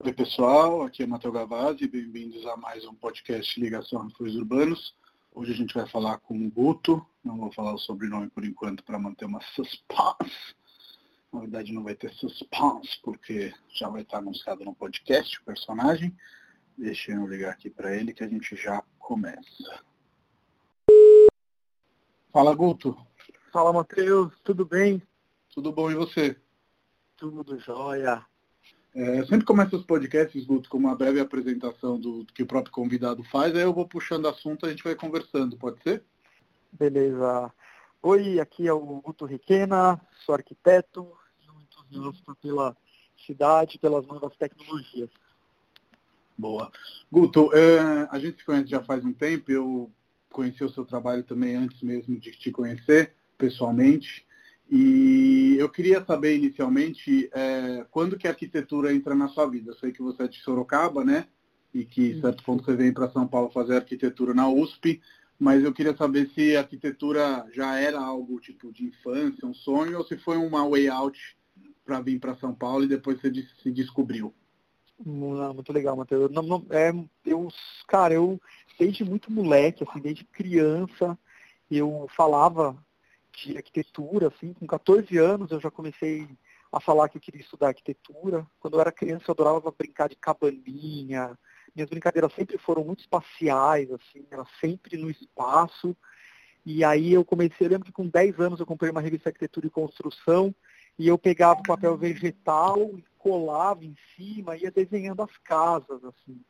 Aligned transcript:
Oi 0.00 0.12
pessoal, 0.12 0.82
aqui 0.82 1.02
é 1.02 1.06
Matheus 1.08 1.34
Gavazzi, 1.34 1.88
bem-vindos 1.88 2.46
a 2.46 2.56
mais 2.56 2.86
um 2.86 2.94
podcast 2.94 3.60
Ligação 3.60 4.06
Refúgios 4.06 4.36
Urbanos. 4.36 4.94
Hoje 5.34 5.52
a 5.52 5.56
gente 5.56 5.74
vai 5.74 5.88
falar 5.88 6.18
com 6.18 6.38
o 6.38 6.48
Guto, 6.48 7.04
não 7.24 7.36
vou 7.36 7.50
falar 7.50 7.74
o 7.74 7.78
sobrenome 7.78 8.30
por 8.30 8.44
enquanto 8.44 8.84
para 8.84 8.96
manter 8.96 9.24
uma 9.24 9.40
suspense. 9.40 10.54
Na 11.32 11.40
verdade 11.40 11.72
não 11.72 11.82
vai 11.82 11.96
ter 11.96 12.12
suspense, 12.12 13.00
porque 13.02 13.52
já 13.74 13.88
vai 13.88 14.02
estar 14.02 14.18
anunciado 14.18 14.64
no 14.64 14.72
podcast 14.72 15.36
o 15.36 15.44
personagem. 15.44 16.16
Deixa 16.76 17.10
eu 17.10 17.26
ligar 17.26 17.50
aqui 17.50 17.68
para 17.68 17.92
ele 17.92 18.14
que 18.14 18.22
a 18.22 18.28
gente 18.28 18.54
já 18.54 18.80
começa. 19.00 19.82
Fala 22.32 22.54
Guto. 22.54 22.96
Fala 23.52 23.72
Matheus, 23.72 24.32
tudo 24.44 24.64
bem? 24.64 25.02
Tudo 25.52 25.72
bom 25.72 25.90
e 25.90 25.96
você? 25.96 26.40
Tudo 27.16 27.58
jóia. 27.58 28.24
É, 28.98 29.24
sempre 29.26 29.46
começo 29.46 29.76
os 29.76 29.84
podcasts, 29.84 30.44
Guto, 30.44 30.68
com 30.68 30.76
uma 30.76 30.96
breve 30.96 31.20
apresentação 31.20 32.00
do, 32.00 32.26
que 32.34 32.42
o 32.42 32.46
próprio 32.46 32.72
convidado 32.72 33.22
faz, 33.22 33.54
aí 33.54 33.62
eu 33.62 33.72
vou 33.72 33.86
puxando 33.86 34.26
assunto 34.26 34.66
e 34.66 34.66
a 34.66 34.70
gente 34.70 34.82
vai 34.82 34.96
conversando, 34.96 35.56
pode 35.56 35.80
ser? 35.84 36.02
Beleza. 36.72 37.52
Oi, 38.02 38.40
aqui 38.40 38.66
é 38.66 38.72
o 38.72 39.00
Guto 39.00 39.24
Requena, 39.24 40.00
sou 40.26 40.34
arquiteto 40.34 41.12
e 41.40 41.48
um 41.48 41.60
entusiasta 41.60 42.34
pela 42.42 42.76
cidade, 43.24 43.78
pelas 43.78 44.04
novas 44.04 44.36
tecnologias. 44.36 45.10
Boa. 46.36 46.68
Guto, 47.08 47.54
é, 47.54 48.08
a 48.10 48.18
gente 48.18 48.38
se 48.38 48.44
conhece 48.44 48.66
já 48.66 48.82
faz 48.82 49.04
um 49.04 49.12
tempo, 49.12 49.52
eu 49.52 49.92
conheci 50.32 50.64
o 50.64 50.70
seu 50.70 50.84
trabalho 50.84 51.22
também 51.22 51.54
antes 51.54 51.80
mesmo 51.82 52.18
de 52.18 52.32
te 52.32 52.50
conhecer 52.50 53.14
pessoalmente. 53.36 54.26
E 54.70 55.56
eu 55.58 55.68
queria 55.68 56.04
saber 56.04 56.36
inicialmente 56.36 57.30
é, 57.32 57.86
quando 57.90 58.18
que 58.18 58.26
a 58.26 58.30
arquitetura 58.30 58.92
entra 58.92 59.14
na 59.14 59.28
sua 59.28 59.46
vida. 59.46 59.70
Eu 59.70 59.76
sei 59.76 59.92
que 59.92 60.02
você 60.02 60.24
é 60.24 60.28
de 60.28 60.40
Sorocaba, 60.40 61.04
né? 61.04 61.26
E 61.72 61.84
que, 61.84 62.20
certo 62.20 62.42
ponto, 62.44 62.64
você 62.64 62.76
vem 62.76 62.92
para 62.92 63.10
São 63.10 63.26
Paulo 63.26 63.50
fazer 63.50 63.76
arquitetura 63.76 64.34
na 64.34 64.48
USP. 64.48 65.00
Mas 65.38 65.64
eu 65.64 65.72
queria 65.72 65.96
saber 65.96 66.28
se 66.34 66.56
a 66.56 66.60
arquitetura 66.60 67.46
já 67.54 67.78
era 67.78 67.98
algo 67.98 68.40
tipo 68.40 68.72
de 68.72 68.84
infância, 68.84 69.46
um 69.46 69.54
sonho, 69.54 69.98
ou 69.98 70.04
se 70.04 70.18
foi 70.18 70.36
uma 70.36 70.68
way 70.68 70.88
out 70.88 71.18
para 71.84 72.00
vir 72.00 72.18
para 72.18 72.36
São 72.36 72.54
Paulo 72.54 72.84
e 72.84 72.88
depois 72.88 73.20
você 73.20 73.32
se 73.62 73.70
descobriu. 73.70 74.34
Muito 75.04 75.72
legal, 75.72 75.96
Matheus. 75.96 76.30
Não, 76.30 76.42
não, 76.42 76.66
é, 76.70 76.92
eu, 77.24 77.48
cara, 77.86 78.14
eu 78.14 78.40
desde 78.78 79.04
muito 79.04 79.30
moleque, 79.30 79.84
assim, 79.88 80.00
desde 80.00 80.24
criança, 80.24 81.16
eu 81.70 82.06
falava 82.16 82.76
de 83.44 83.56
arquitetura, 83.56 84.28
assim, 84.28 84.52
com 84.52 84.66
14 84.66 85.16
anos 85.18 85.50
eu 85.50 85.60
já 85.60 85.70
comecei 85.70 86.28
a 86.72 86.80
falar 86.80 87.08
que 87.08 87.16
eu 87.16 87.20
queria 87.20 87.40
estudar 87.40 87.68
arquitetura. 87.68 88.46
Quando 88.60 88.74
eu 88.74 88.80
era 88.80 88.92
criança 88.92 89.24
eu 89.28 89.32
adorava 89.32 89.74
brincar 89.76 90.08
de 90.08 90.16
cabaninha. 90.16 91.38
Minhas 91.74 91.88
brincadeiras 91.88 92.32
sempre 92.34 92.58
foram 92.58 92.84
muito 92.84 93.00
espaciais, 93.00 93.90
assim, 93.90 94.26
era 94.30 94.44
sempre 94.60 94.96
no 94.96 95.10
espaço. 95.10 95.96
E 96.64 96.84
aí 96.84 97.12
eu 97.12 97.24
comecei, 97.24 97.66
eu 97.66 97.70
lembro 97.70 97.86
que 97.86 97.92
com 97.92 98.06
10 98.06 98.40
anos 98.40 98.60
eu 98.60 98.66
comprei 98.66 98.90
uma 98.90 99.00
revista 99.00 99.24
de 99.24 99.28
arquitetura 99.34 99.66
e 99.66 99.70
construção 99.70 100.54
e 100.98 101.06
eu 101.06 101.16
pegava 101.16 101.62
papel 101.62 101.96
vegetal 101.96 102.78
e 102.98 103.04
colava 103.16 103.84
em 103.84 103.94
cima, 104.16 104.56
ia 104.56 104.70
desenhando 104.70 105.22
as 105.22 105.36
casas, 105.38 106.02
assim. 106.04 106.40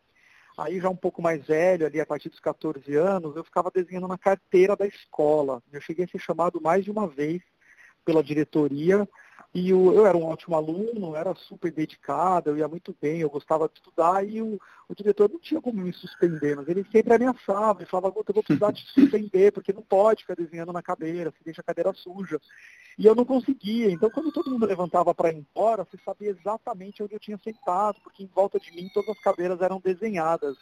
Aí 0.59 0.81
já 0.81 0.91
um 0.91 0.97
pouco 0.97 1.23
mais 1.23 1.47
velho, 1.47 1.87
ali 1.87 2.01
a 2.01 2.07
partir 2.07 2.29
dos 2.29 2.41
14 2.41 2.93
anos, 2.97 3.37
eu 3.37 3.45
ficava 3.45 3.71
desenhando 3.73 4.09
na 4.09 4.19
carteira 4.19 4.75
da 4.75 4.85
escola. 4.85 5.63
Eu 5.73 5.81
cheguei 5.81 6.05
a 6.05 6.09
ser 6.09 6.19
chamado 6.19 6.61
mais 6.61 6.83
de 6.85 6.91
uma 6.91 7.07
vez 7.07 7.41
pela 8.05 8.25
diretoria 8.25 9.09
e 9.55 9.73
o, 9.73 9.93
eu 9.93 10.07
era 10.07 10.17
um 10.17 10.25
ótimo 10.25 10.55
aluno, 10.55 11.17
era 11.17 11.35
super 11.35 11.73
dedicado, 11.73 12.51
eu 12.51 12.59
ia 12.59 12.69
muito 12.69 12.95
bem, 13.01 13.21
eu 13.21 13.31
gostava 13.31 13.69
de 13.69 13.77
estudar 13.77 14.27
e 14.27 14.43
o, 14.43 14.61
o 14.89 14.95
diretor 14.95 15.31
não 15.31 15.41
tinha 15.41 15.61
como 15.61 15.83
me 15.83 15.93
suspender, 15.93 16.55
mas 16.55 16.69
ele 16.69 16.87
sempre 16.93 17.15
ameaçava, 17.15 17.81
ele 17.81 17.91
falava, 17.91 18.09
eu 18.09 18.35
vou 18.35 18.43
precisar 18.43 18.73
te 18.73 18.85
suspender, 18.93 19.53
porque 19.53 19.73
não 19.73 19.83
pode 19.83 20.23
ficar 20.23 20.35
desenhando 20.35 20.73
na 20.73 20.83
cadeira, 20.83 21.31
se 21.31 21.43
deixa 21.43 21.63
a 21.63 21.65
cadeira 21.65 21.93
suja. 21.95 22.39
E 22.99 23.07
eu 23.07 23.15
não 23.15 23.25
conseguia. 23.25 23.91
Então, 23.91 24.11
quando 24.11 24.33
todo 24.33 24.51
mundo 24.51 24.67
levantava 24.67 25.15
para 25.15 25.31
ir 25.31 25.37
embora, 25.37 25.85
você 25.85 25.97
sabia 26.05 26.31
exatamente 26.31 27.03
onde 27.03 27.15
eu 27.15 27.21
tinha 27.21 27.39
sentado, 27.39 28.01
porque 28.03 28.23
em 28.23 28.31
volta 28.35 28.59
de 28.59 28.71
mim 28.73 28.91
todas 28.93 29.11
as 29.11 29.21
cadeiras 29.21 29.61
eram 29.61 29.81
desenhadas. 29.81 30.57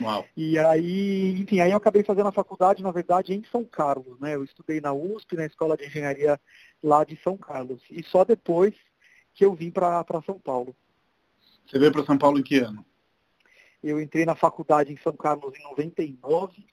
Uau. 0.00 0.26
E 0.36 0.58
aí, 0.58 1.32
enfim, 1.40 1.60
aí 1.60 1.70
eu 1.70 1.76
acabei 1.76 2.02
fazendo 2.02 2.28
a 2.28 2.32
faculdade, 2.32 2.82
na 2.82 2.90
verdade, 2.90 3.32
em 3.32 3.44
São 3.44 3.64
Carlos, 3.64 4.18
né? 4.20 4.34
Eu 4.34 4.44
estudei 4.44 4.80
na 4.80 4.92
USP, 4.92 5.36
na 5.36 5.46
Escola 5.46 5.76
de 5.76 5.86
Engenharia 5.86 6.40
lá 6.82 7.04
de 7.04 7.16
São 7.22 7.36
Carlos. 7.36 7.82
E 7.90 8.02
só 8.02 8.24
depois 8.24 8.74
que 9.32 9.44
eu 9.44 9.54
vim 9.54 9.70
para 9.70 10.04
São 10.24 10.38
Paulo. 10.38 10.74
Você 11.66 11.78
veio 11.78 11.92
para 11.92 12.04
São 12.04 12.18
Paulo 12.18 12.38
em 12.38 12.42
que 12.42 12.58
ano? 12.58 12.84
Eu 13.82 14.00
entrei 14.00 14.24
na 14.24 14.34
faculdade 14.34 14.92
em 14.92 14.96
São 14.98 15.12
Carlos 15.12 15.54
em 15.58 15.62
99, 15.64 16.64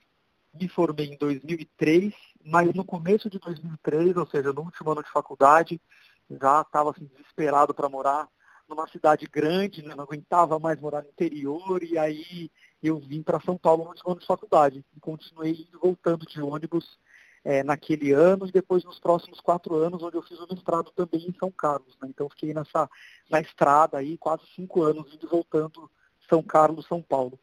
me 0.54 0.68
formei 0.68 1.08
em 1.08 1.18
2003, 1.18 2.14
mas 2.44 2.74
no 2.74 2.86
começo 2.86 3.30
de 3.30 3.40
2003, 3.40 4.16
ou 4.18 4.28
seja, 4.28 4.54
no 4.54 4.62
último 4.62 4.92
ano 4.92 5.04
de 5.04 5.12
faculdade, 5.12 5.82
já 6.30 6.62
estava 6.62 6.92
assim, 6.92 7.06
desesperado 7.06 7.74
para 7.74 7.90
morar 7.90 8.30
numa 8.68 8.88
cidade 8.88 9.28
grande, 9.30 9.84
né? 9.84 9.94
não 9.96 10.04
aguentava 10.04 10.58
mais 10.58 10.80
morar 10.80 11.02
no 11.02 11.10
interior, 11.10 11.84
e 11.84 11.98
aí 11.98 12.50
eu 12.88 13.00
vim 13.00 13.22
para 13.22 13.40
São 13.42 13.58
Paulo 13.58 13.84
no 13.84 13.90
último 13.90 14.12
ano 14.12 14.20
de 14.20 14.26
faculdade. 14.26 14.84
E 14.96 15.00
continuei 15.00 15.52
indo 15.52 15.80
voltando 15.80 16.26
de 16.26 16.42
ônibus 16.42 16.98
é, 17.44 17.64
naquele 17.64 18.12
ano 18.12 18.48
e 18.48 18.52
depois 18.52 18.84
nos 18.84 19.00
próximos 19.00 19.40
quatro 19.40 19.76
anos, 19.76 20.02
onde 20.02 20.16
eu 20.16 20.24
fiz 20.24 20.40
o 20.40 20.48
mestrado 20.50 20.92
também 20.92 21.28
em 21.28 21.36
São 21.40 21.52
Carlos. 21.52 21.96
Né? 22.02 22.10
Então 22.10 22.30
fiquei 22.30 22.54
nessa, 22.54 22.90
na 23.30 23.42
estrada 23.42 23.98
aí 23.98 24.18
quase 24.18 24.44
cinco 24.56 24.84
anos 24.84 25.14
indo 25.14 25.26
e 25.26 25.30
voltando 25.30 25.90
São 26.30 26.42
Carlos, 26.42 26.88
São 26.88 27.02
Paulo. 27.02 27.40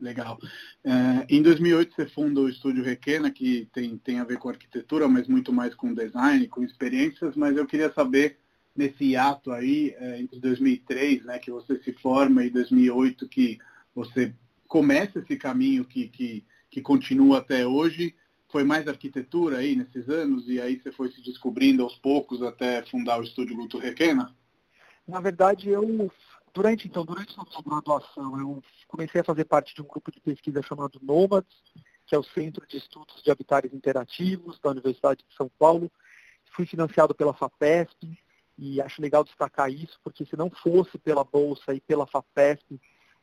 Legal. 0.00 0.36
É, 0.82 1.26
em 1.28 1.40
2008 1.42 1.94
você 1.94 2.06
funda 2.06 2.40
o 2.40 2.48
Estúdio 2.48 2.82
Requena, 2.82 3.30
que 3.30 3.68
tem, 3.72 3.96
tem 3.98 4.18
a 4.18 4.24
ver 4.24 4.36
com 4.36 4.48
arquitetura, 4.48 5.06
mas 5.06 5.28
muito 5.28 5.52
mais 5.52 5.76
com 5.76 5.94
design, 5.94 6.48
com 6.48 6.64
experiências, 6.64 7.36
mas 7.36 7.56
eu 7.56 7.64
queria 7.66 7.92
saber 7.92 8.36
nesse 8.74 9.14
ato 9.14 9.52
aí, 9.52 9.94
é, 9.98 10.20
entre 10.20 10.40
2003, 10.40 11.24
né, 11.24 11.38
que 11.38 11.52
você 11.52 11.80
se 11.82 11.92
forma, 11.92 12.42
e 12.44 12.50
2008 12.50 13.28
que 13.28 13.58
você 13.94 14.34
começa 14.68 15.18
esse 15.18 15.36
caminho 15.36 15.84
que, 15.84 16.08
que, 16.08 16.44
que 16.70 16.80
continua 16.80 17.38
até 17.38 17.66
hoje, 17.66 18.14
foi 18.48 18.64
mais 18.64 18.86
arquitetura 18.88 19.58
aí 19.58 19.76
nesses 19.76 20.08
anos, 20.08 20.48
e 20.48 20.60
aí 20.60 20.80
você 20.80 20.92
foi 20.92 21.10
se 21.10 21.22
descobrindo 21.22 21.82
aos 21.82 21.96
poucos 21.96 22.42
até 22.42 22.82
fundar 22.84 23.18
o 23.18 23.22
Estúdio 23.22 23.56
Guto 23.56 23.78
Requena? 23.78 24.34
Na 25.06 25.20
verdade, 25.20 25.68
eu 25.68 26.10
Durante, 26.54 26.86
então, 26.86 27.02
durante 27.02 27.34
a 27.38 27.62
graduação, 27.62 28.38
eu 28.38 28.62
comecei 28.86 29.22
a 29.22 29.24
fazer 29.24 29.46
parte 29.46 29.74
de 29.74 29.80
um 29.80 29.86
grupo 29.86 30.12
de 30.12 30.20
pesquisa 30.20 30.60
chamado 30.62 31.00
NOMADS, 31.02 31.48
que 32.06 32.14
é 32.14 32.18
o 32.18 32.22
Centro 32.22 32.66
de 32.66 32.76
Estudos 32.76 33.22
de 33.22 33.30
Habitares 33.30 33.72
Interativos 33.72 34.58
da 34.60 34.70
Universidade 34.70 35.24
de 35.26 35.34
São 35.34 35.50
Paulo. 35.58 35.90
Fui 36.54 36.66
financiado 36.66 37.14
pela 37.14 37.32
FAPESP 37.32 38.18
e 38.58 38.82
acho 38.82 39.00
legal 39.00 39.24
destacar 39.24 39.70
isso, 39.70 39.98
porque 40.04 40.26
se 40.26 40.36
não 40.36 40.50
fosse 40.50 40.98
pela 40.98 41.24
Bolsa 41.24 41.72
e 41.72 41.80
pela 41.80 42.06
FAPESP, 42.06 42.78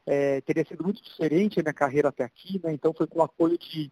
é, 0.09 0.42
teria 0.42 0.66
sido 0.66 0.84
muito 0.84 1.03
diferente 1.03 1.59
a 1.59 1.64
minha 1.64 1.74
carreira 1.74 2.09
até 2.09 2.24
aqui. 2.24 2.59
Né? 2.64 2.74
Então, 2.74 2.92
foi 2.92 3.06
com 3.06 3.20
o 3.20 3.24
apoio 3.24 3.59
de, 3.59 3.92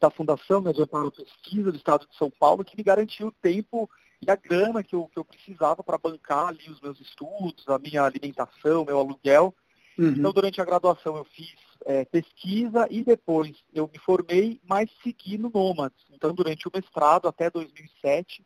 da 0.00 0.08
Fundação 0.08 0.62
né, 0.62 0.72
de 0.72 0.82
Pesquisa 0.86 1.70
do 1.70 1.76
Estado 1.76 2.06
de 2.10 2.16
São 2.16 2.30
Paulo 2.30 2.64
que 2.64 2.74
me 2.74 2.82
garantiu 2.82 3.26
o 3.26 3.32
tempo 3.32 3.88
e 4.26 4.30
a 4.30 4.34
grana 4.34 4.82
que 4.82 4.94
eu, 4.94 5.06
que 5.08 5.18
eu 5.18 5.24
precisava 5.24 5.84
para 5.84 5.98
bancar 5.98 6.48
ali 6.48 6.70
os 6.70 6.80
meus 6.80 6.98
estudos, 6.98 7.68
a 7.68 7.78
minha 7.78 8.02
alimentação, 8.02 8.86
meu 8.86 8.98
aluguel. 8.98 9.54
Uhum. 9.98 10.08
Então, 10.08 10.32
durante 10.32 10.58
a 10.58 10.64
graduação 10.64 11.18
eu 11.18 11.24
fiz 11.24 11.54
é, 11.84 12.06
pesquisa 12.06 12.88
e 12.90 13.04
depois 13.04 13.54
eu 13.74 13.90
me 13.92 13.98
formei, 13.98 14.58
mas 14.66 14.90
segui 15.02 15.36
no 15.36 15.50
Nomads. 15.50 16.02
Então, 16.10 16.32
durante 16.32 16.66
o 16.66 16.72
mestrado, 16.74 17.28
até 17.28 17.50
2007, 17.50 18.42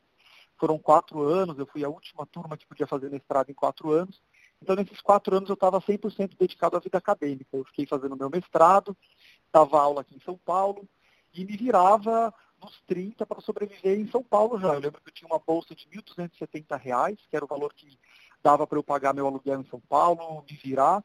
foram 0.59 0.77
quatro 0.77 1.23
anos, 1.23 1.57
eu 1.57 1.67
fui 1.67 1.85
a 1.85 1.89
última 1.89 2.27
turma 2.27 2.57
que 2.57 2.67
podia 2.67 2.87
fazer 2.87 3.11
mestrado 3.11 3.51
em 3.51 3.55
quatro 3.55 3.93
anos. 3.93 4.21
Então, 4.63 4.77
nesses 4.77 5.01
quatro 5.01 5.37
anos, 5.37 5.49
eu 5.49 5.55
estava 5.55 5.81
100% 5.81 6.37
dedicado 6.39 6.77
à 6.77 6.81
vida 6.81 6.97
acadêmica. 6.97 7.57
Eu 7.57 7.65
fiquei 7.65 7.85
fazendo 7.85 8.17
meu 8.17 8.31
mestrado, 8.31 8.97
dava 9.53 9.81
aula 9.81 10.03
aqui 10.03 10.15
em 10.15 10.21
São 10.21 10.39
Paulo 10.39 10.89
e 11.35 11.45
me 11.45 11.57
virava 11.57 12.33
nos 12.63 12.81
30 12.87 13.27
para 13.27 13.41
sobreviver 13.41 13.99
em 13.99 14.09
São 14.09 14.23
Paulo 14.23 14.61
já. 14.61 14.69
Eu 14.69 14.79
lembro 14.79 15.01
que 15.01 15.09
eu 15.09 15.13
tinha 15.13 15.27
uma 15.27 15.41
bolsa 15.41 15.75
de 15.75 15.89
R$ 15.91 16.01
1.270, 16.01 17.19
que 17.29 17.35
era 17.35 17.45
o 17.45 17.49
valor 17.49 17.75
que 17.75 17.99
dava 18.41 18.65
para 18.65 18.79
eu 18.79 18.85
pagar 18.85 19.13
meu 19.13 19.27
aluguel 19.27 19.61
em 19.61 19.69
São 19.69 19.81
Paulo, 19.81 20.45
me 20.49 20.57
virar. 20.57 21.05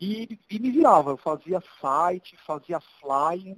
E, 0.00 0.38
e 0.50 0.58
me 0.58 0.72
virava. 0.72 1.10
Eu 1.12 1.16
fazia 1.16 1.62
site, 1.80 2.36
fazia 2.44 2.80
flyer. 3.00 3.56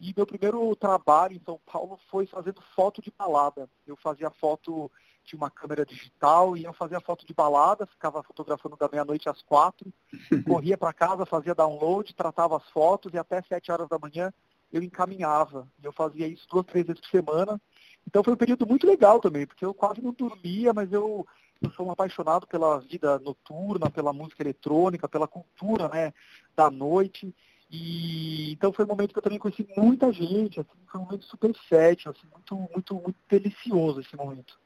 E 0.00 0.12
meu 0.16 0.26
primeiro 0.26 0.74
trabalho 0.74 1.36
em 1.36 1.44
São 1.44 1.60
Paulo 1.64 2.00
foi 2.10 2.26
fazendo 2.26 2.60
foto 2.74 3.00
de 3.00 3.12
balada. 3.16 3.70
Eu 3.86 3.96
fazia 3.96 4.28
foto 4.28 4.90
de 5.28 5.36
uma 5.36 5.50
câmera 5.50 5.84
digital 5.84 6.56
e 6.56 6.64
eu 6.64 6.72
fazia 6.72 7.00
foto 7.00 7.26
de 7.26 7.34
balada, 7.34 7.86
ficava 7.86 8.22
fotografando 8.22 8.76
da 8.76 8.88
meia-noite 8.90 9.28
às 9.28 9.42
quatro, 9.42 9.92
corria 10.46 10.76
para 10.78 10.92
casa, 10.92 11.26
fazia 11.26 11.54
download, 11.54 12.14
tratava 12.14 12.56
as 12.56 12.68
fotos 12.70 13.12
e 13.12 13.18
até 13.18 13.42
sete 13.42 13.70
horas 13.70 13.88
da 13.88 13.98
manhã 13.98 14.32
eu 14.72 14.82
encaminhava. 14.82 15.68
Eu 15.82 15.92
fazia 15.92 16.26
isso 16.26 16.46
duas, 16.48 16.66
três 16.66 16.86
vezes 16.86 17.00
por 17.00 17.10
semana. 17.10 17.60
Então 18.06 18.24
foi 18.24 18.32
um 18.34 18.38
período 18.38 18.66
muito 18.66 18.86
legal 18.86 19.20
também, 19.20 19.46
porque 19.46 19.64
eu 19.64 19.74
quase 19.74 20.02
não 20.02 20.12
dormia, 20.12 20.72
mas 20.72 20.92
eu 20.92 21.26
eu 21.60 21.72
sou 21.72 21.86
um 21.86 21.90
apaixonado 21.90 22.46
pela 22.46 22.78
vida 22.78 23.18
noturna, 23.18 23.90
pela 23.90 24.12
música 24.12 24.42
eletrônica, 24.42 25.08
pela 25.08 25.26
cultura 25.26 25.88
né, 25.88 26.12
da 26.54 26.70
noite. 26.70 27.34
E 27.70 28.52
então 28.52 28.72
foi 28.72 28.84
um 28.84 28.88
momento 28.88 29.12
que 29.12 29.18
eu 29.18 29.22
também 29.22 29.38
conheci 29.38 29.66
muita 29.76 30.10
gente, 30.12 30.60
assim, 30.60 30.78
foi 30.90 31.00
um 31.00 31.04
momento 31.04 31.24
super 31.26 31.52
fértil, 31.68 32.12
assim, 32.12 32.26
muito, 32.32 32.56
muito, 32.72 32.94
muito 32.94 33.18
delicioso 33.28 34.00
esse 34.00 34.16
momento. 34.16 34.58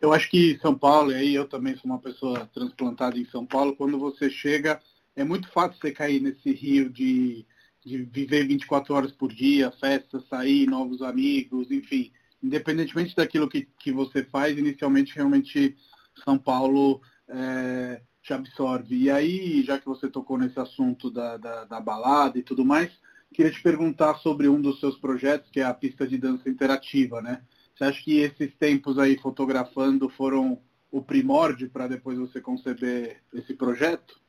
Eu 0.00 0.12
acho 0.12 0.30
que 0.30 0.58
São 0.60 0.76
Paulo, 0.76 1.12
e 1.12 1.14
aí 1.14 1.34
eu 1.34 1.46
também 1.46 1.76
sou 1.76 1.90
uma 1.90 1.98
pessoa 1.98 2.48
transplantada 2.52 3.18
em 3.18 3.24
São 3.26 3.44
Paulo, 3.44 3.76
quando 3.76 3.98
você 3.98 4.30
chega, 4.30 4.80
é 5.16 5.24
muito 5.24 5.48
fácil 5.50 5.78
você 5.80 5.90
cair 5.90 6.20
nesse 6.20 6.52
rio 6.52 6.88
de, 6.90 7.44
de 7.84 8.04
viver 8.04 8.46
24 8.46 8.94
horas 8.94 9.12
por 9.12 9.32
dia, 9.32 9.72
festa, 9.72 10.20
sair, 10.28 10.66
novos 10.66 11.02
amigos, 11.02 11.70
enfim. 11.70 12.12
Independentemente 12.42 13.16
daquilo 13.16 13.48
que, 13.48 13.68
que 13.78 13.90
você 13.90 14.22
faz, 14.24 14.56
inicialmente 14.56 15.14
realmente 15.14 15.76
São 16.24 16.38
Paulo 16.38 17.00
é, 17.28 18.00
te 18.22 18.32
absorve. 18.32 18.96
E 18.96 19.10
aí, 19.10 19.62
já 19.62 19.78
que 19.78 19.86
você 19.86 20.08
tocou 20.08 20.38
nesse 20.38 20.58
assunto 20.60 21.10
da, 21.10 21.36
da, 21.36 21.64
da 21.64 21.80
balada 21.80 22.38
e 22.38 22.42
tudo 22.42 22.64
mais, 22.64 22.90
queria 23.32 23.50
te 23.50 23.62
perguntar 23.62 24.14
sobre 24.18 24.48
um 24.48 24.60
dos 24.60 24.78
seus 24.80 24.96
projetos, 24.98 25.50
que 25.50 25.60
é 25.60 25.64
a 25.64 25.74
pista 25.74 26.06
de 26.06 26.18
dança 26.18 26.48
interativa, 26.48 27.20
né? 27.20 27.42
Você 27.78 27.84
acha 27.84 28.02
que 28.02 28.18
esses 28.18 28.52
tempos 28.56 28.98
aí 28.98 29.16
fotografando 29.16 30.08
foram 30.08 30.60
o 30.90 31.00
primórdio 31.00 31.70
para 31.70 31.86
depois 31.86 32.18
você 32.18 32.40
conceber 32.40 33.22
esse 33.32 33.54
projeto? 33.54 34.20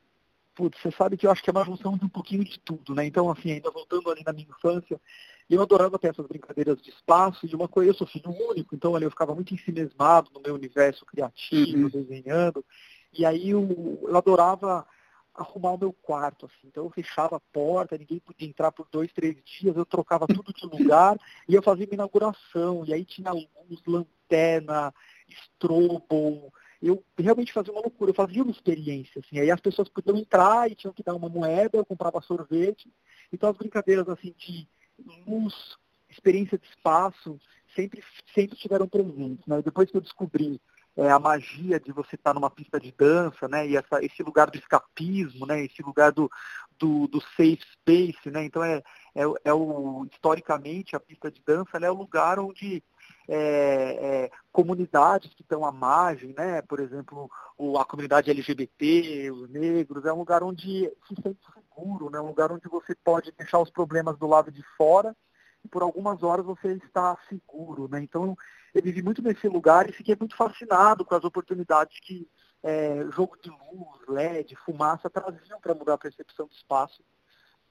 Putz, 0.54 0.80
você 0.80 0.92
sabe 0.92 1.18
que 1.18 1.26
eu 1.26 1.32
acho 1.32 1.42
que 1.42 1.50
é 1.50 1.54
uma 1.54 1.66
junção 1.66 1.98
de 1.98 2.06
um 2.06 2.10
pouquinho 2.10 2.44
de 2.44 2.60
tudo, 2.60 2.94
né? 2.94 3.08
Então, 3.08 3.32
assim, 3.32 3.54
ainda 3.54 3.72
voltando 3.72 4.12
ali 4.12 4.22
na 4.24 4.34
minha 4.34 4.48
infância, 4.48 5.02
eu 5.50 5.62
adorava 5.64 5.98
ter 5.98 6.10
essas 6.10 6.28
brincadeiras 6.28 6.80
de 6.80 6.92
espaço 6.92 7.44
e 7.44 7.50
de 7.50 7.56
uma 7.56 7.68
coisa, 7.68 7.90
eu 7.90 7.96
sou 7.96 8.06
filho 8.06 8.30
único, 8.30 8.76
então 8.76 8.96
ali 8.96 9.06
eu 9.06 9.10
ficava 9.10 9.34
muito 9.34 9.52
ensimesmado 9.52 10.30
no 10.32 10.42
meu 10.42 10.54
universo 10.54 11.04
criativo, 11.04 11.84
uhum. 11.84 11.90
desenhando. 11.90 12.64
E 13.12 13.26
aí 13.26 13.50
eu, 13.50 14.00
eu 14.04 14.16
adorava 14.16 14.86
arrumar 15.42 15.74
o 15.74 15.78
meu 15.78 15.94
quarto, 15.94 16.46
assim. 16.46 16.68
Então 16.68 16.84
eu 16.84 16.90
fechava 16.90 17.38
a 17.38 17.40
porta, 17.40 17.98
ninguém 17.98 18.20
podia 18.20 18.48
entrar 18.48 18.72
por 18.72 18.88
dois, 18.92 19.12
três 19.12 19.36
dias, 19.44 19.76
eu 19.76 19.86
trocava 19.86 20.28
tudo 20.28 20.54
de 20.54 20.66
lugar 20.66 21.18
e 21.48 21.56
eu 21.56 21.62
fazia 21.62 21.86
minha 21.86 21.96
inauguração. 21.96 22.84
E 22.86 22.94
aí 22.94 23.06
tinha 23.06 23.32
luz, 23.32 23.82
lanterna, 23.86 24.94
strobo. 25.28 26.54
Eu 26.82 27.04
realmente 27.18 27.52
fazia 27.52 27.74
uma 27.74 27.82
loucura, 27.82 28.12
eu 28.12 28.16
fazia 28.16 28.42
uma 28.42 28.52
experiência, 28.52 29.22
assim. 29.24 29.40
Aí 29.40 29.52
as 29.52 29.60
pessoas 29.60 29.90
podiam 29.90 30.18
entrar 30.18 30.70
e 30.72 30.76
tinham 30.76 30.94
que 30.94 31.04
dar 31.04 31.16
uma 31.16 31.30
moeda, 31.30 31.78
eu 31.78 31.86
comprava 31.86 32.22
sorvete. 32.22 32.92
Então 33.32 33.50
as 33.50 33.58
brincadeiras 33.58 34.08
assim 34.08 34.34
de 34.38 34.68
luz, 35.28 35.78
experiência 36.10 36.58
de 36.58 36.68
espaço, 36.68 37.40
sempre, 37.76 38.04
sempre 38.34 38.58
tiveram 38.58 38.88
presentes. 38.88 39.46
Né? 39.46 39.62
Depois 39.62 39.90
que 39.90 39.98
eu 39.98 40.02
descobri 40.02 40.60
é, 41.00 41.10
a 41.10 41.18
magia 41.18 41.80
de 41.80 41.94
você 41.94 42.16
estar 42.16 42.34
numa 42.34 42.50
pista 42.50 42.78
de 42.78 42.92
dança, 42.92 43.48
né? 43.48 43.66
E 43.66 43.78
essa, 43.78 44.04
esse 44.04 44.22
lugar 44.22 44.50
do 44.50 44.58
escapismo, 44.58 45.46
né? 45.46 45.64
Esse 45.64 45.82
lugar 45.82 46.12
do, 46.12 46.30
do, 46.78 47.08
do 47.08 47.22
safe 47.22 47.62
space, 47.74 48.30
né? 48.30 48.44
Então 48.44 48.62
é, 48.62 48.84
é, 49.16 49.24
é, 49.46 49.54
o 49.54 50.06
historicamente 50.12 50.98
a 50.98 51.00
pista 51.00 51.32
de 51.32 51.42
dança 51.46 51.78
é 51.78 51.90
o 51.90 51.96
lugar 51.96 52.38
onde 52.38 52.84
é, 53.30 53.36
é, 54.26 54.32
comunidades 54.52 55.34
que 55.34 55.42
estão 55.42 55.64
à 55.64 55.72
margem, 55.72 56.34
né? 56.38 56.62
Por 56.64 56.82
exemplo, 56.82 57.32
o, 57.58 57.78
a 57.78 57.86
comunidade 57.86 58.30
LGBT, 58.30 59.32
os 59.32 59.50
negros, 59.50 60.06
é 60.06 60.12
um 60.12 60.20
lugar 60.20 60.44
onde 60.44 60.92
se 61.08 61.16
sente 61.24 61.40
seguro, 61.54 62.10
né? 62.10 62.20
Um 62.20 62.28
lugar 62.28 62.52
onde 62.52 62.68
você 62.68 62.94
pode 63.06 63.32
deixar 63.38 63.60
os 63.60 63.70
problemas 63.70 64.18
do 64.18 64.28
lado 64.28 64.52
de 64.52 64.64
fora 64.76 65.16
por 65.68 65.82
algumas 65.82 66.24
horas 66.24 66.46
você 66.46 66.74
está 66.74 67.18
seguro, 67.28 67.88
né? 67.88 68.02
Então 68.02 68.36
eu 68.74 68.82
vivi 68.82 69.02
muito 69.02 69.22
nesse 69.22 69.48
lugar 69.48 69.90
e 69.90 69.94
fiquei 69.94 70.16
muito 70.18 70.36
fascinado 70.36 71.04
com 71.04 71.16
as 71.16 71.24
oportunidades 71.24 72.00
que 72.00 72.28
é, 72.64 73.06
jogo 73.12 73.38
de 73.42 73.50
luz, 73.50 74.08
LED, 74.08 74.56
fumaça 74.58 75.10
traziam 75.10 75.60
para 75.60 75.74
mudar 75.74 75.94
a 75.94 75.98
percepção 75.98 76.48
do 76.48 76.54
espaço. 76.54 77.04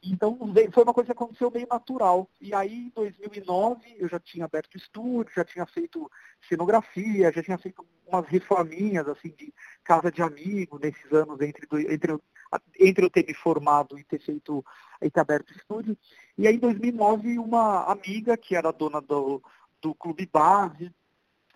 Então 0.03 0.39
foi 0.73 0.85
uma 0.85 0.95
coisa 0.95 1.07
que 1.07 1.13
aconteceu 1.13 1.51
meio 1.51 1.67
natural. 1.69 2.31
E 2.41 2.55
aí 2.55 2.87
em 2.87 2.91
2009 2.91 3.97
eu 3.99 4.09
já 4.09 4.21
tinha 4.21 4.45
aberto 4.45 4.77
estúdio, 4.77 5.33
já 5.35 5.45
tinha 5.45 5.67
feito 5.67 6.11
cenografia, 6.49 7.33
já 7.33 7.43
tinha 7.43 7.59
feito 7.59 7.85
umas 8.07 8.27
reforminhas 8.27 9.09
assim 9.09 9.31
de 9.31 9.53
casa 9.83 10.11
de 10.11 10.23
amigo 10.23 10.79
nesses 10.79 11.13
anos 11.13 11.41
entre, 11.41 11.67
entre, 11.93 12.19
entre 12.79 13.05
eu 13.05 13.11
ter 13.11 13.27
me 13.27 13.35
formado 13.35 13.99
e 13.99 14.05
ter 14.05 14.21
feito 14.21 14.65
e 15.03 15.11
ter 15.11 15.21
aberto 15.21 15.53
estúdio. 15.53 15.97
E 16.37 16.47
aí 16.47 16.57
em 16.57 16.59
2009 16.59 17.39
uma 17.39 17.85
amiga 17.85 18.37
que 18.37 18.55
era 18.55 18.73
dona 18.73 19.01
do, 19.01 19.43
do 19.81 19.95
Clube 19.95 20.27
Base 20.27 20.93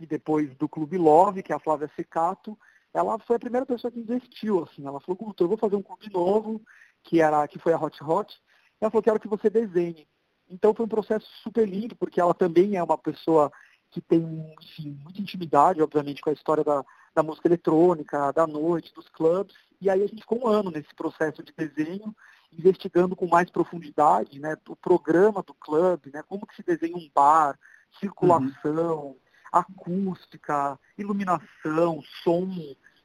e 0.00 0.06
depois 0.06 0.54
do 0.56 0.68
Clube 0.68 0.98
Love, 0.98 1.42
que 1.42 1.52
é 1.52 1.56
a 1.56 1.60
Flávia 1.60 1.90
Secato, 1.94 2.58
ela 2.92 3.18
foi 3.20 3.36
a 3.36 3.40
primeira 3.40 3.64
pessoa 3.64 3.90
que 3.90 4.00
investiu, 4.00 4.64
assim, 4.64 4.86
ela 4.86 5.00
falou, 5.00 5.34
eu 5.38 5.48
vou 5.48 5.56
fazer 5.56 5.76
um 5.76 5.82
clube 5.82 6.12
novo, 6.12 6.60
que 7.02 7.20
era 7.20 7.46
que 7.48 7.58
foi 7.58 7.72
a 7.72 7.78
Hot 7.78 8.02
Hot, 8.04 8.36
ela 8.80 8.90
falou, 8.90 9.02
quero 9.02 9.20
que 9.20 9.28
você 9.28 9.48
desenhe. 9.48 10.06
Então 10.50 10.74
foi 10.74 10.84
um 10.84 10.88
processo 10.88 11.26
super 11.42 11.66
lindo, 11.66 11.96
porque 11.96 12.20
ela 12.20 12.34
também 12.34 12.76
é 12.76 12.82
uma 12.82 12.98
pessoa 12.98 13.50
que 13.90 14.00
tem 14.00 14.54
enfim, 14.60 14.98
muita 15.02 15.20
intimidade, 15.20 15.82
obviamente, 15.82 16.20
com 16.20 16.30
a 16.30 16.32
história 16.32 16.64
da, 16.64 16.84
da 17.14 17.22
música 17.22 17.48
eletrônica, 17.48 18.32
da 18.32 18.46
noite, 18.46 18.92
dos 18.92 19.08
clubes. 19.08 19.54
E 19.80 19.88
aí 19.88 20.02
a 20.02 20.06
gente 20.06 20.22
ficou 20.22 20.42
um 20.42 20.46
ano 20.48 20.70
nesse 20.70 20.94
processo 20.94 21.42
de 21.42 21.52
desenho, 21.52 22.14
investigando 22.56 23.16
com 23.16 23.26
mais 23.26 23.50
profundidade 23.50 24.38
né, 24.38 24.56
o 24.68 24.76
programa 24.76 25.42
do 25.42 25.54
clube, 25.54 26.10
né, 26.12 26.22
como 26.28 26.46
que 26.46 26.56
se 26.56 26.62
desenha 26.62 26.96
um 26.96 27.10
bar, 27.14 27.58
circulação, 27.98 29.06
uhum. 29.06 29.16
acústica, 29.50 30.78
iluminação, 30.96 32.02
som. 32.22 32.48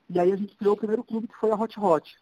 E 0.09 0.19
aí 0.19 0.31
a 0.31 0.35
gente 0.35 0.55
criou 0.55 0.73
o 0.73 0.77
primeiro 0.77 1.03
clube 1.03 1.27
que 1.27 1.37
foi 1.39 1.51
a 1.51 1.55
Hot 1.55 1.79
Hot. 1.79 2.15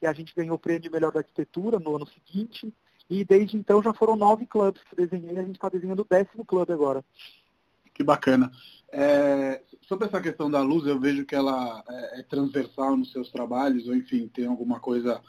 E 0.00 0.06
a 0.06 0.12
gente 0.12 0.34
ganhou 0.34 0.56
o 0.56 0.58
prêmio 0.58 0.82
de 0.82 0.90
melhor 0.90 1.12
da 1.12 1.20
arquitetura 1.20 1.78
no 1.78 1.96
ano 1.96 2.06
seguinte. 2.06 2.72
E 3.10 3.24
desde 3.24 3.56
então 3.56 3.82
já 3.82 3.92
foram 3.92 4.16
nove 4.16 4.46
clubes 4.46 4.82
que 4.84 4.94
desenhei 4.94 5.34
e 5.34 5.38
a 5.38 5.42
gente 5.42 5.56
está 5.56 5.68
desenhando 5.68 6.00
o 6.00 6.06
décimo 6.08 6.44
clube 6.44 6.72
agora. 6.72 7.04
Que 7.94 8.04
bacana. 8.04 8.52
É, 8.92 9.62
sobre 9.82 10.06
essa 10.06 10.20
questão 10.20 10.50
da 10.50 10.60
luz, 10.60 10.86
eu 10.86 11.00
vejo 11.00 11.24
que 11.24 11.34
ela 11.34 11.82
é, 11.88 12.20
é 12.20 12.22
transversal 12.22 12.96
nos 12.96 13.10
seus 13.10 13.30
trabalhos, 13.30 13.88
ou 13.88 13.94
enfim, 13.94 14.28
tem 14.28 14.46
alguma 14.46 14.78
coisa 14.78 15.20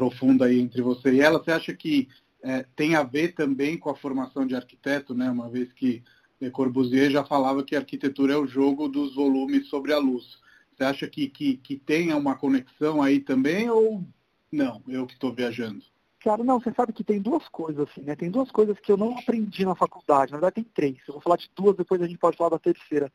profunda 0.00 0.46
aí 0.46 0.58
entre 0.58 0.80
você 0.80 1.12
e 1.12 1.20
ela. 1.20 1.38
Você 1.38 1.52
acha 1.52 1.74
que 1.74 2.08
é, 2.42 2.64
tem 2.74 2.94
a 2.94 3.02
ver 3.02 3.34
também 3.34 3.76
com 3.76 3.90
a 3.90 3.94
formação 3.94 4.46
de 4.46 4.56
arquiteto, 4.56 5.14
né? 5.14 5.30
Uma 5.30 5.50
vez 5.50 5.70
que 5.74 6.02
Le 6.40 6.50
Corbusier 6.50 7.10
já 7.10 7.22
falava 7.22 7.62
que 7.62 7.76
a 7.76 7.80
arquitetura 7.80 8.32
é 8.32 8.36
o 8.36 8.46
jogo 8.46 8.88
dos 8.88 9.14
volumes 9.14 9.68
sobre 9.68 9.92
a 9.92 9.98
luz. 9.98 10.38
Você 10.72 10.84
acha 10.84 11.06
que, 11.06 11.28
que, 11.28 11.58
que 11.58 11.76
tenha 11.76 12.16
uma 12.16 12.34
conexão 12.34 13.02
aí 13.02 13.20
também 13.20 13.68
ou 13.68 14.02
não? 14.50 14.82
Eu 14.88 15.06
que 15.06 15.12
estou 15.12 15.34
viajando. 15.34 15.84
Claro, 16.22 16.42
não, 16.42 16.58
você 16.58 16.72
sabe 16.72 16.94
que 16.94 17.04
tem 17.04 17.20
duas 17.20 17.46
coisas, 17.48 17.86
assim, 17.90 18.00
né? 18.00 18.16
Tem 18.16 18.30
duas 18.30 18.50
coisas 18.50 18.78
que 18.80 18.90
eu 18.90 18.96
não 18.96 19.18
aprendi 19.18 19.66
na 19.66 19.74
faculdade. 19.74 20.32
Na 20.32 20.38
verdade, 20.38 20.54
tem 20.54 20.64
três. 20.64 20.96
Eu 21.06 21.14
vou 21.14 21.22
falar 21.22 21.36
de 21.36 21.50
duas, 21.54 21.76
depois 21.76 22.00
a 22.00 22.06
gente 22.06 22.18
pode 22.18 22.38
falar 22.38 22.50
da 22.50 22.58
terceira. 22.58 23.12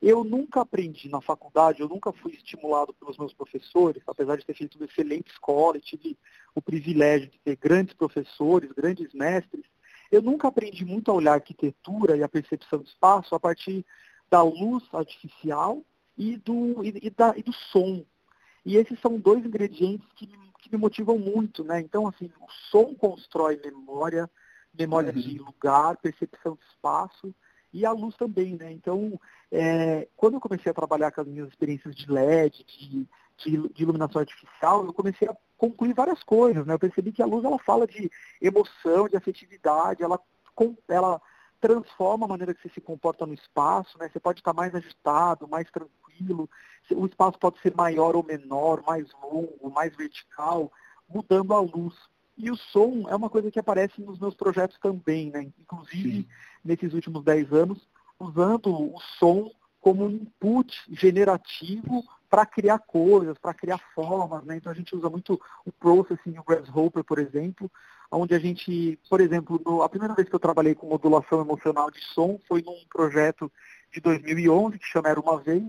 Eu 0.00 0.22
nunca 0.22 0.60
aprendi 0.60 1.08
na 1.08 1.20
faculdade, 1.20 1.80
eu 1.80 1.88
nunca 1.88 2.12
fui 2.12 2.32
estimulado 2.32 2.94
pelos 2.94 3.18
meus 3.18 3.34
professores, 3.34 4.02
apesar 4.06 4.36
de 4.36 4.46
ter 4.46 4.54
feito 4.54 4.76
uma 4.76 4.86
excelente 4.86 5.30
escola 5.32 5.76
e 5.76 5.80
tive 5.80 6.16
o 6.54 6.62
privilégio 6.62 7.28
de 7.28 7.38
ter 7.40 7.56
grandes 7.56 7.94
professores, 7.94 8.70
grandes 8.72 9.12
mestres. 9.12 9.64
Eu 10.10 10.22
nunca 10.22 10.48
aprendi 10.48 10.84
muito 10.84 11.10
a 11.10 11.14
olhar 11.14 11.32
a 11.32 11.34
arquitetura 11.34 12.16
e 12.16 12.22
a 12.22 12.28
percepção 12.28 12.78
do 12.78 12.86
espaço 12.86 13.34
a 13.34 13.40
partir 13.40 13.84
da 14.30 14.42
luz 14.42 14.84
artificial 14.92 15.82
e 16.16 16.36
do, 16.36 16.84
e, 16.84 17.06
e, 17.06 17.10
da, 17.10 17.34
e 17.36 17.42
do 17.42 17.52
som. 17.52 18.04
E 18.64 18.76
esses 18.76 19.00
são 19.00 19.18
dois 19.18 19.44
ingredientes 19.44 20.06
que 20.14 20.26
me, 20.26 20.52
que 20.60 20.70
me 20.70 20.78
motivam 20.78 21.18
muito, 21.18 21.64
né? 21.64 21.80
Então, 21.80 22.06
assim, 22.06 22.30
o 22.40 22.50
som 22.70 22.94
constrói 22.94 23.60
memória, 23.64 24.30
memória 24.72 25.12
uhum. 25.12 25.20
de 25.20 25.38
lugar, 25.38 25.96
percepção 25.96 26.54
de 26.54 26.64
espaço, 26.66 27.34
e 27.72 27.84
a 27.84 27.92
luz 27.92 28.16
também, 28.16 28.56
né? 28.56 28.72
Então, 28.72 29.18
é, 29.50 30.08
quando 30.16 30.34
eu 30.34 30.40
comecei 30.40 30.70
a 30.70 30.74
trabalhar 30.74 31.10
com 31.12 31.20
as 31.20 31.26
minhas 31.26 31.48
experiências 31.48 31.94
de 31.94 32.10
LED, 32.10 32.64
de, 32.64 33.06
de, 33.38 33.68
de, 33.68 33.82
iluminação 33.82 34.20
artificial, 34.20 34.84
eu 34.84 34.92
comecei 34.92 35.28
a 35.28 35.36
concluir 35.56 35.94
várias 35.94 36.22
coisas, 36.22 36.66
né? 36.66 36.74
Eu 36.74 36.78
percebi 36.78 37.12
que 37.12 37.22
a 37.22 37.26
luz, 37.26 37.44
ela 37.44 37.58
fala 37.58 37.86
de 37.86 38.10
emoção, 38.40 39.08
de 39.08 39.16
afetividade, 39.16 40.02
ela, 40.02 40.18
ela 40.88 41.20
transforma 41.60 42.26
a 42.26 42.28
maneira 42.28 42.54
que 42.54 42.62
você 42.62 42.70
se 42.70 42.80
comporta 42.80 43.26
no 43.26 43.34
espaço, 43.34 43.98
né? 43.98 44.08
Você 44.08 44.20
pode 44.20 44.40
estar 44.40 44.54
mais 44.54 44.74
agitado, 44.74 45.48
mais 45.48 45.70
tranquilo, 45.70 46.48
o 46.90 47.06
espaço 47.06 47.38
pode 47.38 47.60
ser 47.60 47.74
maior 47.74 48.16
ou 48.16 48.24
menor, 48.24 48.82
mais 48.86 49.08
longo, 49.22 49.70
mais 49.70 49.94
vertical, 49.94 50.72
mudando 51.08 51.54
a 51.54 51.60
luz. 51.60 51.94
E 52.36 52.50
o 52.50 52.56
som 52.56 53.08
é 53.08 53.16
uma 53.16 53.28
coisa 53.28 53.50
que 53.50 53.58
aparece 53.58 54.00
nos 54.00 54.18
meus 54.20 54.34
projetos 54.34 54.78
também, 54.78 55.30
né? 55.30 55.50
Inclusive, 55.58 56.22
Sim. 56.22 56.28
Nesses 56.64 56.92
últimos 56.94 57.24
10 57.24 57.52
anos, 57.52 57.88
usando 58.18 58.70
o 58.70 59.00
som 59.18 59.50
como 59.80 60.06
um 60.06 60.10
input 60.10 60.74
generativo 60.90 62.04
para 62.28 62.44
criar 62.44 62.78
coisas, 62.80 63.38
para 63.38 63.54
criar 63.54 63.78
formas, 63.94 64.44
né? 64.44 64.56
Então 64.56 64.70
a 64.70 64.74
gente 64.74 64.94
usa 64.94 65.08
muito 65.08 65.40
o 65.64 65.72
processing, 65.72 66.38
o 66.38 66.44
Grasshopper, 66.44 67.02
por 67.02 67.18
exemplo, 67.18 67.70
onde 68.10 68.34
a 68.34 68.38
gente, 68.38 68.98
por 69.08 69.20
exemplo, 69.20 69.60
no, 69.64 69.82
a 69.82 69.88
primeira 69.88 70.14
vez 70.14 70.28
que 70.28 70.34
eu 70.34 70.40
trabalhei 70.40 70.74
com 70.74 70.86
modulação 70.88 71.40
emocional 71.40 71.90
de 71.90 72.00
som 72.00 72.38
foi 72.46 72.62
num 72.62 72.78
projeto 72.90 73.50
de 73.92 74.00
2011 74.00 74.78
que 74.78 74.86
chama 74.86 75.08
Era 75.08 75.20
Uma 75.20 75.38
Vez, 75.38 75.64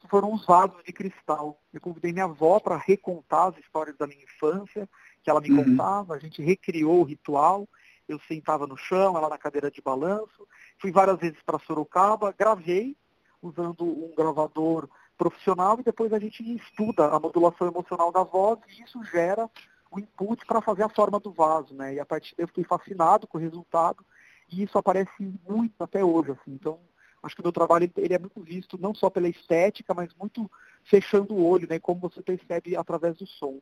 que 0.00 0.08
foram 0.08 0.32
os 0.32 0.46
vasos 0.46 0.82
de 0.84 0.92
cristal. 0.92 1.60
Eu 1.72 1.80
convidei 1.80 2.12
minha 2.12 2.24
avó 2.24 2.58
para 2.60 2.76
recontar 2.76 3.48
as 3.48 3.58
histórias 3.58 3.96
da 3.96 4.06
minha 4.06 4.22
infância, 4.22 4.88
que 5.22 5.28
ela 5.28 5.40
me 5.40 5.50
uhum. 5.50 5.64
contava, 5.64 6.14
a 6.14 6.18
gente 6.18 6.42
recriou 6.42 7.00
o 7.00 7.04
ritual, 7.04 7.68
eu 8.08 8.18
sentava 8.20 8.66
no 8.66 8.76
chão, 8.76 9.16
ela 9.16 9.28
na 9.28 9.38
cadeira 9.38 9.70
de 9.70 9.82
balanço, 9.82 10.46
fui 10.80 10.90
várias 10.90 11.18
vezes 11.18 11.38
para 11.44 11.58
Sorocaba, 11.58 12.34
gravei 12.36 12.96
usando 13.42 13.84
um 13.84 14.12
gravador 14.16 14.88
profissional 15.16 15.78
e 15.78 15.82
depois 15.82 16.12
a 16.12 16.18
gente 16.18 16.42
estuda 16.56 17.06
a 17.08 17.20
modulação 17.20 17.66
emocional 17.66 18.10
da 18.10 18.22
voz 18.22 18.58
e 18.68 18.82
isso 18.82 19.02
gera 19.04 19.48
o 19.90 19.98
input 19.98 20.44
para 20.46 20.60
fazer 20.60 20.84
a 20.84 20.88
forma 20.88 21.18
do 21.18 21.32
vaso, 21.32 21.74
né? 21.74 21.94
E 21.94 22.00
a 22.00 22.06
partir 22.06 22.34
eu 22.38 22.46
fiquei 22.48 22.64
fascinado 22.64 23.26
com 23.26 23.38
o 23.38 23.40
resultado 23.40 24.04
e 24.50 24.62
isso 24.62 24.78
aparece 24.78 25.10
muito 25.48 25.82
até 25.82 26.04
hoje, 26.04 26.32
assim. 26.32 26.52
Então, 26.52 26.78
acho 27.22 27.34
que 27.34 27.40
o 27.40 27.44
meu 27.44 27.52
trabalho 27.52 27.90
ele 27.96 28.14
é 28.14 28.18
muito 28.18 28.40
visto 28.40 28.78
não 28.78 28.94
só 28.94 29.10
pela 29.10 29.28
estética, 29.28 29.92
mas 29.92 30.14
muito 30.14 30.50
fechando 30.84 31.34
o 31.34 31.44
olho, 31.44 31.68
né? 31.68 31.78
Como 31.78 32.00
você 32.00 32.22
percebe 32.22 32.76
através 32.76 33.16
do 33.16 33.26
som. 33.26 33.60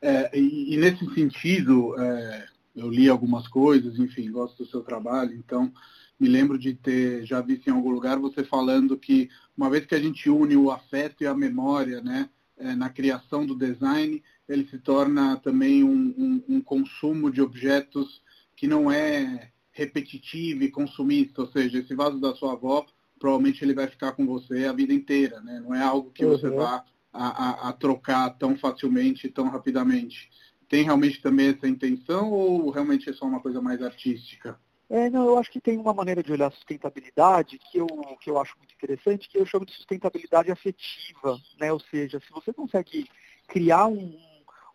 É, 0.00 0.36
e, 0.36 0.74
e, 0.74 0.76
nesse 0.78 1.06
sentido, 1.14 2.00
é, 2.00 2.48
eu 2.74 2.90
li 2.90 3.08
algumas 3.08 3.46
coisas, 3.48 3.98
enfim, 3.98 4.30
gosto 4.30 4.64
do 4.64 4.70
seu 4.70 4.82
trabalho, 4.82 5.34
então 5.34 5.72
me 6.18 6.28
lembro 6.28 6.58
de 6.58 6.74
ter 6.74 7.24
já 7.24 7.40
visto 7.40 7.68
em 7.68 7.72
algum 7.72 7.90
lugar 7.90 8.18
você 8.18 8.44
falando 8.44 8.96
que 8.96 9.28
uma 9.56 9.68
vez 9.68 9.84
que 9.86 9.94
a 9.94 10.00
gente 10.00 10.30
une 10.30 10.56
o 10.56 10.70
afeto 10.70 11.22
e 11.22 11.26
a 11.26 11.34
memória, 11.34 12.00
né, 12.00 12.28
é, 12.56 12.74
na 12.74 12.88
criação 12.88 13.44
do 13.44 13.56
design, 13.56 14.22
ele 14.48 14.66
se 14.68 14.78
torna 14.78 15.36
também 15.38 15.82
um, 15.82 16.14
um, 16.16 16.56
um 16.56 16.60
consumo 16.60 17.30
de 17.30 17.40
objetos 17.40 18.22
que 18.54 18.66
não 18.66 18.90
é 18.90 19.50
repetitivo 19.72 20.62
e 20.62 20.70
consumista, 20.70 21.42
ou 21.42 21.48
seja, 21.48 21.78
esse 21.78 21.94
vaso 21.94 22.20
da 22.20 22.34
sua 22.34 22.52
avó, 22.52 22.86
provavelmente 23.18 23.64
ele 23.64 23.74
vai 23.74 23.86
ficar 23.86 24.12
com 24.12 24.26
você 24.26 24.66
a 24.66 24.72
vida 24.72 24.92
inteira, 24.92 25.40
né? 25.40 25.60
Não 25.60 25.74
é 25.74 25.82
algo 25.82 26.10
que 26.10 26.24
uhum. 26.24 26.32
você 26.32 26.50
vá 26.50 26.84
a, 27.12 27.26
a, 27.26 27.68
a, 27.68 27.72
trocar 27.72 28.30
tão 28.30 28.56
facilmente, 28.56 29.28
tão 29.28 29.48
rapidamente. 29.48 30.30
Tem 30.72 30.84
realmente 30.84 31.20
também 31.20 31.48
essa 31.48 31.68
intenção 31.68 32.32
ou 32.32 32.70
realmente 32.70 33.10
é 33.10 33.12
só 33.12 33.26
uma 33.26 33.40
coisa 33.40 33.60
mais 33.60 33.82
artística? 33.82 34.58
É, 34.88 35.10
não, 35.10 35.26
eu 35.26 35.36
acho 35.36 35.50
que 35.50 35.60
tem 35.60 35.76
uma 35.76 35.92
maneira 35.92 36.22
de 36.22 36.32
olhar 36.32 36.46
a 36.46 36.50
sustentabilidade 36.50 37.58
que 37.58 37.76
eu, 37.76 37.86
que 38.18 38.30
eu 38.30 38.40
acho 38.40 38.56
muito 38.56 38.72
interessante, 38.74 39.28
que 39.28 39.36
eu 39.36 39.44
chamo 39.44 39.66
de 39.66 39.74
sustentabilidade 39.74 40.50
afetiva, 40.50 41.38
né? 41.60 41.70
Ou 41.70 41.78
seja, 41.78 42.18
se 42.20 42.32
você 42.32 42.54
consegue 42.54 43.06
criar 43.46 43.86
um, 43.86 44.18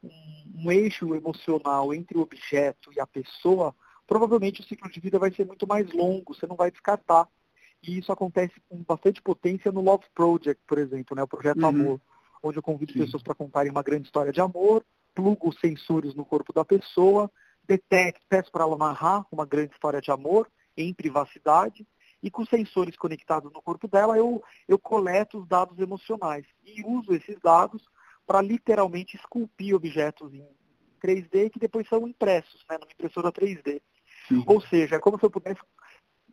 um, 0.04 0.66
um 0.66 0.72
eixo 0.72 1.16
emocional 1.16 1.92
entre 1.92 2.16
o 2.16 2.22
objeto 2.22 2.94
e 2.96 3.00
a 3.00 3.08
pessoa, 3.08 3.74
provavelmente 4.06 4.62
o 4.62 4.66
ciclo 4.66 4.92
de 4.92 5.00
vida 5.00 5.18
vai 5.18 5.34
ser 5.34 5.48
muito 5.48 5.66
mais 5.66 5.92
longo, 5.92 6.36
você 6.36 6.46
não 6.46 6.56
vai 6.56 6.70
descartar. 6.70 7.27
E 7.82 7.98
isso 7.98 8.12
acontece 8.12 8.54
com 8.70 8.84
bastante 8.84 9.20
potência 9.20 9.72
no 9.72 9.82
Love 9.82 10.06
Project, 10.13 10.62
por 10.68 10.77
exemplo, 10.77 11.16
né? 11.16 11.24
o 11.24 11.27
projeto 11.27 11.63
uhum. 11.63 11.68
Amor, 11.68 12.01
onde 12.44 12.60
eu 12.60 12.62
convido 12.62 12.94
Sim. 12.94 13.00
pessoas 13.00 13.24
para 13.24 13.34
contarem 13.34 13.72
uma 13.72 13.82
grande 13.82 14.06
história 14.06 14.32
de 14.32 14.39
amor, 14.39 14.86
plugo 15.18 15.50
os 15.50 15.60
sensores 15.60 16.14
no 16.14 16.24
corpo 16.24 16.54
da 16.54 16.64
pessoa, 16.64 17.32
detecto, 17.68 18.22
peço 18.30 18.52
para 18.52 18.64
ela 18.64 18.78
narrar 18.78 19.26
uma 19.32 19.48
grande 19.48 19.74
história 19.74 20.00
de 20.00 20.12
amor 20.12 20.48
em 20.78 20.94
privacidade, 20.94 21.88
e 22.22 22.30
com 22.30 22.46
sensores 22.46 22.96
conectados 22.96 23.52
no 23.52 23.62
corpo 23.62 23.88
dela, 23.88 24.16
eu, 24.16 24.44
eu 24.68 24.78
coleto 24.78 25.40
os 25.40 25.48
dados 25.48 25.78
emocionais 25.80 26.46
e 26.64 26.84
uso 26.86 27.14
esses 27.14 27.40
dados 27.40 27.84
para 28.28 28.42
literalmente 28.42 29.16
esculpir 29.16 29.76
objetos 29.76 30.32
em 30.34 30.48
3D 31.04 31.50
que 31.50 31.60
depois 31.60 31.88
são 31.88 32.08
impressos 32.08 32.64
né, 32.70 32.78
numa 32.78 32.92
impressora 32.92 33.32
3D. 33.32 33.82
Sim. 34.28 34.44
Ou 34.46 34.62
seja, 34.62 34.98
é 34.98 35.00
como 35.00 35.18
se 35.18 35.26
eu 35.26 35.32
pudesse, 35.32 35.60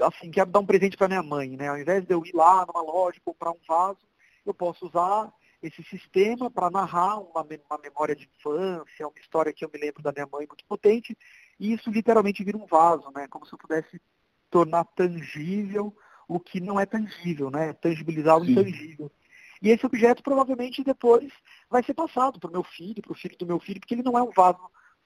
assim, 0.01 0.31
quero 0.31 0.51
dar 0.51 0.61
um 0.61 0.67
presente 0.67 0.97
para 0.97 1.09
minha 1.09 1.23
mãe, 1.23 1.57
né? 1.57 1.69
Ao 1.69 1.79
invés 1.79 2.05
de 2.05 2.13
eu 2.13 2.25
ir 2.25 2.35
lá 2.35 2.67
numa 2.67 2.83
loja 2.83 3.21
comprar 3.25 3.51
um 3.51 3.61
vaso, 3.67 4.01
eu 4.45 4.53
posso 4.53 4.87
usar 4.87 5.33
esse 5.67 5.83
sistema 5.85 6.51
para 6.51 6.71
narrar 6.71 7.19
uma, 7.19 7.41
uma 7.43 7.79
memória 7.83 8.15
de 8.15 8.29
infância, 8.37 9.09
uma 9.09 9.19
história 9.19 9.53
que 9.53 9.65
eu 9.65 9.71
me 9.73 9.81
lembro 9.81 10.03
da 10.03 10.13
minha 10.13 10.27
mãe 10.27 10.47
muito 10.47 10.65
potente, 10.67 11.17
e 11.59 11.73
isso 11.73 11.91
literalmente 11.91 12.45
vira 12.45 12.59
um 12.59 12.67
vaso, 12.67 13.11
né? 13.15 13.27
Como 13.29 13.47
se 13.47 13.55
eu 13.55 13.59
pudesse 13.59 14.01
tornar 14.51 14.85
tangível 14.85 15.97
o 16.29 16.39
que 16.39 16.61
não 16.61 16.79
é 16.79 16.85
tangível, 16.85 17.51
né? 17.51 17.73
Tangibilizar 17.73 18.37
o 18.37 18.45
Sim. 18.45 18.53
intangível. 18.53 19.11
E 19.63 19.71
esse 19.71 19.87
objeto 19.87 20.23
provavelmente 20.23 20.85
depois 20.85 21.33
vai 21.71 21.83
ser 21.83 21.95
passado 21.95 22.39
para 22.39 22.51
o 22.51 22.53
meu 22.53 22.63
filho, 22.63 23.01
para 23.01 23.13
o 23.13 23.17
filho 23.17 23.37
do 23.39 23.47
meu 23.47 23.59
filho, 23.59 23.81
porque 23.81 23.95
ele 23.95 24.03
não 24.03 24.19
é 24.19 24.23
um 24.23 24.31
vaso 24.31 24.61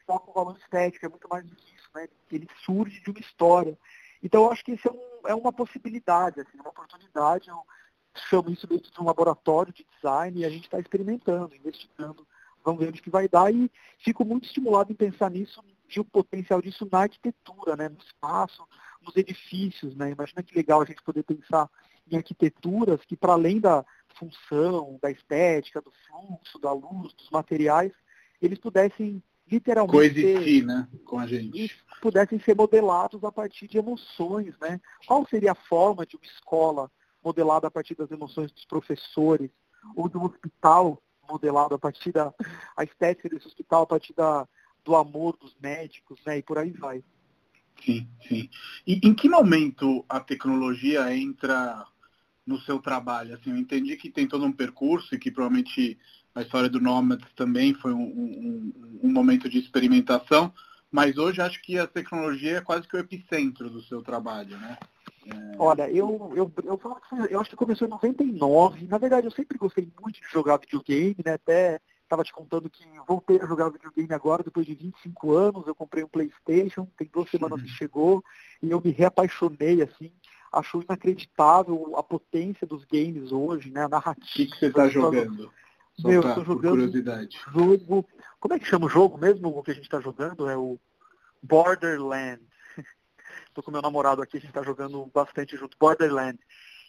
só 0.05 0.19
com 0.19 0.33
valor 0.33 0.57
estético, 0.59 1.07
é 1.07 1.09
muito 1.09 1.29
mais 1.29 1.47
do 1.47 1.55
que 1.55 1.75
isso, 1.75 1.89
né? 1.95 2.09
Ele 2.33 2.49
surge 2.65 3.01
de 3.01 3.11
uma 3.11 3.21
história. 3.21 3.79
Então 4.21 4.45
eu 4.45 4.51
acho 4.51 4.65
que 4.65 4.73
isso 4.73 4.89
é, 4.89 4.91
um, 4.91 5.29
é 5.29 5.35
uma 5.35 5.53
possibilidade, 5.53 6.41
assim, 6.41 6.59
uma 6.59 6.71
oportunidade. 6.71 7.49
Eu 7.49 7.63
chamo 8.29 8.51
isso 8.51 8.67
dentro 8.67 8.91
de 8.91 9.01
um 9.01 9.05
laboratório 9.05 9.73
de 9.73 9.87
design 9.95 10.41
e 10.41 10.45
a 10.45 10.51
gente 10.51 10.65
está 10.65 10.79
experimentando, 10.79 11.55
investigando, 11.55 12.27
vamos 12.65 12.81
ver 12.81 12.91
o 12.91 12.93
que 12.93 13.11
vai 13.11 13.29
dar 13.29 13.53
e 13.53 13.71
fico 13.99 14.25
muito 14.25 14.47
estimulado 14.47 14.93
em 14.93 14.97
pensar 14.97 15.31
nisso 15.31 15.63
e 15.95 16.01
o 16.01 16.05
potencial 16.05 16.61
disso 16.61 16.87
na 16.91 17.01
arquitetura, 17.01 17.77
né? 17.77 17.89
no 17.89 17.99
espaço, 17.99 18.63
nos 19.03 19.17
edifícios. 19.17 19.95
Né? 19.97 20.11
Imagina 20.11 20.43
que 20.43 20.55
legal 20.55 20.83
a 20.83 20.85
gente 20.85 21.03
poder 21.03 21.23
pensar 21.23 21.69
em 22.11 22.17
arquiteturas 22.17 23.01
que, 23.05 23.17
para 23.17 23.33
além 23.33 23.61
da 23.61 23.85
função, 24.19 24.99
da 25.01 25.11
estética, 25.11 25.81
do 25.81 25.93
fluxo, 26.07 26.59
da 26.59 26.73
luz, 26.73 27.13
dos 27.15 27.31
materiais, 27.31 27.93
eles 28.41 28.59
pudessem 28.59 29.23
literalmente 29.51 29.93
coexistir, 29.93 30.67
né, 30.67 30.87
com 31.05 31.19
a 31.19 31.27
gente. 31.27 31.83
Pudessem 32.03 32.39
ser 32.41 32.55
modelados 32.55 33.25
a 33.25 33.33
partir 33.33 33.67
de 33.67 33.79
emoções, 33.79 34.55
né? 34.61 34.81
Qual 35.07 35.27
seria 35.27 35.53
a 35.53 35.55
forma 35.55 36.05
de 36.05 36.17
uma 36.17 36.27
escola 36.27 36.91
modelada 37.29 37.67
a 37.67 37.71
partir 37.71 37.95
das 37.95 38.11
emoções 38.11 38.51
dos 38.51 38.65
professores, 38.65 39.51
ou 39.95 40.09
de 40.09 40.17
um 40.17 40.25
hospital 40.25 41.03
modelado 41.31 41.75
a 41.75 41.79
partir 41.79 42.11
da 42.11 42.33
a 42.75 42.85
estética 42.85 43.29
desse 43.29 43.47
hospital, 43.47 43.83
a 43.83 43.87
partir 43.87 44.15
da, 44.15 44.49
do 44.83 44.97
amor 44.97 45.37
dos 45.37 45.55
médicos, 45.61 46.19
né? 46.25 46.39
E 46.39 46.43
por 46.43 46.57
aí 46.57 46.71
vai. 46.71 47.05
Sim, 47.85 48.09
sim. 48.27 48.49
E 48.87 48.99
em 49.07 49.15
que 49.15 49.29
momento 49.29 50.05
a 50.09 50.19
tecnologia 50.19 51.15
entra 51.15 51.85
no 52.47 52.59
seu 52.61 52.79
trabalho? 52.79 53.35
Assim, 53.35 53.51
eu 53.51 53.59
entendi 53.59 53.97
que 53.97 54.11
tem 54.11 54.27
todo 54.27 54.45
um 54.45 54.53
percurso 54.53 55.15
e 55.15 55.19
que 55.19 55.31
provavelmente 55.31 55.99
a 56.35 56.43
história 56.43 56.69
do 56.69 56.81
Nomads 56.81 57.29
também 57.37 57.75
foi 57.75 57.93
um, 57.93 58.03
um, 58.03 59.01
um, 59.03 59.13
momento 59.13 59.49
de 59.49 59.59
experimentação, 59.59 60.53
mas 60.91 61.19
hoje 61.19 61.43
acho 61.43 61.61
que 61.63 61.79
a 61.79 61.87
tecnologia 61.87 62.57
é 62.57 62.61
quase 62.61 62.89
que 62.89 62.97
o 62.97 62.99
epicentro 62.99 63.69
do 63.69 63.83
seu 63.83 64.03
trabalho, 64.03 64.57
né? 64.57 64.79
Olha, 65.59 65.91
eu, 65.91 66.33
eu, 66.37 66.53
eu, 66.65 66.79
falo 66.79 66.97
que 66.97 67.33
eu 67.35 67.41
acho 67.41 67.51
que 67.51 67.57
começou 67.57 67.87
em 67.87 67.91
99. 67.91 68.87
Na 68.87 68.99
verdade, 68.99 69.27
eu 69.27 69.31
sempre 69.31 69.59
gostei 69.59 69.89
muito 70.01 70.21
de 70.21 70.29
jogar 70.31 70.59
videogame, 70.59 71.17
né? 71.25 71.35
Até 71.35 71.81
estava 72.03 72.23
te 72.23 72.33
contando 72.33 72.71
que 72.71 72.85
voltei 73.07 73.41
a 73.41 73.47
jogar 73.47 73.69
videogame 73.69 74.15
agora, 74.15 74.43
depois 74.43 74.65
de 74.65 74.75
25 74.75 75.35
anos. 75.35 75.67
Eu 75.67 75.75
comprei 75.75 76.05
um 76.05 76.09
Playstation, 76.09 76.87
tem 76.97 77.11
duas 77.13 77.29
semanas 77.31 77.61
que 77.61 77.69
chegou, 77.69 78.25
e 78.63 78.71
eu 78.71 78.81
me 78.81 78.91
reapaixonei, 78.91 79.83
assim. 79.83 80.13
Acho 80.53 80.81
inacreditável 80.81 81.95
a 81.97 82.03
potência 82.03 82.67
dos 82.67 82.85
games 82.85 83.33
hoje, 83.33 83.71
né? 83.71 83.85
A 83.85 83.89
narrativa. 83.89 84.49
O 84.49 84.51
que, 84.51 84.59
você 84.59 84.67
está 84.67 84.89
jogando? 84.89 85.51
Só 86.01 86.09
Meu, 86.09 86.21
estou 86.21 86.45
jogando 86.45 86.77
curiosidade. 86.77 87.39
jogo. 87.53 88.09
Como 88.39 88.55
é 88.55 88.59
que 88.59 88.67
chama 88.67 88.87
o 88.87 88.89
jogo 88.89 89.19
mesmo 89.19 89.63
que 89.63 89.73
a 89.73 89.75
gente 89.75 89.85
está 89.85 90.01
jogando? 90.01 90.49
É 90.49 90.57
o 90.57 90.79
Borderlands. 91.43 92.48
Estou 93.59 93.65
com 93.65 93.71
meu 93.73 93.83
namorado 93.83 94.23
aqui, 94.23 94.37
a 94.37 94.41
gente 94.41 94.51
está 94.51 94.63
jogando 94.63 95.05
bastante 95.13 95.57
junto, 95.57 95.77
Borderlands. 95.77 96.41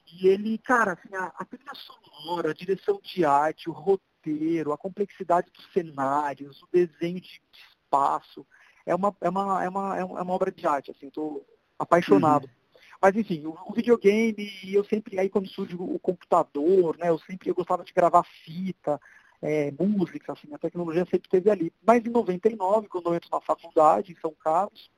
E 0.06 0.28
ele, 0.28 0.56
cara, 0.60 0.94
assim, 0.94 1.16
a, 1.16 1.34
a 1.36 1.44
trilha 1.44 1.72
sonora, 1.74 2.52
a 2.52 2.54
direção 2.54 3.00
de 3.02 3.26
arte, 3.26 3.68
o 3.68 3.74
roteiro, 3.74 4.72
a 4.72 4.78
complexidade 4.78 5.50
dos 5.50 5.66
cenários, 5.74 6.62
o 6.62 6.68
desenho 6.72 7.20
de, 7.20 7.28
de 7.28 7.60
espaço, 7.72 8.46
é 8.86 8.94
uma, 8.94 9.16
é, 9.20 9.30
uma, 9.30 9.64
é, 9.64 9.70
uma, 9.70 9.98
é 9.98 10.04
uma 10.04 10.34
obra 10.34 10.52
de 10.52 10.68
arte, 10.68 10.92
assim, 10.92 11.08
estou 11.08 11.44
apaixonado. 11.80 12.44
Uhum. 12.44 12.82
Mas 13.02 13.16
enfim, 13.16 13.48
o, 13.48 13.58
o, 13.66 13.74
videogame, 13.74 14.52
eu 14.72 14.84
sempre, 14.84 15.20
aí 15.20 15.28
quando 15.28 15.50
surge 15.50 15.76
o, 15.76 15.96
o, 15.96 16.00
computador, 16.00 16.96
né, 17.00 17.10
eu 17.10 17.18
sempre 17.18 17.50
eu 17.50 17.56
gostava 17.56 17.84
de 17.84 17.94
gravar 17.94 18.24
fita, 18.46 19.02
é, 19.42 19.72
música, 19.72 20.34
assim, 20.34 20.54
a 20.54 20.60
tecnologia 20.60 21.06
sempre 21.06 21.26
esteve 21.26 21.50
ali. 21.50 21.74
Mas 21.82 22.06
em 22.06 22.10
99, 22.10 22.88
quando 22.90 23.08
eu 23.08 23.16
entro 23.16 23.30
na 23.32 23.42
faculdade, 23.42 24.12
em 24.12 24.20
São 24.22 24.36
Carlos, 24.36 24.92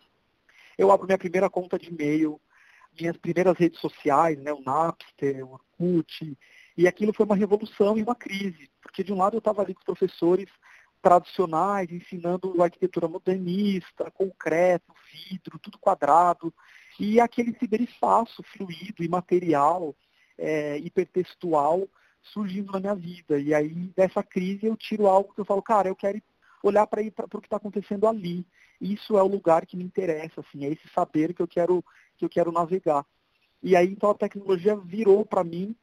eu 0.82 0.92
abro 0.92 1.06
minha 1.06 1.18
primeira 1.18 1.50
conta 1.50 1.78
de 1.78 1.90
e-mail, 1.90 2.42
minhas 3.00 3.16
primeiras 3.18 3.56
redes 3.58 3.80
sociais, 3.80 4.38
né, 4.40 4.52
o 4.52 4.62
Napster, 4.62 5.46
o 5.46 5.54
Orkut, 5.54 6.38
e 6.76 6.88
aquilo 6.88 7.14
foi 7.14 7.26
uma 7.26 7.36
revolução 7.36 7.98
e 7.98 8.04
uma 8.04 8.16
crise, 8.16 8.70
porque 8.82 9.04
de 9.04 9.14
um 9.14 9.18
lado 9.18 9.36
eu 9.36 9.40
estava 9.40 9.62
ali 9.62 9.76
com 9.76 9.84
professores 9.84 10.48
tradicionais, 11.02 11.92
ensinando 11.92 12.62
arquitetura 12.62 13.08
modernista, 13.08 14.10
concreto, 14.12 14.94
vidro, 15.30 15.60
tudo 15.60 15.78
quadrado, 15.78 16.54
e 17.00 17.20
aquele 17.20 17.56
ciberespaço 17.60 18.44
fluido, 18.44 19.04
imaterial, 19.04 19.96
é, 20.38 20.78
hipertextual 20.80 21.88
surgindo 22.22 22.72
na 22.72 22.80
minha 22.80 22.96
vida. 22.96 23.40
E 23.40 23.54
aí, 23.54 23.92
dessa 23.96 24.22
crise, 24.22 24.68
eu 24.68 24.76
tiro 24.76 25.08
algo 25.08 25.34
que 25.34 25.42
eu 25.42 25.46
falo, 25.46 25.62
cara, 25.62 25.90
eu 25.90 25.96
quero 25.96 26.18
olhar 26.63 26.86
para 26.88 27.01
o 27.01 27.41
que 27.41 27.48
está 27.48 27.58
acontecendo 27.58 28.08
ali. 28.08 28.46
Isso 28.80 29.18
é 29.18 29.24
o 29.24 29.27
lugar 29.27 29.65
que 29.65 29.77
me 29.77 29.84
interessa, 29.84 30.41
assim, 30.41 30.65
é 30.65 30.70
esse 30.70 30.88
saber 30.94 31.34
que 31.34 31.41
eu 31.41 31.48
quero, 31.48 31.84
que 32.18 32.25
eu 32.25 32.30
quero 32.30 32.51
navegar. 32.51 33.06
E 33.62 33.75
aí, 33.75 33.88
então, 33.88 34.10
a 34.10 34.15
tecnologia 34.15 34.75
virou 34.75 35.25
para 35.25 35.44
mim 35.44 35.75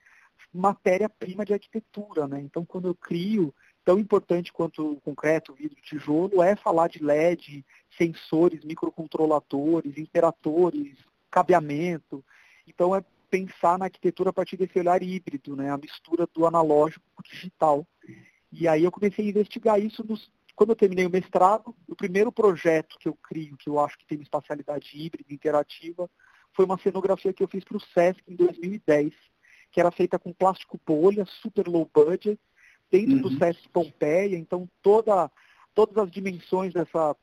matéria-prima 0.53 1.45
de 1.45 1.53
arquitetura. 1.53 2.27
Né? 2.27 2.41
Então, 2.41 2.65
quando 2.65 2.89
eu 2.89 2.95
crio, 2.95 3.55
tão 3.85 3.99
importante 3.99 4.53
quanto 4.53 4.93
o 4.93 5.01
concreto, 5.01 5.55
vidro, 5.55 5.81
tijolo, 5.83 6.43
é 6.43 6.57
falar 6.57 6.89
de 6.89 7.03
LED, 7.03 7.65
sensores, 7.97 8.65
microcontroladores, 8.65 9.97
interatores, 9.97 10.99
cabeamento. 11.31 12.25
Então, 12.67 12.95
é 12.95 13.05
pensar 13.31 13.79
na 13.79 13.85
arquitetura 13.85 14.31
a 14.31 14.33
partir 14.33 14.57
desse 14.57 14.79
olhar 14.79 15.03
híbrido, 15.03 15.55
né? 15.55 15.71
a 15.71 15.77
mistura 15.77 16.27
do 16.35 16.47
analógico 16.47 17.05
com 17.15 17.21
o 17.21 17.29
digital. 17.29 17.87
E 18.51 18.67
aí 18.67 18.85
eu 18.85 18.91
comecei 18.91 19.27
a 19.27 19.29
investigar 19.29 19.79
isso 19.79 20.05
nos, 20.07 20.31
quando 20.59 20.71
eu 20.71 20.77
terminei 20.77 21.07
o 21.07 21.11
mestrado, 21.11 21.73
o 21.87 21.95
primeiro 21.95 22.33
projeto 22.33 22.99
que 22.99 23.09
eu 23.09 23.17
crio, 23.23 23.57
que 23.57 23.71
eu 23.71 23.79
acho 23.79 23.97
que 23.97 24.05
tem 24.05 24.21
espacialidade 24.21 24.91
híbrida, 24.93 25.33
interativa, 25.33 26.11
foi 26.53 26.65
uma 26.65 26.77
cenografia 26.79 27.33
que 27.33 27.45
eu 27.45 27.47
fiz 27.47 27.63
para 27.63 27.77
o 27.77 27.81
SESC 27.81 28.21
em 28.27 28.35
2010, 28.35 29.13
que 29.71 29.79
era 29.79 29.93
feita 29.93 30.19
com 30.19 30.33
plástico 30.33 30.81
bolha, 30.85 31.25
super 31.27 31.69
low 31.69 31.89
budget, 31.95 32.41
dentro 32.91 33.15
uhum. 33.15 33.23
do 33.23 33.39
SESC 33.39 33.69
Pompeia, 33.69 34.37
então 34.37 34.69
toda, 34.83 35.31
todas 35.73 35.97
as 35.97 36.11
dimensões 36.11 36.75
dessa, 36.75 37.15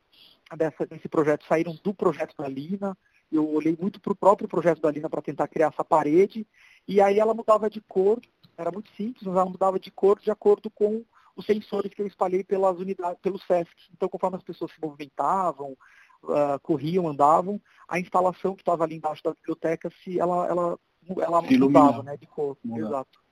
dessa, 0.56 0.86
desse 0.86 1.10
projeto 1.10 1.46
saíram 1.46 1.78
do 1.84 1.94
projeto 1.94 2.38
da 2.38 2.48
Lina, 2.48 2.98
eu 3.30 3.54
olhei 3.54 3.78
muito 3.78 4.00
para 4.00 4.14
o 4.14 4.16
próprio 4.16 4.48
projeto 4.48 4.80
da 4.80 4.92
Lina 4.92 5.10
para 5.10 5.22
tentar 5.22 5.50
criar 5.50 5.74
essa 5.74 5.84
parede, 5.84 6.48
e 6.88 7.02
aí 7.02 7.20
ela 7.20 7.34
mudava 7.34 7.70
de 7.70 7.82
cor, 7.82 8.18
era 8.58 8.72
muito 8.72 8.90
simples, 8.92 9.24
mas 9.24 9.36
ela 9.36 9.46
mudava 9.46 9.78
de 9.78 9.92
cor 9.92 10.22
de 10.22 10.32
acordo 10.32 10.70
com 10.70 11.04
os 11.36 11.46
sensores 11.46 11.94
que 11.94 12.02
eu 12.02 12.08
espalhei 12.08 12.44
pelas 12.44 12.80
unidades, 12.80 13.20
pelo 13.22 13.40
SESC. 13.40 13.74
Então, 13.94 14.08
conforme 14.08 14.38
as 14.38 14.44
pessoas 14.44 14.72
se 14.72 14.82
movimentavam, 14.82 15.76
uh, 16.24 16.60
corriam, 16.62 17.08
andavam, 17.08 17.62
a 17.88 18.00
instalação 18.00 18.56
que 18.56 18.62
estava 18.62 18.84
ali 18.84 18.96
embaixo 18.96 19.24
da 19.24 19.34
biblioteca, 19.34 19.92
se 20.04 20.20
ela, 20.20 20.48
ela, 20.48 20.80
ela 21.18 21.42
mudava 21.42 22.04
né, 22.04 22.18
de 22.18 22.26
cor. 22.26 22.58
Exato. 22.64 23.26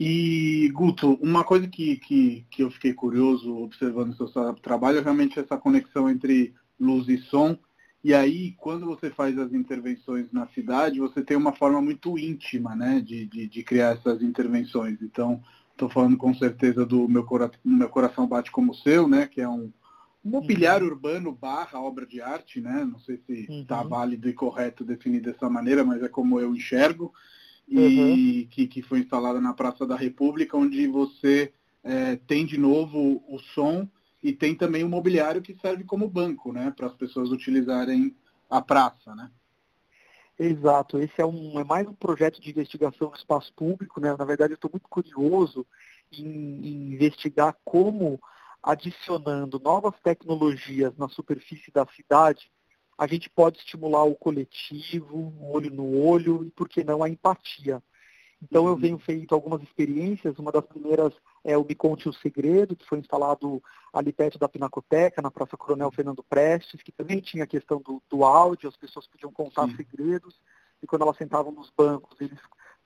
E, 0.00 0.68
Guto, 0.74 1.18
uma 1.22 1.44
coisa 1.44 1.68
que, 1.68 1.96
que, 1.98 2.44
que 2.50 2.62
eu 2.62 2.70
fiquei 2.70 2.92
curioso 2.92 3.56
observando 3.58 4.10
o 4.10 4.28
seu 4.28 4.54
trabalho 4.54 4.98
é 4.98 5.00
realmente 5.00 5.38
essa 5.38 5.56
conexão 5.56 6.10
entre 6.10 6.54
luz 6.80 7.08
e 7.08 7.18
som. 7.18 7.56
E 8.02 8.12
aí, 8.12 8.52
quando 8.58 8.84
você 8.84 9.10
faz 9.10 9.38
as 9.38 9.52
intervenções 9.52 10.32
na 10.32 10.48
cidade, 10.48 10.98
você 10.98 11.22
tem 11.22 11.36
uma 11.36 11.52
forma 11.52 11.80
muito 11.80 12.18
íntima 12.18 12.74
né, 12.74 13.00
de, 13.00 13.26
de, 13.26 13.46
de 13.46 13.62
criar 13.62 13.96
essas 13.96 14.20
intervenções. 14.22 15.00
Então, 15.00 15.40
estou 15.72 15.88
falando 15.88 16.16
com 16.16 16.34
certeza 16.34 16.86
do 16.86 17.08
meu, 17.08 17.24
cora 17.24 17.50
meu 17.64 17.88
Coração 17.88 18.26
Bate 18.26 18.50
Como 18.50 18.72
o 18.72 18.74
Seu, 18.74 19.08
né, 19.08 19.26
que 19.26 19.40
é 19.40 19.48
um 19.48 19.72
mobiliário 20.24 20.86
uhum. 20.86 20.92
urbano 20.92 21.32
barra 21.32 21.80
obra 21.80 22.06
de 22.06 22.20
arte, 22.20 22.60
né? 22.60 22.84
Não 22.84 23.00
sei 23.00 23.20
se 23.26 23.50
está 23.50 23.82
uhum. 23.82 23.88
válido 23.88 24.28
e 24.28 24.32
correto 24.32 24.84
definir 24.84 25.20
dessa 25.20 25.50
maneira, 25.50 25.82
mas 25.82 26.02
é 26.02 26.08
como 26.08 26.38
eu 26.38 26.54
enxergo. 26.54 27.12
E 27.66 27.78
uhum. 27.78 28.46
que, 28.50 28.66
que 28.66 28.82
foi 28.82 29.00
instalada 29.00 29.40
na 29.40 29.54
Praça 29.54 29.86
da 29.86 29.96
República, 29.96 30.56
onde 30.56 30.86
você 30.86 31.52
é, 31.82 32.16
tem 32.16 32.46
de 32.46 32.58
novo 32.58 33.22
o 33.26 33.38
som 33.38 33.88
e 34.22 34.32
tem 34.32 34.54
também 34.54 34.84
o 34.84 34.88
mobiliário 34.88 35.42
que 35.42 35.56
serve 35.60 35.82
como 35.84 36.08
banco, 36.08 36.52
né? 36.52 36.72
Para 36.76 36.86
as 36.86 36.94
pessoas 36.94 37.30
utilizarem 37.30 38.14
a 38.48 38.60
praça, 38.60 39.14
né? 39.14 39.30
Exato, 40.44 40.98
esse 40.98 41.20
é, 41.20 41.24
um, 41.24 41.60
é 41.60 41.62
mais 41.62 41.86
um 41.86 41.94
projeto 41.94 42.40
de 42.40 42.50
investigação 42.50 43.10
no 43.10 43.16
espaço 43.16 43.52
público, 43.54 44.00
né? 44.00 44.12
Na 44.18 44.24
verdade, 44.24 44.52
eu 44.52 44.56
estou 44.56 44.70
muito 44.72 44.88
curioso 44.88 45.64
em, 46.10 46.26
em 46.26 46.92
investigar 46.94 47.56
como 47.64 48.20
adicionando 48.60 49.60
novas 49.60 49.94
tecnologias 50.00 50.96
na 50.96 51.08
superfície 51.08 51.70
da 51.70 51.86
cidade, 51.86 52.50
a 52.98 53.06
gente 53.06 53.30
pode 53.30 53.58
estimular 53.58 54.02
o 54.02 54.16
coletivo, 54.16 55.16
o 55.16 55.52
olho 55.52 55.70
no 55.70 55.96
olho 55.96 56.44
e, 56.44 56.50
por 56.50 56.68
que 56.68 56.82
não, 56.82 57.04
a 57.04 57.08
empatia. 57.08 57.80
Então, 58.42 58.66
eu 58.66 58.72
uhum. 58.72 58.80
venho 58.80 58.98
feito 58.98 59.34
algumas 59.36 59.62
experiências. 59.62 60.36
Uma 60.40 60.50
das 60.50 60.66
primeiras 60.66 61.12
é 61.44 61.56
o 61.56 61.64
Me 61.64 61.74
Conte 61.74 62.08
o 62.08 62.12
Segredo, 62.12 62.76
que 62.76 62.86
foi 62.86 62.98
instalado 62.98 63.62
ali 63.92 64.12
perto 64.12 64.38
da 64.38 64.48
Pinacoteca, 64.48 65.20
na 65.20 65.30
Praça 65.30 65.56
Coronel 65.56 65.90
Fernando 65.90 66.22
Prestes, 66.22 66.82
que 66.82 66.92
também 66.92 67.20
tinha 67.20 67.44
a 67.44 67.48
questão 67.48 67.80
do, 67.80 68.02
do 68.08 68.24
áudio, 68.24 68.68
as 68.68 68.76
pessoas 68.76 69.06
podiam 69.06 69.32
contar 69.32 69.68
Sim. 69.68 69.76
segredos, 69.76 70.40
e 70.82 70.86
quando 70.86 71.02
elas 71.02 71.16
sentavam 71.16 71.52
nos 71.52 71.70
bancos, 71.76 72.20
eles 72.20 72.38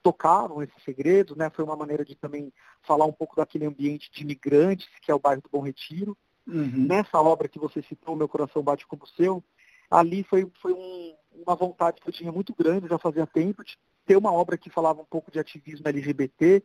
tocaram 0.03 0.63
esse 0.63 0.79
segredo, 0.85 1.35
né? 1.35 1.51
Foi 1.51 1.65
uma 1.65 1.77
maneira 1.77 2.05
de 2.05 2.15
também 2.15 2.53
falar 2.83 3.07
um 3.07 3.13
pouco 3.13 3.35
daquele 3.35 3.67
ambiente 3.67 4.11
de 4.13 4.23
imigrantes, 4.23 4.89
que 5.03 5.11
é 5.11 5.15
o 5.15 5.19
bairro 5.19 5.43
do 5.43 5.49
Bom 5.51 5.63
Retiro. 5.63 6.17
Uhum. 6.47 6.87
Nessa 6.87 7.21
obra 7.21 7.49
que 7.49 7.59
você 7.59 7.83
citou, 7.83 8.15
Meu 8.15 8.29
Coração 8.29 8.63
Bate 8.63 8.87
Como 8.87 9.03
o 9.03 9.09
Seu, 9.09 9.43
ali 9.91 10.23
foi, 10.25 10.49
foi 10.63 10.73
um, 10.73 11.15
uma 11.33 11.57
vontade 11.57 12.01
que 12.01 12.09
eu 12.09 12.13
tinha 12.13 12.31
muito 12.31 12.55
grande, 12.55 12.89
já 12.89 12.99
fazia 12.99 13.27
tempo, 13.27 13.65
de 13.65 13.77
ter 14.07 14.17
uma 14.17 14.33
obra 14.33 14.57
que 14.57 14.71
falava 14.71 15.01
um 15.01 15.07
pouco 15.07 15.31
de 15.31 15.39
ativismo 15.39 15.89
LGBT. 15.89 16.63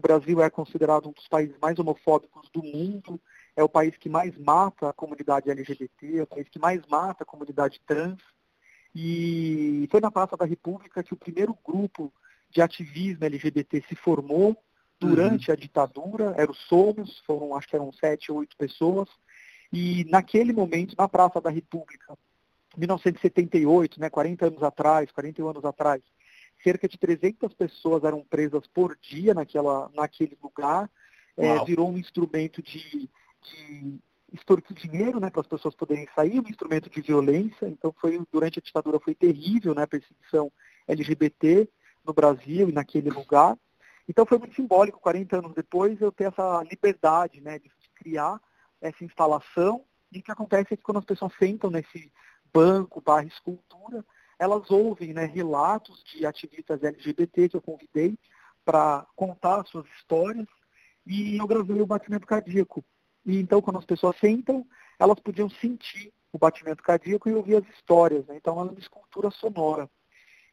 O 0.00 0.08
Brasil 0.08 0.40
é 0.40 0.48
considerado 0.48 1.10
um 1.10 1.12
dos 1.12 1.28
países 1.28 1.54
mais 1.60 1.78
homofóbicos 1.78 2.48
do 2.48 2.62
mundo, 2.62 3.20
é 3.54 3.62
o 3.62 3.68
país 3.68 3.94
que 3.98 4.08
mais 4.08 4.34
mata 4.38 4.88
a 4.88 4.94
comunidade 4.94 5.50
LGBT, 5.50 6.20
é 6.20 6.22
o 6.22 6.26
país 6.26 6.48
que 6.48 6.58
mais 6.58 6.80
mata 6.86 7.22
a 7.22 7.26
comunidade 7.26 7.78
trans. 7.86 8.18
E 8.94 9.86
foi 9.90 10.00
na 10.00 10.10
Praça 10.10 10.38
da 10.38 10.46
República 10.46 11.02
que 11.02 11.12
o 11.12 11.18
primeiro 11.18 11.54
grupo 11.62 12.10
de 12.48 12.62
ativismo 12.62 13.26
LGBT 13.26 13.84
se 13.90 13.94
formou 13.94 14.56
durante 14.98 15.50
uhum. 15.50 15.52
a 15.52 15.56
ditadura, 15.56 16.34
eram 16.38 16.54
Somos, 16.54 17.18
foram, 17.26 17.54
acho 17.54 17.68
que 17.68 17.76
eram 17.76 17.92
sete 17.92 18.32
ou 18.32 18.38
oito 18.38 18.56
pessoas, 18.56 19.10
e 19.70 20.06
naquele 20.08 20.54
momento, 20.54 20.94
na 20.96 21.06
Praça 21.06 21.42
da 21.42 21.50
República, 21.50 22.16
1978, 22.74 24.00
né, 24.00 24.08
40 24.08 24.46
anos 24.46 24.62
atrás, 24.62 25.12
41 25.12 25.46
anos 25.46 25.64
atrás, 25.66 26.00
cerca 26.62 26.88
de 26.88 26.98
300 26.98 27.52
pessoas 27.54 28.04
eram 28.04 28.22
presas 28.22 28.66
por 28.68 28.96
dia 29.00 29.34
naquela, 29.34 29.90
naquele 29.94 30.36
lugar, 30.42 30.90
é, 31.36 31.64
virou 31.64 31.90
um 31.90 31.98
instrumento 31.98 32.62
de, 32.62 33.08
de 33.42 33.98
extorquir 34.32 34.76
dinheiro 34.76 35.18
né, 35.18 35.30
para 35.30 35.40
as 35.40 35.46
pessoas 35.46 35.74
poderem 35.74 36.06
sair, 36.14 36.38
um 36.38 36.48
instrumento 36.48 36.90
de 36.90 37.00
violência, 37.00 37.66
então 37.66 37.94
foi 38.00 38.20
durante 38.30 38.58
a 38.58 38.62
ditadura 38.62 39.00
foi 39.00 39.14
terrível 39.14 39.74
né, 39.74 39.82
a 39.82 39.86
perseguição 39.86 40.52
LGBT, 40.86 41.68
no 42.04 42.12
Brasil 42.12 42.68
e 42.68 42.72
naquele 42.72 43.10
lugar. 43.10 43.56
Então 44.08 44.26
foi 44.26 44.38
muito 44.38 44.54
simbólico, 44.54 45.00
40 45.00 45.38
anos 45.38 45.54
depois, 45.54 46.00
eu 46.00 46.10
ter 46.10 46.24
essa 46.24 46.62
liberdade 46.64 47.40
né, 47.40 47.58
de 47.58 47.70
criar 47.94 48.40
essa 48.80 49.04
instalação. 49.04 49.84
E 50.10 50.18
o 50.18 50.22
que 50.22 50.32
acontece 50.32 50.74
é 50.74 50.76
que 50.76 50.82
quando 50.82 50.98
as 50.98 51.04
pessoas 51.04 51.32
sentam 51.38 51.70
nesse 51.70 52.12
banco 52.52 53.00
barra 53.00 53.24
escultura, 53.24 54.04
elas 54.40 54.70
ouvem 54.70 55.12
né, 55.12 55.26
relatos 55.26 56.02
de 56.02 56.24
ativistas 56.24 56.82
LGBT 56.82 57.50
que 57.50 57.56
eu 57.56 57.60
convidei 57.60 58.18
para 58.64 59.06
contar 59.14 59.66
suas 59.66 59.84
histórias 59.98 60.46
e 61.06 61.36
eu 61.36 61.46
gravei 61.46 61.82
o 61.82 61.86
batimento 61.86 62.26
cardíaco. 62.26 62.82
E 63.26 63.38
então, 63.38 63.60
quando 63.60 63.78
as 63.78 63.84
pessoas 63.84 64.16
sentam, 64.18 64.66
elas 64.98 65.20
podiam 65.20 65.50
sentir 65.50 66.10
o 66.32 66.38
batimento 66.38 66.82
cardíaco 66.82 67.28
e 67.28 67.34
ouvir 67.34 67.56
as 67.56 67.68
histórias. 67.68 68.26
Né? 68.26 68.36
Então, 68.36 68.58
é 68.58 68.62
uma 68.62 68.78
escultura 68.78 69.30
sonora. 69.30 69.90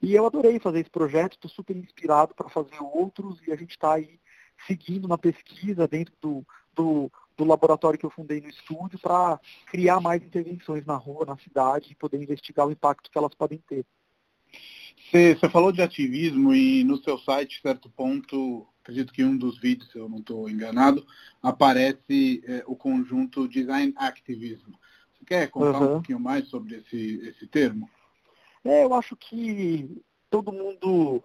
E 0.02 0.14
eu 0.14 0.26
adorei 0.26 0.60
fazer 0.60 0.82
esse 0.82 0.90
projeto, 0.90 1.34
estou 1.34 1.50
super 1.50 1.78
inspirado 1.78 2.36
para 2.36 2.50
fazer 2.50 2.78
outros 2.82 3.40
e 3.48 3.54
a 3.54 3.56
gente 3.56 3.72
está 3.72 3.94
aí 3.94 4.20
seguindo 4.68 5.08
na 5.08 5.18
pesquisa 5.18 5.88
dentro 5.88 6.14
do, 6.20 6.46
do, 6.74 7.10
do, 7.38 7.46
laboratório 7.46 8.00
que 8.00 8.06
eu 8.06 8.10
fundei 8.10 8.42
no 8.42 8.50
estúdio 8.50 9.00
para 9.00 9.40
criar 9.68 10.00
mais 10.00 10.24
intervenções 10.24 10.86
na 10.86 10.96
rua, 10.96 11.26
na 11.26 11.38
cidade 11.38 11.92
e 11.92 11.96
poder 11.96 12.22
investigar 12.22 12.68
o 12.68 12.72
impacto 12.72 13.12
que 13.12 13.18
elas 13.18 13.34
podem 13.36 13.60
ter. 13.68 13.86
Você, 15.12 15.38
falou 15.50 15.72
de 15.72 15.82
ativismo 15.82 16.54
e 16.54 16.84
no 16.84 16.98
seu 16.98 17.18
site, 17.20 17.62
certo 17.62 17.90
ponto, 17.90 18.68
acredito 18.82 19.14
que 19.14 19.22
em 19.22 19.26
um 19.26 19.38
dos 19.38 19.60
vídeos, 19.60 19.92
se 19.92 19.98
eu 19.98 20.10
não 20.10 20.20
estou 20.20 20.50
enganado, 20.50 21.06
aparece 21.42 22.44
é, 22.46 22.64
o 22.66 22.76
conjunto 22.76 23.48
Design 23.48 23.94
Activism. 23.96 24.72
Você 25.14 25.26
quer 25.26 25.50
contar 25.50 25.80
uhum. 25.80 25.86
um 25.86 25.94
pouquinho 25.94 26.20
mais 26.20 26.48
sobre 26.50 26.78
esse, 26.78 27.22
esse 27.28 27.48
termo? 27.48 27.90
É, 28.66 28.84
eu 28.84 28.94
acho 28.94 29.16
que 29.16 30.02
todo 30.30 30.52
mundo 30.52 31.24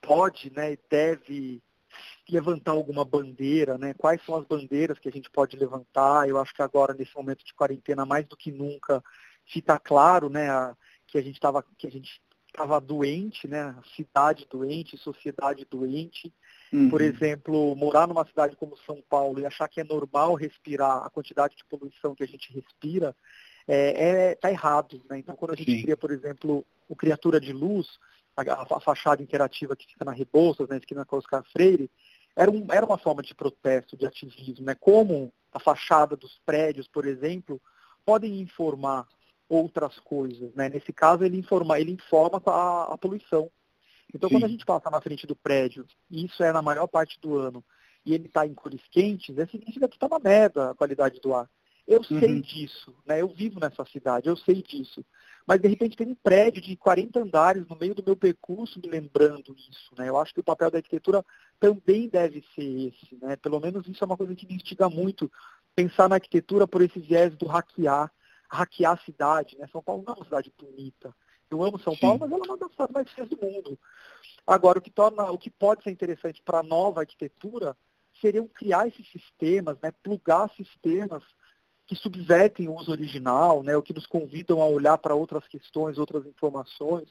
pode 0.00 0.52
né, 0.54 0.72
e 0.72 0.78
deve 0.90 1.62
levantar 2.28 2.72
alguma 2.72 3.04
bandeira, 3.04 3.78
né? 3.78 3.94
Quais 3.94 4.24
são 4.24 4.36
as 4.36 4.44
bandeiras 4.44 4.98
que 4.98 5.08
a 5.08 5.12
gente 5.12 5.30
pode 5.30 5.56
levantar? 5.56 6.28
Eu 6.28 6.38
acho 6.38 6.54
que 6.54 6.62
agora, 6.62 6.94
nesse 6.94 7.14
momento 7.14 7.44
de 7.44 7.54
quarentena, 7.54 8.04
mais 8.04 8.26
do 8.26 8.36
que 8.36 8.50
nunca, 8.50 9.02
fica 9.46 9.78
claro, 9.78 10.28
né, 10.28 10.50
a, 10.50 10.76
que 11.06 11.18
a 11.18 11.22
gente 11.22 11.34
estava 11.34 11.64
que 11.76 11.86
a 11.86 11.90
gente 11.90 12.20
estava 12.46 12.80
doente, 12.80 13.48
né? 13.48 13.74
Cidade 13.96 14.46
doente, 14.50 14.98
sociedade 14.98 15.66
doente. 15.68 16.32
Uhum. 16.72 16.90
Por 16.90 17.00
exemplo, 17.00 17.74
morar 17.74 18.06
numa 18.06 18.24
cidade 18.24 18.56
como 18.56 18.76
São 18.78 19.02
Paulo 19.08 19.40
e 19.40 19.46
achar 19.46 19.68
que 19.68 19.80
é 19.80 19.84
normal 19.84 20.34
respirar 20.34 21.04
a 21.04 21.10
quantidade 21.10 21.56
de 21.56 21.64
poluição 21.64 22.14
que 22.14 22.22
a 22.22 22.26
gente 22.26 22.52
respira, 22.52 23.14
é, 23.66 24.30
é, 24.30 24.34
tá 24.34 24.50
errado. 24.50 25.00
Né? 25.08 25.18
Então, 25.18 25.34
quando 25.36 25.52
a 25.52 25.56
gente 25.56 25.70
Sim. 25.70 25.82
cria, 25.82 25.96
por 25.96 26.10
exemplo, 26.10 26.64
o 26.88 26.94
Criatura 26.94 27.40
de 27.40 27.52
Luz, 27.52 27.98
a, 28.36 28.42
a, 28.76 28.80
fachada 28.80 29.22
interativa 29.22 29.76
que 29.76 29.86
fica 29.86 30.04
na 30.04 30.12
Rebouças, 30.12 30.68
na 30.68 30.76
esquina 30.76 31.04
com 31.04 31.16
Oscar 31.16 31.44
Freire, 31.52 31.90
era, 32.36 32.50
um, 32.50 32.66
era 32.70 32.86
uma 32.86 32.98
forma 32.98 33.22
de 33.22 33.34
protesto, 33.34 33.96
de 33.96 34.06
ativismo. 34.06 34.64
Né? 34.64 34.74
Como 34.74 35.32
a 35.52 35.58
fachada 35.58 36.16
dos 36.16 36.38
prédios, 36.44 36.88
por 36.88 37.06
exemplo, 37.06 37.60
podem 38.04 38.40
informar 38.40 39.06
outras 39.48 39.98
coisas. 40.00 40.54
Né? 40.54 40.68
Nesse 40.68 40.92
caso, 40.92 41.24
ele 41.24 41.38
informa, 41.38 41.78
ele 41.80 41.92
informa 41.92 42.40
a, 42.46 42.94
a 42.94 42.98
poluição. 42.98 43.50
Então, 44.14 44.28
Sim. 44.28 44.36
quando 44.36 44.44
a 44.44 44.48
gente 44.48 44.64
passa 44.64 44.90
na 44.90 45.00
frente 45.00 45.26
do 45.26 45.36
prédio, 45.36 45.86
e 46.10 46.24
isso 46.24 46.42
é 46.42 46.52
na 46.52 46.62
maior 46.62 46.86
parte 46.86 47.18
do 47.20 47.36
ano, 47.36 47.64
e 48.04 48.14
ele 48.14 48.26
está 48.26 48.46
em 48.46 48.54
cores 48.54 48.80
quentes, 48.90 49.36
é 49.36 49.46
significa 49.46 49.88
que 49.88 49.96
está 49.96 50.06
uma 50.06 50.18
merda 50.18 50.70
a 50.70 50.74
qualidade 50.74 51.20
do 51.20 51.34
ar. 51.34 51.48
Eu 51.86 51.98
uhum. 51.98 52.20
sei 52.20 52.40
disso, 52.40 52.94
né? 53.04 53.20
Eu 53.20 53.28
vivo 53.28 53.58
nessa 53.58 53.84
cidade, 53.86 54.28
eu 54.28 54.36
sei 54.36 54.62
disso. 54.62 55.04
Mas 55.50 55.60
de 55.60 55.66
repente 55.66 55.96
tem 55.96 56.06
um 56.06 56.14
prédio 56.14 56.62
de 56.62 56.76
40 56.76 57.18
andares 57.18 57.66
no 57.66 57.74
meio 57.74 57.92
do 57.92 58.04
meu 58.06 58.14
percurso 58.14 58.78
me 58.80 58.88
lembrando 58.88 59.52
isso, 59.68 59.92
né? 59.98 60.08
Eu 60.08 60.16
acho 60.16 60.32
que 60.32 60.38
o 60.38 60.44
papel 60.44 60.70
da 60.70 60.78
arquitetura 60.78 61.26
também 61.58 62.08
deve 62.08 62.44
ser 62.54 62.62
esse, 62.62 63.18
né? 63.20 63.34
Pelo 63.34 63.58
menos 63.58 63.84
isso 63.88 64.04
é 64.04 64.06
uma 64.06 64.16
coisa 64.16 64.32
que 64.36 64.46
me 64.46 64.54
instiga 64.54 64.88
muito, 64.88 65.28
pensar 65.74 66.08
na 66.08 66.14
arquitetura 66.14 66.68
por 66.68 66.82
esse 66.82 67.00
viés 67.00 67.34
do 67.34 67.46
hackear, 67.46 68.12
hackear 68.48 68.92
a 68.92 69.04
cidade, 69.04 69.58
né? 69.58 69.66
São 69.72 69.82
Paulo 69.82 70.04
não 70.06 70.14
é 70.14 70.16
uma 70.18 70.24
cidade 70.24 70.52
bonita. 70.56 71.12
Eu 71.50 71.64
amo 71.64 71.80
São 71.80 71.94
Sim. 71.94 72.00
Paulo, 72.00 72.20
mas 72.20 72.30
ela 72.30 72.44
é 72.44 72.48
uma 72.48 72.56
das 72.56 72.70
cidades 72.70 72.94
mais 72.94 73.10
feias 73.10 73.28
do 73.28 73.38
mundo. 73.42 73.76
Agora, 74.46 74.78
o 74.78 74.82
que 74.82 74.92
torna, 74.92 75.32
o 75.32 75.36
que 75.36 75.50
pode 75.50 75.82
ser 75.82 75.90
interessante 75.90 76.40
para 76.44 76.60
a 76.60 76.62
nova 76.62 77.00
arquitetura 77.00 77.76
seriam 78.20 78.46
criar 78.46 78.86
esses 78.86 79.04
sistemas, 79.10 79.76
né? 79.82 79.90
Plugar 80.00 80.48
sistemas 80.54 81.24
que 81.90 81.96
subvertem 81.96 82.68
o 82.68 82.76
uso 82.76 82.92
original, 82.92 83.64
né, 83.64 83.76
o 83.76 83.82
que 83.82 83.92
nos 83.92 84.06
convidam 84.06 84.62
a 84.62 84.64
olhar 84.64 84.96
para 84.96 85.12
outras 85.12 85.44
questões, 85.48 85.98
outras 85.98 86.24
informações. 86.24 87.08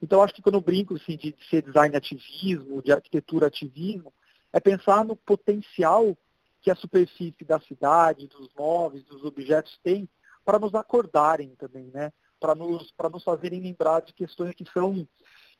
Então, 0.00 0.22
acho 0.22 0.32
que 0.32 0.40
quando 0.40 0.54
eu 0.54 0.60
brinco 0.60 0.94
assim, 0.94 1.16
de 1.16 1.34
ser 1.50 1.62
design 1.62 1.96
ativismo, 1.96 2.80
de 2.80 2.92
arquitetura 2.92 3.48
ativismo, 3.48 4.12
é 4.52 4.60
pensar 4.60 5.04
no 5.04 5.16
potencial 5.16 6.16
que 6.62 6.70
a 6.70 6.76
superfície 6.76 7.44
da 7.44 7.58
cidade, 7.58 8.28
dos 8.28 8.48
móveis, 8.56 9.02
dos 9.06 9.24
objetos 9.24 9.76
tem 9.82 10.08
para 10.44 10.60
nos 10.60 10.72
acordarem 10.76 11.56
também, 11.56 11.90
né? 11.92 12.12
para 12.38 12.54
nos, 12.54 12.94
nos 13.12 13.24
fazerem 13.24 13.60
lembrar 13.60 14.02
de 14.02 14.12
questões 14.12 14.54
que 14.54 14.70
são 14.70 15.04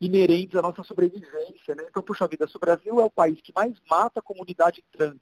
inerentes 0.00 0.54
à 0.54 0.62
nossa 0.62 0.84
sobrevivência. 0.84 1.74
Né? 1.74 1.84
Então, 1.90 2.00
puxa 2.00 2.28
vida, 2.28 2.46
o 2.54 2.58
Brasil 2.60 3.00
é 3.00 3.04
o 3.04 3.10
país 3.10 3.40
que 3.40 3.52
mais 3.52 3.74
mata 3.90 4.20
a 4.20 4.22
comunidade 4.22 4.84
trans 4.92 5.20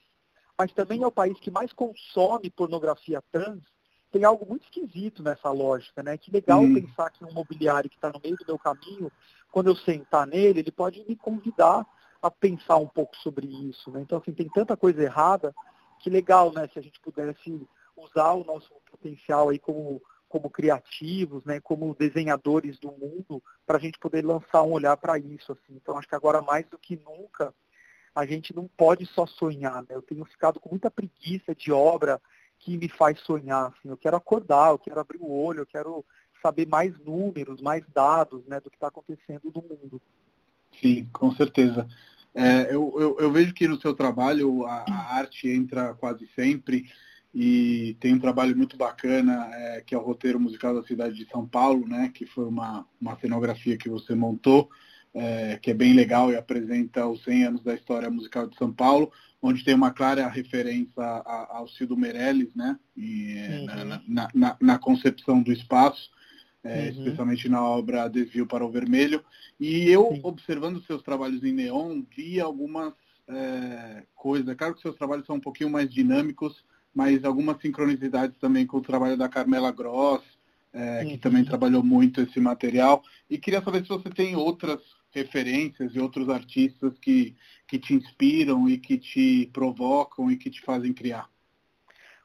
mas 0.59 0.73
também 0.73 1.03
é 1.03 1.07
o 1.07 1.13
país 1.13 1.39
que 1.41 1.51
mais 1.51 1.73
consome 1.73 2.51
pornografia 2.51 3.23
trans, 3.33 3.63
tem 4.15 4.23
algo 4.25 4.47
muito 4.47 4.63
esquisito 4.65 5.25
nessa 5.25 5.51
lógica, 5.51 6.01
né? 6.01 6.17
Que 6.17 6.31
legal 6.31 6.61
uhum. 6.61 6.75
pensar 6.75 7.11
que 7.11 7.25
um 7.25 7.33
mobiliário 7.33 7.91
que 7.91 7.97
está 7.97 8.13
no 8.13 8.21
meio 8.23 8.37
do 8.37 8.47
meu 8.47 8.59
caminho, 8.59 9.11
quando 9.51 9.67
eu 9.67 9.75
sentar 9.75 10.25
nele, 10.25 10.61
ele 10.61 10.71
pode 10.71 11.05
me 11.05 11.17
convidar 11.17 11.85
a 12.23 12.31
pensar 12.31 12.77
um 12.77 12.87
pouco 12.87 13.17
sobre 13.17 13.47
isso, 13.69 13.91
né? 13.91 14.01
Então, 14.01 14.19
assim, 14.19 14.33
tem 14.33 14.49
tanta 14.49 14.77
coisa 14.77 15.03
errada 15.03 15.53
que 15.99 16.09
legal, 16.09 16.53
né? 16.53 16.69
Se 16.73 16.79
a 16.79 16.83
gente 16.83 17.01
pudesse 17.01 17.67
usar 17.97 18.33
o 18.35 18.45
nosso 18.45 18.71
potencial 18.89 19.49
aí 19.49 19.59
como, 19.59 20.01
como 20.29 20.49
criativos, 20.49 21.45
né? 21.45 21.61
Como 21.61 21.95
desenhadores 21.97 22.79
do 22.79 22.93
mundo, 22.93 23.43
para 23.67 23.79
a 23.79 23.81
gente 23.81 23.99
poder 23.99 24.25
lançar 24.25 24.63
um 24.63 24.73
olhar 24.73 24.97
para 24.97 25.19
isso, 25.19 25.51
assim. 25.51 25.75
Então, 25.75 25.99
acho 25.99 26.07
que 26.07 26.15
agora 26.15 26.41
mais 26.41 26.69
do 26.69 26.79
que 26.79 26.97
nunca 26.97 27.53
a 28.15 28.25
gente 28.25 28.55
não 28.55 28.69
pode 28.77 29.07
só 29.07 29.27
sonhar, 29.27 29.83
né? 29.83 29.89
Eu 29.91 30.03
tenho 30.03 30.25
ficado 30.25 30.61
com 30.61 30.71
muita 30.71 30.91
preguiça 30.91 31.55
de 31.55 31.73
obra 31.73 32.21
que 32.61 32.79
me 32.79 32.89
faz 32.89 33.19
sonhar, 33.21 33.67
assim. 33.67 33.89
Eu 33.89 33.97
quero 33.97 34.17
acordar, 34.17 34.71
eu 34.71 34.79
quero 34.79 35.01
abrir 35.01 35.19
o 35.21 35.31
olho, 35.31 35.61
eu 35.61 35.67
quero 35.67 36.05
saber 36.41 36.67
mais 36.67 36.97
números, 37.01 37.61
mais 37.61 37.83
dados, 37.93 38.45
né, 38.47 38.61
do 38.61 38.71
que 38.71 38.77
está 38.77 38.89
acontecendo 38.89 39.51
no 39.55 39.63
mundo. 39.63 40.01
Sim, 40.81 41.09
com 41.13 41.33
certeza. 41.33 41.89
É, 42.35 42.75
eu, 42.75 42.95
eu, 42.99 43.17
eu, 43.21 43.33
vejo 43.33 43.55
que 43.55 43.67
no 43.67 43.81
seu 43.81 43.95
trabalho 43.95 44.67
a, 44.67 44.85
a, 44.89 45.17
arte 45.17 45.49
entra 45.49 45.95
quase 45.95 46.29
sempre 46.35 46.85
e 47.33 47.97
tem 48.01 48.13
um 48.13 48.19
trabalho 48.19 48.57
muito 48.57 48.77
bacana 48.77 49.49
é, 49.53 49.81
que 49.81 49.95
é 49.95 49.99
o 49.99 50.03
roteiro 50.03 50.39
musical 50.39 50.75
da 50.75 50.87
cidade 50.87 51.15
de 51.15 51.31
São 51.31 51.47
Paulo, 51.47 51.87
né, 51.87 52.11
que 52.13 52.27
foi 52.27 52.45
uma, 52.45 52.87
uma 53.01 53.17
cenografia 53.21 53.79
que 53.79 53.89
você 53.89 54.15
montou 54.15 54.69
é, 55.15 55.59
que 55.63 55.71
é 55.71 55.75
bem 55.75 55.95
legal 55.95 56.33
e 56.33 56.37
apresenta 56.37 57.07
os 57.07 57.23
100 57.23 57.45
anos 57.45 57.63
da 57.63 57.75
história 57.75 58.11
musical 58.11 58.49
de 58.49 58.57
São 58.57 58.73
Paulo, 58.73 59.13
onde 59.41 59.65
tem 59.65 59.75
uma 59.75 59.93
clara 59.93 60.27
referência 60.27 61.03
ao 61.03 61.69
Cido 61.69 61.97
Meirelles, 61.97 62.53
né? 62.55 62.79
E, 62.97 63.37
uhum. 63.37 64.01
na, 64.09 64.29
na, 64.35 64.57
na, 64.61 64.79
concepção 64.79 65.41
do 65.41 65.53
espaço, 65.53 66.11
é, 66.65 66.85
uhum. 66.85 66.89
especialmente 66.89 67.49
na 67.49 67.63
obra 67.63 68.09
Desvio 68.09 68.47
para 68.47 68.65
o 68.65 68.71
Vermelho. 68.71 69.23
E 69.61 69.89
eu, 69.89 70.11
Sim. 70.15 70.21
observando 70.25 70.83
seus 70.83 71.03
trabalhos 71.03 71.45
em 71.45 71.53
neon, 71.53 72.03
vi 72.17 72.41
algumas 72.41 72.95
é, 73.29 74.03
coisas. 74.15 74.55
Claro 74.57 74.75
que 74.75 74.83
seus 74.83 74.97
trabalhos 74.97 75.27
são 75.27 75.37
um 75.37 75.41
pouquinho 75.41 75.71
mais 75.71 75.93
dinâmicos, 75.93 76.65
mas 76.93 77.23
algumas 77.25 77.61
sincronicidades 77.61 78.37
também 78.39 78.67
com 78.67 78.79
o 78.79 78.83
trabalho 78.83 79.17
da 79.17 79.29
Carmela 79.29 79.71
Gross, 79.71 80.23
é, 80.73 81.03
uhum. 81.03 81.11
que 81.11 81.19
também 81.19 81.45
trabalhou 81.45 81.85
muito 81.85 82.21
esse 82.21 82.41
material. 82.41 83.03
E 83.31 83.39
queria 83.39 83.63
saber 83.63 83.83
se 83.83 83.89
você 83.89 84.11
tem 84.11 84.35
outras 84.35 84.81
referências 85.15 85.95
e 85.95 86.01
outros 86.01 86.29
artistas 86.29 86.99
que, 86.99 87.37
que 87.67 87.79
te 87.79 87.95
inspiram 87.95 88.69
e 88.69 88.77
que 88.77 88.99
te 88.99 89.49
provocam 89.53 90.31
e 90.31 90.37
que 90.37 90.51
te 90.51 90.61
fazem 90.61 90.93
criar? 90.93 91.31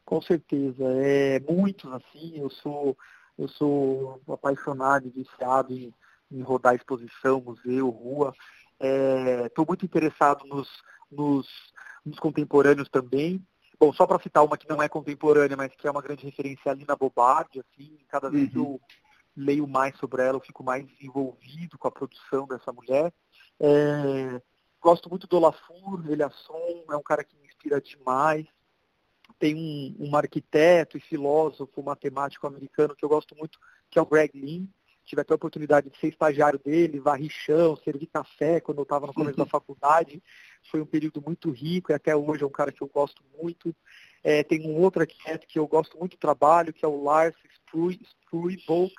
Com 0.04 0.22
certeza, 0.22 0.84
é 0.96 1.40
muitos 1.40 1.92
assim, 1.94 2.38
eu 2.38 2.50
sou 2.50 2.98
eu 3.38 3.48
sou 3.48 4.22
apaixonado 4.28 5.08
e 5.08 5.12
viciado 5.12 5.74
em, 5.74 5.94
em 6.30 6.42
rodar 6.42 6.76
exposição, 6.76 7.40
museu, 7.40 7.90
rua. 7.90 8.34
Estou 9.46 9.64
é, 9.64 9.68
muito 9.68 9.86
interessado 9.86 10.46
nos, 10.46 10.68
nos, 11.10 11.48
nos, 12.06 12.20
contemporâneos 12.20 12.90
também. 12.90 13.42
Bom, 13.80 13.94
só 13.94 14.06
para 14.06 14.22
citar 14.22 14.44
uma 14.44 14.58
que 14.58 14.68
não 14.68 14.84
é 14.84 14.90
contemporânea, 14.90 15.56
mas 15.56 15.74
que 15.74 15.88
é 15.88 15.92
uma 15.92 16.02
grande 16.02 16.26
referência 16.26 16.70
ali 16.70 16.84
na 16.86 16.98
Bobardi, 16.98 17.62
assim, 17.62 17.98
cada 18.10 18.30
vez 18.30 18.44
uhum. 18.48 18.50
que 18.50 18.58
eu 18.58 18.82
leio 19.40 19.68
mais 19.68 19.98
sobre 19.98 20.22
ela, 20.22 20.38
eu 20.38 20.42
fico 20.42 20.64
mais 20.64 20.86
envolvido 21.02 21.78
com 21.78 21.88
a 21.88 21.92
produção 21.92 22.46
dessa 22.46 22.72
mulher. 22.74 23.14
É, 23.60 24.42
gosto 24.82 25.10
muito 25.10 25.28
do 25.28 25.38
Olafur, 25.38 26.04
ele 26.10 26.24
é 26.24 26.30
som, 26.30 26.84
é 26.90 26.96
um 26.96 27.04
cara 27.04 27.24
que 27.24 27.38
me 27.38 27.48
inspira 27.48 27.82
demais. 27.82 28.46
Tem 29.38 29.56
um, 29.56 29.96
um 30.00 30.16
arquiteto 30.16 30.98
e 30.98 31.02
filósofo 31.02 31.82
matemático 31.82 32.46
americano 32.46 32.96
que 32.96 33.06
eu 33.06 33.10
gosto 33.10 33.36
muito, 33.36 33.58
que 33.90 33.98
é 33.98 34.02
o 34.02 34.06
Greg 34.06 34.38
Lynn. 34.38 34.66
Tive 35.06 35.22
até 35.22 35.34
a 35.34 35.38
oportunidade 35.38 35.90
de 35.90 35.98
ser 35.98 36.10
estagiário 36.10 36.60
dele, 36.60 37.00
varrer 37.00 37.32
chão, 37.32 37.76
servir 37.78 38.08
café 38.08 38.60
quando 38.60 38.80
eu 38.80 38.84
estava 38.84 39.08
no 39.08 39.14
começo 39.14 39.40
uhum. 39.40 39.46
da 39.46 39.50
faculdade. 39.50 40.22
Foi 40.70 40.82
um 40.82 40.86
período 40.86 41.22
muito 41.26 41.50
rico 41.50 41.92
e 41.92 41.96
até 41.96 42.16
hoje 42.16 42.44
é 42.44 42.46
um 42.46 42.52
cara 42.52 42.72
que 42.72 42.82
eu 42.82 42.88
gosto 42.88 43.24
muito. 43.42 43.76
É, 44.24 44.44
tem 44.44 44.70
um 44.70 44.80
outro 44.82 45.02
arquiteto 45.02 45.48
que 45.48 45.58
eu 45.58 45.66
gosto 45.66 45.98
muito 45.98 46.12
do 46.12 46.20
trabalho, 46.20 46.74
que 46.74 46.86
é 46.86 46.88
o 46.88 47.02
Lars 47.02 47.36
Spruivolk, 47.72 48.94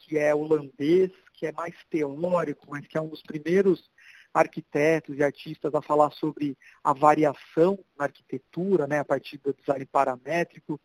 que 0.00 0.18
é 0.18 0.34
holandês, 0.34 1.10
que 1.34 1.46
é 1.46 1.52
mais 1.52 1.74
teórico, 1.88 2.66
mas 2.68 2.86
que 2.86 2.98
é 2.98 3.00
um 3.00 3.08
dos 3.08 3.22
primeiros 3.22 3.90
arquitetos 4.32 5.16
e 5.18 5.22
artistas 5.22 5.74
a 5.74 5.82
falar 5.82 6.10
sobre 6.12 6.56
a 6.82 6.92
variação 6.92 7.78
na 7.98 8.04
arquitetura, 8.04 8.86
né, 8.86 9.00
a 9.00 9.04
partir 9.04 9.38
do 9.38 9.52
design 9.52 9.84
paramétrico. 9.86 10.80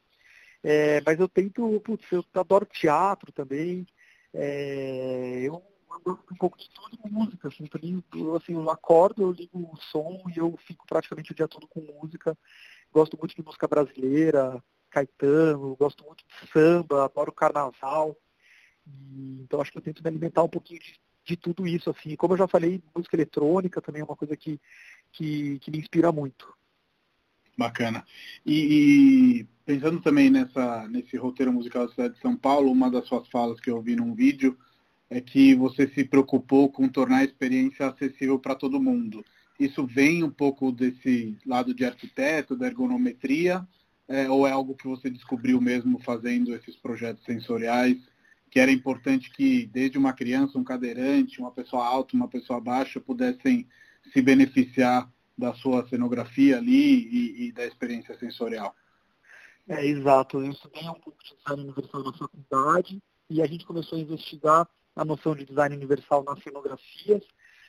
É, 0.64 1.02
mas 1.06 1.20
eu 1.20 1.28
tento, 1.30 1.80
putz, 1.82 2.12
eu 2.12 2.26
adoro 2.34 2.66
teatro 2.66 3.32
também. 3.32 3.86
É, 4.34 5.42
eu 5.44 5.62
gosto 6.04 6.34
um 6.34 6.38
pouco 6.38 6.58
de 6.58 6.70
tudo 6.72 6.98
música, 7.10 7.48
assim, 7.48 7.66
também, 7.68 8.04
eu, 8.14 8.36
assim, 8.36 8.54
eu 8.54 8.70
acordo, 8.70 9.22
eu 9.22 9.32
ligo 9.32 9.72
o 9.72 9.78
som 9.78 10.24
e 10.36 10.40
eu 10.40 10.58
fico 10.66 10.86
praticamente 10.88 11.32
o 11.32 11.36
dia 11.36 11.48
todo 11.48 11.68
com 11.68 11.82
música. 11.82 12.38
Gosto 12.92 13.18
muito 13.18 13.36
de 13.36 13.44
música 13.44 13.68
brasileira, 13.68 14.62
Caetano, 14.90 15.76
gosto 15.76 16.04
muito 16.06 16.24
de 16.26 16.52
samba, 16.52 17.06
adoro 17.06 17.32
carnaval. 17.32 18.18
E, 18.88 19.42
então 19.42 19.62
acho 19.62 19.72
que 19.72 19.78
eu 19.78 19.82
tento 19.82 20.04
me 20.04 20.10
alimentar 20.10 20.44
um 20.44 20.50
pouquinho 20.50 20.80
de, 20.80 21.00
de 21.24 21.36
tudo 21.36 21.68
isso. 21.68 21.90
Assim. 21.90 22.16
Como 22.16 22.34
eu 22.34 22.38
já 22.38 22.48
falei, 22.48 22.82
música 22.96 23.16
eletrônica 23.16 23.82
também 23.82 24.02
é 24.02 24.06
uma 24.06 24.16
coisa 24.16 24.36
que, 24.36 24.60
que, 25.12 25.60
que 25.60 25.72
me 25.72 25.80
inspira 25.80 26.12
muito. 26.12 26.54
Bacana. 27.58 28.06
E, 28.46 29.40
e, 29.40 29.48
pensando 29.66 30.02
também 30.02 30.30
nessa, 30.30 30.88
nesse 30.90 31.16
roteiro 31.18 31.54
musical 31.54 31.86
da 31.86 31.92
cidade 31.92 32.14
de 32.16 32.22
São 32.22 32.36
Paulo, 32.36 32.72
uma 32.72 32.92
das 32.92 33.08
suas 33.08 33.28
falas 33.30 33.60
que 33.60 33.70
eu 33.70 33.82
vi 33.82 33.96
num 33.96 34.14
vídeo 34.14 34.58
é 35.10 35.22
que 35.22 35.56
você 35.56 35.88
se 35.88 36.04
preocupou 36.04 36.70
com 36.70 36.90
tornar 36.90 37.18
a 37.18 37.24
experiência 37.24 37.88
acessível 37.88 38.40
para 38.40 38.56
todo 38.56 38.82
mundo. 38.82 39.24
Isso 39.60 39.86
vem 39.86 40.24
um 40.24 40.30
pouco 40.30 40.72
desse 40.72 41.38
lado 41.46 41.74
de 41.74 41.86
arquiteto, 41.86 42.58
da 42.58 42.68
ergonometria, 42.68 43.66
é, 44.08 44.30
ou 44.30 44.46
é 44.46 44.52
algo 44.52 44.76
que 44.76 44.88
você 44.88 45.10
descobriu 45.10 45.62
mesmo 45.62 46.00
fazendo 46.00 46.54
esses 46.54 46.76
projetos 46.76 47.24
sensoriais 47.24 47.98
que 48.56 48.60
era 48.62 48.72
importante 48.72 49.30
que 49.32 49.66
desde 49.66 49.98
uma 49.98 50.14
criança, 50.14 50.58
um 50.58 50.64
cadeirante, 50.64 51.42
uma 51.42 51.52
pessoa 51.52 51.86
alta, 51.86 52.16
uma 52.16 52.30
pessoa 52.30 52.62
baixa 52.62 53.02
pudessem 53.02 53.68
se 54.14 54.22
beneficiar 54.22 55.12
da 55.38 55.54
sua 55.56 55.86
cenografia 55.90 56.56
ali 56.58 57.04
e, 57.04 57.48
e 57.48 57.52
da 57.52 57.66
experiência 57.66 58.18
sensorial. 58.18 58.74
É, 59.68 59.86
exato. 59.86 60.42
Eu 60.42 60.52
estudei 60.52 60.88
um 60.88 60.94
pouco 60.94 61.22
de 61.22 61.36
design 61.36 61.64
universal 61.64 62.02
na 62.02 62.14
faculdade 62.14 63.04
e 63.30 63.42
a 63.42 63.46
gente 63.46 63.66
começou 63.66 63.98
a 63.98 64.02
investigar 64.02 64.66
a 64.96 65.04
noção 65.04 65.36
de 65.36 65.44
design 65.44 65.76
universal 65.76 66.24
nas 66.24 66.42
cenografias. 66.42 67.24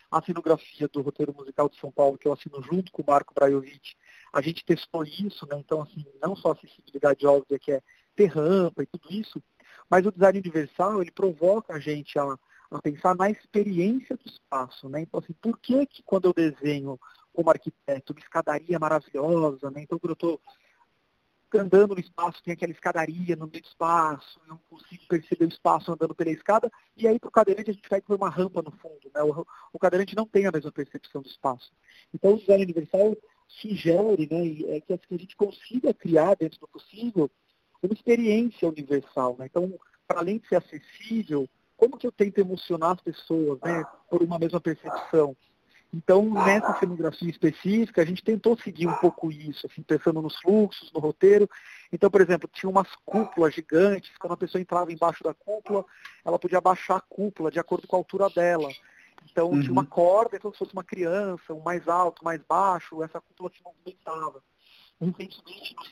A 0.08 0.22
cenografia 0.22 0.86
do 0.86 1.02
roteiro 1.02 1.34
musical 1.36 1.68
de 1.68 1.80
São 1.80 1.90
Paulo, 1.90 2.16
que 2.16 2.28
eu 2.28 2.32
assino 2.32 2.62
junto 2.62 2.92
com 2.92 3.02
o 3.02 3.06
Marco 3.08 3.34
Brajovic, 3.34 3.96
a 4.32 4.40
gente 4.40 4.64
testou 4.64 5.02
isso, 5.02 5.48
né? 5.48 5.58
Então, 5.58 5.82
assim, 5.82 6.06
não 6.22 6.36
só 6.36 6.50
a 6.50 6.52
acessibilidade 6.52 7.26
óbvia, 7.26 7.58
que 7.58 7.72
é 7.72 7.82
ter 8.14 8.26
rampa 8.26 8.84
e 8.84 8.86
tudo 8.86 9.12
isso, 9.12 9.42
mas 9.88 10.06
o 10.06 10.12
design 10.12 10.38
universal, 10.38 11.00
ele 11.00 11.10
provoca 11.10 11.74
a 11.74 11.78
gente 11.78 12.18
a, 12.18 12.38
a 12.70 12.82
pensar 12.82 13.14
na 13.14 13.30
experiência 13.30 14.16
do 14.16 14.28
espaço. 14.28 14.88
Né? 14.88 15.02
Então, 15.02 15.20
assim, 15.20 15.34
por 15.34 15.58
que, 15.58 15.86
que 15.86 16.02
quando 16.02 16.26
eu 16.26 16.34
desenho 16.34 16.98
como 17.32 17.50
arquiteto 17.50 18.12
uma 18.12 18.20
escadaria 18.20 18.78
maravilhosa, 18.78 19.70
né? 19.70 19.82
então 19.82 19.98
quando 19.98 20.10
eu 20.10 20.14
estou 20.14 20.40
andando 21.54 21.94
no 21.94 22.00
espaço, 22.00 22.42
tem 22.42 22.54
aquela 22.54 22.72
escadaria 22.72 23.36
no 23.36 23.46
meio 23.46 23.62
do 23.62 23.68
espaço, 23.68 24.40
eu 24.42 24.48
não 24.48 24.58
consigo 24.68 25.06
perceber 25.08 25.44
o 25.44 25.48
espaço 25.48 25.92
andando 25.92 26.14
pela 26.14 26.30
escada, 26.30 26.70
e 26.96 27.06
aí 27.06 27.18
para 27.18 27.28
o 27.28 27.32
cadeirante 27.32 27.70
a 27.70 27.72
gente 27.72 27.88
vai 27.88 28.00
por 28.00 28.16
uma 28.16 28.28
rampa 28.28 28.62
no 28.62 28.70
fundo. 28.72 29.10
Né? 29.14 29.22
O, 29.22 29.46
o, 29.72 29.78
cadeirante 29.78 30.16
não 30.16 30.26
tem 30.26 30.46
a 30.46 30.52
mesma 30.52 30.72
percepção 30.72 31.22
do 31.22 31.28
espaço. 31.28 31.72
Então 32.12 32.34
o 32.34 32.38
design 32.38 32.64
universal 32.64 33.16
sugere 33.48 34.28
né, 34.30 34.76
é 34.76 34.80
que 34.80 34.92
a 34.92 34.98
gente 35.16 35.36
consiga 35.36 35.94
criar, 35.94 36.34
dentro 36.34 36.58
do 36.58 36.68
possível, 36.68 37.30
uma 37.82 37.94
experiência 37.94 38.68
universal. 38.68 39.36
Né? 39.38 39.46
Então, 39.46 39.78
para 40.06 40.20
além 40.20 40.38
de 40.38 40.48
ser 40.48 40.56
acessível, 40.56 41.48
como 41.76 41.98
que 41.98 42.06
eu 42.06 42.12
tento 42.12 42.38
emocionar 42.38 42.92
as 42.92 43.00
pessoas 43.00 43.60
né, 43.60 43.84
por 44.08 44.22
uma 44.22 44.38
mesma 44.38 44.60
percepção? 44.60 45.36
Então, 45.92 46.28
nessa 46.28 46.78
cenografia 46.78 47.30
específica, 47.30 48.02
a 48.02 48.04
gente 48.04 48.22
tentou 48.22 48.58
seguir 48.58 48.86
um 48.86 48.94
pouco 48.96 49.30
isso, 49.30 49.66
assim, 49.66 49.82
pensando 49.82 50.20
nos 50.20 50.36
fluxos, 50.40 50.92
no 50.92 51.00
roteiro. 51.00 51.48
Então, 51.92 52.10
por 52.10 52.20
exemplo, 52.20 52.50
tinha 52.52 52.68
umas 52.68 52.88
cúpulas 53.04 53.54
gigantes, 53.54 54.10
quando 54.18 54.32
a 54.32 54.36
pessoa 54.36 54.60
entrava 54.60 54.92
embaixo 54.92 55.22
da 55.22 55.32
cúpula, 55.32 55.84
ela 56.24 56.38
podia 56.38 56.58
abaixar 56.58 56.98
a 56.98 57.00
cúpula 57.00 57.50
de 57.50 57.58
acordo 57.58 57.86
com 57.86 57.96
a 57.96 57.98
altura 57.98 58.28
dela. 58.28 58.68
Então, 59.30 59.50
uhum. 59.50 59.60
tinha 59.60 59.72
uma 59.72 59.86
corda, 59.86 60.38
como 60.38 60.52
se 60.52 60.58
fosse 60.58 60.72
uma 60.72 60.84
criança, 60.84 61.54
um 61.54 61.60
mais 61.60 61.88
alto, 61.88 62.24
mais 62.24 62.42
baixo, 62.42 63.02
essa 63.02 63.20
cúpula 63.20 63.50
se 63.50 63.62
movimentava. 63.62 64.42
Recentemente, 65.00 65.42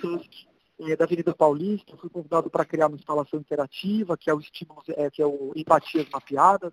no 0.02 0.18
SESC 0.18 0.53
é, 0.80 0.96
da 0.96 1.04
Avenida 1.04 1.34
Paulista, 1.34 1.96
fui 1.96 2.10
convidado 2.10 2.50
para 2.50 2.64
criar 2.64 2.88
uma 2.88 2.96
instalação 2.96 3.38
interativa, 3.38 4.16
que 4.16 4.28
é 4.28 4.34
o 4.34 4.40
estímulo, 4.40 4.82
é, 4.88 5.10
que 5.10 5.22
é 5.22 5.26
o 5.26 5.52
Empatias 5.54 6.08
Mapeadas, 6.10 6.72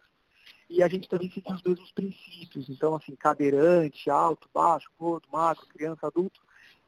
e 0.69 0.81
a 0.81 0.87
gente 0.87 1.09
também 1.09 1.29
seguiu 1.29 1.53
os 1.53 1.61
mesmos 1.61 1.91
princípios. 1.91 2.69
Então, 2.69 2.95
assim, 2.95 3.15
cadeirante, 3.15 4.09
alto, 4.09 4.49
baixo, 4.53 4.89
gordo, 4.97 5.27
magro, 5.31 5.67
criança, 5.67 6.07
adulto, 6.07 6.41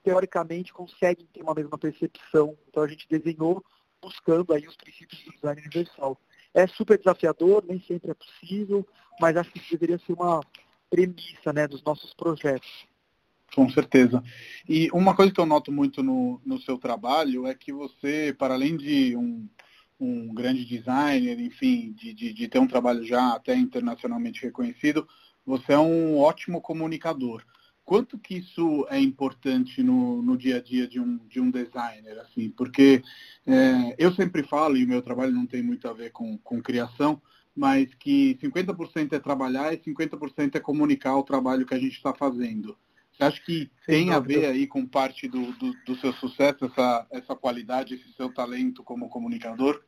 teoricamente 0.03 0.73
conseguem 0.73 1.25
ter 1.33 1.41
uma 1.41 1.53
mesma 1.53 1.77
percepção. 1.77 2.57
Então 2.67 2.83
a 2.83 2.87
gente 2.87 3.07
desenhou 3.09 3.63
buscando 4.01 4.53
aí 4.53 4.67
os 4.67 4.75
princípios 4.75 5.23
do 5.23 5.31
design 5.31 5.61
universal. 5.61 6.19
É 6.53 6.67
super 6.67 6.97
desafiador, 6.97 7.63
nem 7.67 7.81
sempre 7.81 8.11
é 8.11 8.13
possível, 8.13 8.85
mas 9.19 9.37
acho 9.37 9.51
que 9.51 9.59
isso 9.59 9.71
deveria 9.71 9.97
ser 9.99 10.13
uma 10.13 10.41
premissa 10.89 11.51
né, 11.53 11.67
dos 11.67 11.81
nossos 11.83 12.13
projetos. 12.13 12.85
Com 13.53 13.69
certeza. 13.69 14.23
E 14.67 14.89
uma 14.91 15.15
coisa 15.15 15.31
que 15.31 15.39
eu 15.39 15.45
noto 15.45 15.71
muito 15.71 16.01
no, 16.01 16.41
no 16.45 16.59
seu 16.59 16.77
trabalho 16.77 17.45
é 17.45 17.53
que 17.53 17.71
você, 17.71 18.35
para 18.37 18.55
além 18.55 18.75
de 18.75 19.15
um 19.15 19.47
um 20.03 20.33
grande 20.33 20.65
designer, 20.65 21.39
enfim, 21.39 21.93
de, 21.93 22.13
de, 22.13 22.33
de 22.33 22.47
ter 22.47 22.59
um 22.59 22.67
trabalho 22.67 23.03
já 23.03 23.33
até 23.33 23.55
internacionalmente 23.55 24.43
reconhecido, 24.43 25.07
você 25.45 25.73
é 25.73 25.79
um 25.79 26.17
ótimo 26.17 26.61
comunicador. 26.61 27.43
Quanto 27.85 28.17
que 28.17 28.35
isso 28.35 28.87
é 28.89 28.99
importante 28.99 29.83
no, 29.83 30.21
no 30.21 30.37
dia 30.37 30.57
a 30.57 30.61
dia 30.61 30.87
de 30.87 30.99
um, 30.99 31.17
de 31.27 31.39
um 31.39 31.51
designer, 31.51 32.17
assim? 32.19 32.49
Porque 32.49 33.03
é, 33.45 33.95
eu 33.97 34.13
sempre 34.13 34.41
falo, 34.43 34.77
e 34.77 34.85
o 34.85 34.87
meu 34.87 35.01
trabalho 35.01 35.33
não 35.33 35.45
tem 35.45 35.61
muito 35.61 35.87
a 35.87 35.93
ver 35.93 36.11
com, 36.11 36.37
com 36.37 36.61
criação, 36.61 37.21
mas 37.55 37.93
que 37.95 38.37
50% 38.41 39.13
é 39.13 39.19
trabalhar 39.19 39.73
e 39.73 39.77
50% 39.77 40.55
é 40.55 40.59
comunicar 40.59 41.17
o 41.17 41.23
trabalho 41.23 41.65
que 41.65 41.73
a 41.73 41.79
gente 41.79 41.95
está 41.95 42.13
fazendo. 42.13 42.77
Você 43.13 43.23
acha 43.23 43.41
que 43.41 43.71
tem 43.85 44.11
a 44.11 44.19
ver 44.19 44.45
aí 44.45 44.65
com 44.65 44.85
parte 44.87 45.27
do, 45.27 45.51
do, 45.53 45.73
do, 45.85 45.95
seu 45.97 46.11
sucesso, 46.13 46.65
essa, 46.65 47.07
essa 47.11 47.35
qualidade, 47.35 47.93
esse 47.93 48.11
seu 48.13 48.33
talento 48.33 48.83
como 48.83 49.09
comunicador? 49.09 49.83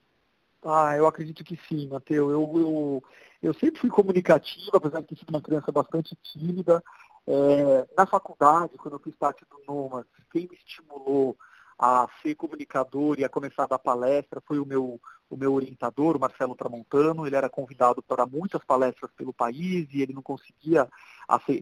Ah, 0.64 0.96
eu 0.96 1.08
acredito 1.08 1.44
que 1.44 1.60
sim, 1.68 1.88
Matheus. 1.88 2.32
Eu, 2.32 2.52
eu, 2.56 3.04
eu 3.42 3.54
sempre 3.56 3.82
fui 3.82 3.90
comunicativa, 3.90 4.72
apesar 4.78 5.02
de 5.02 5.08
ter 5.08 5.18
sido 5.18 5.30
uma 5.30 5.42
criança 5.42 5.72
bastante 5.72 6.16
tímida. 6.22 6.84
É, 7.28 7.88
na 7.98 8.06
faculdade, 8.06 8.78
quando 8.78 8.94
eu 8.94 9.00
fiz 9.00 9.16
parte 9.16 9.44
do 9.50 9.60
NOMAS, 9.68 10.06
quem 10.32 10.48
me 10.48 10.56
estimulou 10.56 11.36
a 11.78 12.08
ser 12.22 12.36
comunicador 12.36 13.20
e 13.20 13.26
a 13.26 13.30
começar 13.30 13.64
a 13.64 13.68
dar 13.68 13.80
palestra 13.80 14.42
foi 14.46 14.60
o 14.60 14.66
meu, 14.66 15.00
o 15.30 15.36
meu 15.36 15.54
orientador, 15.54 16.16
o 16.16 16.20
Marcelo 16.20 16.56
Tramontano. 16.56 17.28
Ele 17.28 17.36
era 17.36 17.50
convidado 17.50 18.02
para 18.02 18.26
muitas 18.26 18.64
palestras 18.64 19.12
pelo 19.12 19.34
país 19.34 19.88
e 19.92 20.02
ele 20.02 20.14
não 20.14 20.22
conseguia, 20.22 20.88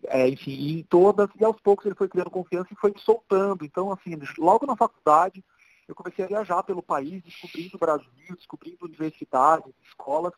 é, 0.08 0.28
enfim, 0.30 0.52
ir 0.52 0.80
em 0.80 0.84
todas. 0.84 1.30
E 1.40 1.44
aos 1.44 1.60
poucos 1.60 1.86
ele 1.86 1.96
foi 1.96 2.08
criando 2.08 2.30
confiança 2.30 2.70
e 2.72 2.78
foi 2.78 2.94
soltando. 2.98 3.66
Então, 3.66 3.92
assim, 3.92 4.18
logo 4.38 4.66
na 4.66 4.76
faculdade, 4.76 5.44
eu 5.88 5.96
comecei 5.96 6.24
a 6.24 6.28
viajar 6.28 6.64
pelo 6.64 6.84
país, 6.84 7.22
descobrindo 7.24 7.76
o 7.76 7.80
Brasil, 7.80 8.36
descobrindo 8.36 8.86
universidades, 8.86 9.74
escolas, 9.84 10.34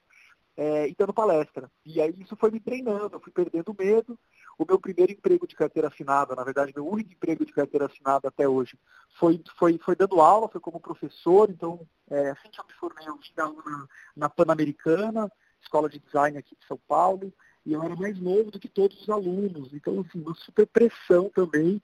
é, 0.58 0.88
e 0.88 0.96
dando 0.98 1.14
palestra. 1.14 1.70
E 1.86 2.02
aí 2.02 2.16
isso 2.20 2.36
foi 2.36 2.50
me 2.50 2.60
treinando, 2.60 3.16
eu 3.16 3.20
fui 3.20 3.32
perdendo 3.32 3.76
medo. 3.78 4.18
O 4.58 4.66
meu 4.66 4.80
primeiro 4.80 5.12
emprego 5.12 5.48
de 5.48 5.56
carteira 5.56 5.88
assinada, 5.88 6.36
na 6.36 6.44
verdade, 6.44 6.74
meu 6.76 6.88
único 6.88 7.12
emprego 7.12 7.46
de 7.46 7.52
carteira 7.52 7.86
assinada 7.86 8.28
até 8.28 8.48
hoje, 8.48 8.78
foi, 9.20 9.42
foi, 9.58 9.78
foi 9.78 9.96
dando 9.96 10.22
aula, 10.22 10.50
foi 10.50 10.62
como 10.62 10.80
professor. 10.80 11.50
Então, 11.50 11.86
é, 12.10 12.32
assim 12.32 12.50
que 12.50 12.60
eu 12.60 12.66
me 12.66 12.74
formei, 12.74 13.08
eu 13.08 13.20
dar 13.36 13.46
aula 13.46 13.64
na, 13.66 13.88
na 14.16 14.30
Pan-Americana, 14.30 15.32
escola 15.62 15.90
de 15.90 16.00
design 16.00 16.38
aqui 16.38 16.56
de 16.56 16.66
São 16.66 16.80
Paulo, 16.88 17.34
e 17.66 17.74
eu 17.74 17.84
era 17.84 17.96
mais 17.96 18.20
novo 18.20 18.52
do 18.52 18.60
que 18.60 18.70
todos 18.70 19.02
os 19.02 19.10
alunos. 19.10 19.74
Então, 19.74 20.06
assim, 20.08 20.22
uma 20.22 20.36
super 20.36 20.68
pressão 20.68 21.30
também 21.34 21.82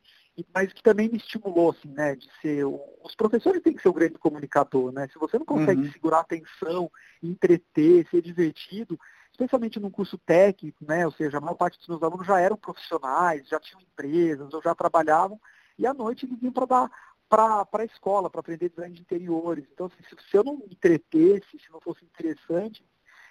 mas 0.53 0.71
que 0.71 0.81
também 0.81 1.09
me 1.09 1.17
estimulou, 1.17 1.71
assim, 1.71 1.89
né, 1.89 2.15
de 2.15 2.27
ser, 2.41 2.65
os 2.65 3.15
professores 3.15 3.61
têm 3.61 3.73
que 3.73 3.81
ser 3.81 3.89
o 3.89 3.93
grande 3.93 4.17
comunicador, 4.17 4.91
né, 4.91 5.07
se 5.11 5.19
você 5.19 5.37
não 5.37 5.45
consegue 5.45 5.81
uhum. 5.81 5.91
segurar 5.91 6.17
a 6.19 6.21
atenção, 6.21 6.89
entreter, 7.21 8.07
ser 8.09 8.21
divertido, 8.21 8.97
especialmente 9.31 9.79
num 9.79 9.89
curso 9.89 10.17
técnico, 10.17 10.85
né, 10.85 11.05
ou 11.05 11.11
seja, 11.11 11.37
a 11.37 11.41
maior 11.41 11.55
parte 11.55 11.77
dos 11.79 11.87
meus 11.87 12.03
alunos 12.03 12.27
já 12.27 12.39
eram 12.39 12.57
profissionais, 12.57 13.47
já 13.47 13.59
tinham 13.59 13.81
empresas, 13.81 14.53
ou 14.53 14.61
já 14.61 14.75
trabalhavam, 14.75 15.39
e 15.77 15.87
à 15.87 15.93
noite 15.93 16.25
eles 16.25 16.39
vinham 16.39 16.53
para 16.53 16.65
dar 16.65 16.91
para 17.29 17.65
a 17.81 17.85
escola, 17.85 18.29
para 18.29 18.41
aprender 18.41 18.67
design 18.67 18.93
de 18.93 19.01
interiores. 19.01 19.65
Então, 19.71 19.85
assim, 19.85 20.03
se, 20.03 20.29
se 20.29 20.35
eu 20.35 20.43
não 20.43 20.57
me 20.57 20.65
entretesse, 20.65 21.47
se 21.57 21.71
não 21.71 21.79
fosse 21.79 22.03
interessante, 22.03 22.85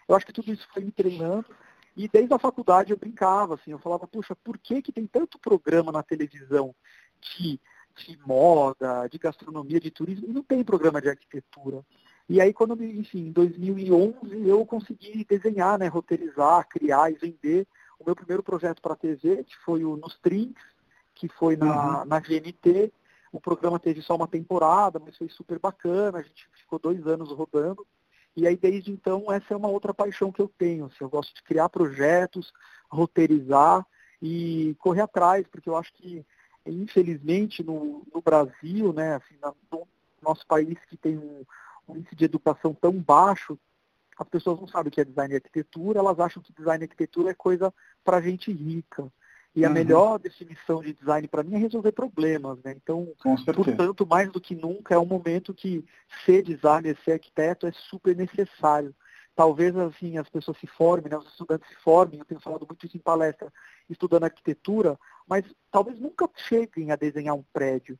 eu 0.08 0.16
acho 0.16 0.24
que 0.24 0.32
tudo 0.32 0.50
isso 0.50 0.66
foi 0.72 0.82
me 0.82 0.90
treinando, 0.90 1.44
e 1.94 2.08
desde 2.08 2.32
a 2.32 2.38
faculdade 2.38 2.92
eu 2.92 2.96
brincava, 2.96 3.54
assim, 3.56 3.72
eu 3.72 3.78
falava, 3.78 4.06
puxa, 4.06 4.34
por 4.36 4.56
que, 4.56 4.80
que 4.80 4.90
tem 4.90 5.06
tanto 5.06 5.38
programa 5.38 5.92
na 5.92 6.02
televisão 6.02 6.74
de, 7.20 7.60
de 7.94 8.18
moda, 8.26 9.06
de 9.06 9.18
gastronomia, 9.18 9.78
de 9.78 9.90
turismo, 9.90 10.26
e 10.26 10.32
não 10.32 10.42
tem 10.42 10.64
programa 10.64 11.00
de 11.00 11.10
arquitetura? 11.10 11.84
E 12.31 12.40
aí, 12.40 12.53
quando, 12.53 12.81
enfim, 12.81 13.27
em 13.27 13.33
2011, 13.33 14.47
eu 14.47 14.64
consegui 14.64 15.27
desenhar, 15.29 15.77
né, 15.77 15.88
roteirizar, 15.88 16.64
criar 16.69 17.11
e 17.11 17.16
vender 17.16 17.66
o 17.99 18.05
meu 18.05 18.14
primeiro 18.14 18.40
projeto 18.40 18.81
para 18.81 18.93
a 18.93 18.97
TV, 18.97 19.43
que 19.43 19.57
foi 19.64 19.85
o 19.85 19.97
Nos 19.97 20.16
Trinks, 20.21 20.62
que 21.12 21.27
foi 21.27 21.57
na, 21.57 21.99
uhum. 21.99 22.05
na 22.05 22.21
GNT. 22.21 22.93
O 23.33 23.40
programa 23.40 23.81
teve 23.81 24.01
só 24.01 24.14
uma 24.14 24.29
temporada, 24.29 25.01
mas 25.05 25.16
foi 25.16 25.29
super 25.29 25.59
bacana, 25.59 26.19
a 26.19 26.23
gente 26.23 26.49
ficou 26.55 26.79
dois 26.79 27.05
anos 27.05 27.33
rodando. 27.33 27.85
E 28.37 28.47
aí, 28.47 28.57
desde 28.57 28.93
então, 28.93 29.25
essa 29.33 29.53
é 29.53 29.57
uma 29.57 29.69
outra 29.69 29.93
paixão 29.93 30.31
que 30.31 30.40
eu 30.40 30.49
tenho. 30.57 30.85
Assim, 30.85 30.99
eu 31.01 31.11
gosto 31.11 31.35
de 31.35 31.43
criar 31.43 31.69
projetos, 31.69 32.53
roteirizar 32.88 33.85
e 34.23 34.77
correr 34.79 35.01
atrás, 35.01 35.49
porque 35.49 35.69
eu 35.69 35.77
acho 35.77 35.93
que, 35.95 36.25
infelizmente, 36.64 37.64
no, 37.64 38.07
no 38.14 38.23
Brasil, 38.23 38.93
né, 38.93 39.16
assim, 39.16 39.35
no 39.73 39.85
nosso 40.23 40.47
país 40.47 40.79
que 40.88 40.97
tem 40.97 41.19
um 41.19 41.45
índice 41.96 42.14
de 42.14 42.24
educação 42.24 42.74
tão 42.74 42.92
baixo, 42.92 43.59
as 44.18 44.29
pessoas 44.29 44.61
não 44.61 44.68
sabem 44.68 44.88
o 44.88 44.92
que 44.92 45.00
é 45.00 45.05
design 45.05 45.33
e 45.33 45.37
arquitetura, 45.37 45.98
elas 45.98 46.18
acham 46.20 46.42
que 46.42 46.53
design 46.53 46.85
e 46.85 46.87
arquitetura 46.87 47.31
é 47.31 47.35
coisa 47.35 47.72
para 48.05 48.20
gente 48.20 48.53
rica. 48.53 49.11
E 49.55 49.64
a 49.64 49.68
uhum. 49.68 49.74
melhor 49.74 50.18
definição 50.18 50.81
de 50.81 50.92
design 50.92 51.26
para 51.26 51.42
mim 51.42 51.57
é 51.57 51.59
resolver 51.59 51.90
problemas, 51.90 52.62
né? 52.62 52.72
Então, 52.76 53.12
portanto, 53.55 54.07
mais 54.07 54.31
do 54.31 54.40
que 54.40 54.55
nunca, 54.55 54.94
é 54.94 54.98
um 54.98 55.07
momento 55.07 55.53
que 55.53 55.85
ser 56.24 56.42
designer, 56.42 56.96
ser 57.05 57.12
arquiteto 57.12 57.66
é 57.66 57.72
super 57.72 58.14
necessário. 58.14 58.94
Talvez 59.35 59.74
assim 59.76 60.18
as 60.18 60.29
pessoas 60.29 60.59
se 60.59 60.66
formem, 60.66 61.11
né? 61.11 61.16
os 61.16 61.26
estudantes 61.26 61.68
se 61.68 61.76
formem, 61.76 62.18
eu 62.18 62.24
tenho 62.24 62.40
falado 62.40 62.66
muito 62.66 62.87
isso 62.87 62.96
em 62.96 63.00
palestra, 63.00 63.53
estudando 63.88 64.24
arquitetura, 64.24 64.98
mas 65.26 65.44
talvez 65.70 65.98
nunca 65.98 66.29
cheguem 66.48 66.92
a 66.92 66.96
desenhar 66.96 67.35
um 67.35 67.44
prédio. 67.53 67.98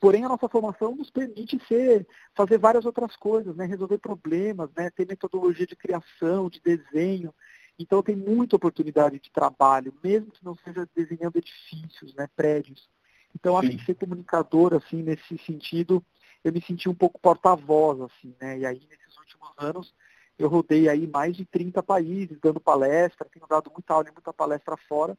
Porém, 0.00 0.24
a 0.24 0.28
nossa 0.28 0.48
formação 0.48 0.96
nos 0.96 1.10
permite 1.10 1.60
ser, 1.68 2.06
fazer 2.34 2.58
várias 2.58 2.86
outras 2.86 3.14
coisas, 3.16 3.54
né? 3.54 3.66
resolver 3.66 3.98
problemas, 3.98 4.70
né? 4.74 4.90
ter 4.90 5.06
metodologia 5.06 5.66
de 5.66 5.76
criação, 5.76 6.48
de 6.48 6.60
desenho, 6.60 7.34
então 7.80 8.02
tem 8.02 8.14
muita 8.14 8.56
oportunidade 8.56 9.18
de 9.18 9.30
trabalho, 9.30 9.94
mesmo 10.04 10.30
que 10.30 10.44
não 10.44 10.54
seja 10.56 10.86
desenhando 10.94 11.36
edifícios, 11.38 12.14
né, 12.14 12.28
prédios. 12.36 12.90
Então 13.34 13.56
acho 13.56 13.70
Sim. 13.70 13.78
que 13.78 13.84
ser 13.86 13.94
comunicador, 13.94 14.74
assim, 14.74 15.02
nesse 15.02 15.38
sentido, 15.46 16.04
eu 16.44 16.52
me 16.52 16.60
senti 16.60 16.90
um 16.90 16.94
pouco 16.94 17.18
porta-voz, 17.18 18.02
assim, 18.02 18.34
né? 18.38 18.58
E 18.58 18.66
aí 18.66 18.82
nesses 18.90 19.16
últimos 19.16 19.48
anos 19.56 19.94
eu 20.38 20.46
rodei 20.48 20.90
aí 20.90 21.06
mais 21.06 21.34
de 21.34 21.46
30 21.46 21.82
países 21.82 22.38
dando 22.38 22.60
palestra, 22.60 23.28
tenho 23.32 23.46
dado 23.46 23.70
muita 23.72 23.94
aula 23.94 24.08
e 24.08 24.12
muita 24.12 24.32
palestra 24.32 24.76
fora. 24.86 25.16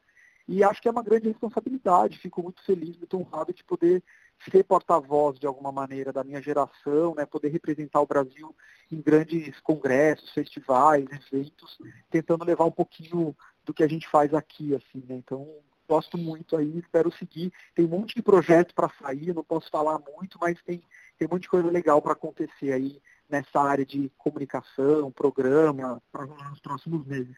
E 0.47 0.63
acho 0.63 0.81
que 0.81 0.87
é 0.87 0.91
uma 0.91 1.03
grande 1.03 1.29
responsabilidade. 1.29 2.19
Fico 2.19 2.43
muito 2.43 2.63
feliz, 2.63 2.95
muito 2.95 3.17
honrado 3.17 3.53
de 3.53 3.63
poder 3.63 4.03
ser 4.49 4.63
porta-voz 4.63 5.39
de 5.39 5.45
alguma 5.45 5.71
maneira 5.71 6.12
da 6.12 6.23
minha 6.23 6.41
geração, 6.41 7.13
né, 7.15 7.25
poder 7.25 7.49
representar 7.49 8.01
o 8.01 8.08
Brasil 8.08 8.56
em 8.91 9.01
grandes 9.01 9.60
congressos, 9.62 10.32
festivais, 10.32 11.06
eventos, 11.32 11.77
tentando 12.10 12.45
levar 12.45 12.65
um 12.65 12.71
pouquinho 12.71 13.36
do 13.63 13.73
que 13.73 13.84
a 13.84 13.88
gente 13.88 14.08
faz 14.08 14.34
aqui, 14.34 14.75
assim, 14.75 15.04
né? 15.08 15.15
Então, 15.15 15.47
gosto 15.88 16.17
muito 16.17 16.56
aí, 16.56 16.80
espero 16.80 17.12
seguir. 17.12 17.51
Tem 17.75 17.86
um 17.86 17.89
monte 17.89 18.15
de 18.15 18.21
projetos 18.21 18.73
para 18.73 18.89
sair, 19.01 19.34
não 19.34 19.43
posso 19.43 19.69
falar 19.69 19.99
muito, 19.99 20.38
mas 20.39 20.62
tem, 20.63 20.82
tem 21.17 21.27
um 21.27 21.32
monte 21.32 21.43
de 21.43 21.49
coisa 21.49 21.69
legal 21.69 22.01
para 22.01 22.13
acontecer 22.13 22.71
aí 22.71 23.01
nessa 23.30 23.62
área 23.62 23.86
de 23.86 24.10
comunicação, 24.17 25.12
programa, 25.12 26.01
nos 26.49 26.60
próximos 26.60 27.06
meses. 27.06 27.36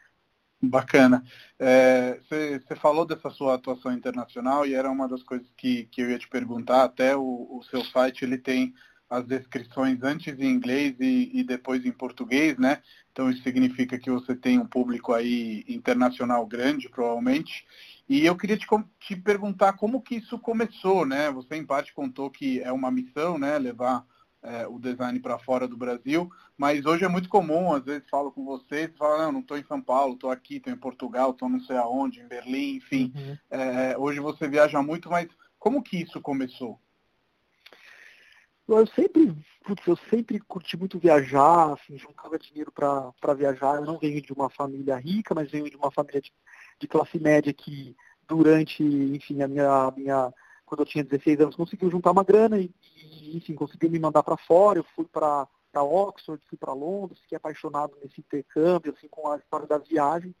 Bacana. 0.68 1.24
Você 1.58 2.60
é, 2.68 2.76
falou 2.76 3.06
dessa 3.06 3.30
sua 3.30 3.54
atuação 3.54 3.92
internacional 3.92 4.66
e 4.66 4.74
era 4.74 4.90
uma 4.90 5.08
das 5.08 5.22
coisas 5.22 5.46
que, 5.56 5.84
que 5.90 6.00
eu 6.00 6.10
ia 6.10 6.18
te 6.18 6.28
perguntar. 6.28 6.84
Até 6.84 7.16
o, 7.16 7.22
o 7.22 7.62
seu 7.70 7.84
site 7.84 8.24
ele 8.24 8.38
tem 8.38 8.74
as 9.08 9.24
descrições 9.26 10.02
antes 10.02 10.38
em 10.40 10.50
inglês 10.50 10.96
e, 10.98 11.30
e, 11.32 11.44
depois 11.44 11.84
em 11.84 11.92
português, 11.92 12.58
né? 12.58 12.82
Então 13.12 13.30
isso 13.30 13.42
significa 13.42 13.98
que 13.98 14.10
você 14.10 14.34
tem 14.34 14.58
um 14.58 14.66
público 14.66 15.12
aí 15.12 15.64
internacional 15.68 16.44
grande, 16.46 16.88
provavelmente. 16.88 17.64
E 18.08 18.24
eu 18.26 18.36
queria 18.36 18.56
te, 18.56 18.66
te 19.00 19.16
perguntar 19.16 19.74
como 19.74 20.02
que 20.02 20.16
isso 20.16 20.38
começou, 20.38 21.06
né? 21.06 21.30
Você 21.30 21.56
em 21.56 21.64
parte 21.64 21.94
contou 21.94 22.30
que 22.30 22.60
é 22.60 22.72
uma 22.72 22.90
missão, 22.90 23.38
né? 23.38 23.58
Levar 23.58 24.04
é, 24.44 24.66
o 24.66 24.78
design 24.78 25.18
para 25.18 25.38
fora 25.38 25.66
do 25.66 25.76
Brasil, 25.76 26.30
mas 26.56 26.84
hoje 26.84 27.04
é 27.04 27.08
muito 27.08 27.28
comum, 27.28 27.72
às 27.72 27.84
vezes 27.84 28.08
falo 28.10 28.30
com 28.30 28.44
vocês, 28.44 28.90
falo, 28.96 29.18
não, 29.18 29.32
não 29.32 29.40
estou 29.40 29.58
em 29.58 29.64
São 29.64 29.80
Paulo, 29.80 30.14
estou 30.14 30.30
aqui, 30.30 30.56
estou 30.56 30.72
em 30.72 30.76
Portugal, 30.76 31.30
estou 31.30 31.48
não 31.48 31.60
sei 31.60 31.76
aonde, 31.76 32.20
em 32.20 32.28
Berlim, 32.28 32.76
enfim. 32.76 33.12
Uhum. 33.16 33.38
É, 33.50 33.98
hoje 33.98 34.20
você 34.20 34.46
viaja 34.46 34.82
muito, 34.82 35.08
mas 35.08 35.28
como 35.58 35.82
que 35.82 35.96
isso 35.96 36.20
começou? 36.20 36.78
Eu 38.66 38.86
sempre, 38.88 39.34
putz, 39.64 39.86
eu 39.86 39.96
sempre 40.08 40.38
curti 40.40 40.76
muito 40.76 40.98
viajar, 40.98 41.74
assim, 41.74 41.98
juntava 41.98 42.38
dinheiro 42.38 42.72
para 42.72 43.34
viajar. 43.34 43.76
Eu 43.76 43.84
não 43.84 43.98
venho 43.98 44.22
de 44.22 44.32
uma 44.32 44.48
família 44.48 44.96
rica, 44.96 45.34
mas 45.34 45.50
venho 45.50 45.68
de 45.68 45.76
uma 45.76 45.90
família 45.90 46.20
de, 46.20 46.32
de 46.80 46.88
classe 46.88 47.18
média 47.18 47.52
que 47.52 47.94
durante, 48.26 48.82
enfim, 48.82 49.42
a 49.42 49.48
minha, 49.48 49.70
a 49.70 49.90
minha 49.90 50.32
quando 50.64 50.80
eu 50.80 50.86
tinha 50.86 51.04
16 51.04 51.40
anos, 51.40 51.56
conseguiu 51.56 51.90
juntar 51.90 52.10
uma 52.10 52.24
grana 52.24 52.58
e, 52.58 52.70
e 52.96 53.36
enfim, 53.36 53.54
conseguiu 53.54 53.90
me 53.90 53.98
mandar 53.98 54.22
para 54.22 54.36
fora. 54.36 54.78
Eu 54.78 54.84
fui 54.94 55.04
para 55.04 55.46
Oxford, 55.76 56.42
fui 56.48 56.58
para 56.58 56.72
Londres, 56.72 57.20
fiquei 57.20 57.36
apaixonado 57.36 57.96
nesse 58.02 58.20
intercâmbio, 58.20 58.94
assim, 58.96 59.08
com 59.08 59.30
a 59.30 59.36
história 59.36 59.66
da 59.66 59.78
viagem. 59.78 60.34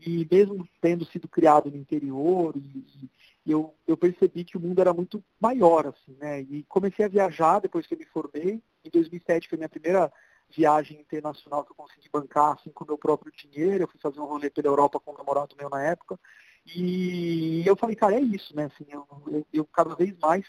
E 0.00 0.26
mesmo 0.30 0.68
tendo 0.80 1.04
sido 1.06 1.28
criado 1.28 1.70
no 1.70 1.76
interior, 1.76 2.54
e, 2.56 3.08
e 3.46 3.52
eu, 3.52 3.74
eu 3.86 3.96
percebi 3.96 4.44
que 4.44 4.56
o 4.56 4.60
mundo 4.60 4.80
era 4.80 4.92
muito 4.92 5.22
maior, 5.40 5.86
assim, 5.86 6.16
né? 6.18 6.40
E 6.40 6.64
comecei 6.64 7.04
a 7.04 7.08
viajar 7.08 7.60
depois 7.60 7.86
que 7.86 7.94
eu 7.94 7.98
me 7.98 8.06
formei. 8.06 8.62
Em 8.84 8.90
2007 8.90 9.48
foi 9.48 9.58
minha 9.58 9.68
primeira 9.68 10.12
viagem 10.54 11.00
internacional 11.00 11.64
que 11.64 11.72
eu 11.72 11.76
consegui 11.76 12.08
bancar, 12.12 12.54
assim, 12.54 12.70
com 12.70 12.84
o 12.84 12.86
meu 12.86 12.98
próprio 12.98 13.32
dinheiro. 13.32 13.84
Eu 13.84 13.88
fui 13.88 14.00
fazer 14.00 14.20
um 14.20 14.24
rolê 14.24 14.50
pela 14.50 14.68
Europa 14.68 15.00
com 15.00 15.12
um 15.12 15.16
namorado 15.16 15.56
meu 15.56 15.68
na 15.68 15.82
época. 15.82 16.18
E 16.66 17.62
eu 17.66 17.76
falei, 17.76 17.94
cara, 17.94 18.14
é 18.14 18.20
isso, 18.20 18.54
né? 18.56 18.64
Assim, 18.64 18.86
eu, 18.88 19.06
eu, 19.26 19.46
eu 19.52 19.64
cada 19.66 19.94
vez 19.94 20.16
mais 20.18 20.46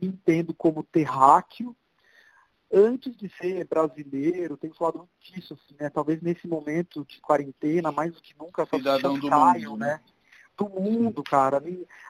me 0.00 0.08
entendo 0.08 0.54
como 0.54 0.82
terráqueo. 0.84 1.76
Antes 2.72 3.16
de 3.16 3.28
ser 3.28 3.64
brasileiro, 3.66 4.56
tenho 4.56 4.74
falado 4.74 4.98
muito 4.98 5.10
disso, 5.20 5.54
assim, 5.54 5.76
né? 5.78 5.88
Talvez 5.88 6.20
nesse 6.20 6.46
momento 6.46 7.04
de 7.04 7.20
quarentena, 7.20 7.92
mais 7.92 8.12
do 8.12 8.20
que 8.20 8.34
nunca, 8.38 8.62
essas 8.62 8.78
Cidadão 8.78 9.18
do 9.18 9.30
mundo, 9.30 9.76
né? 9.76 9.86
né? 9.86 10.00
Do 10.56 10.68
mundo, 10.68 11.22
cara. 11.22 11.62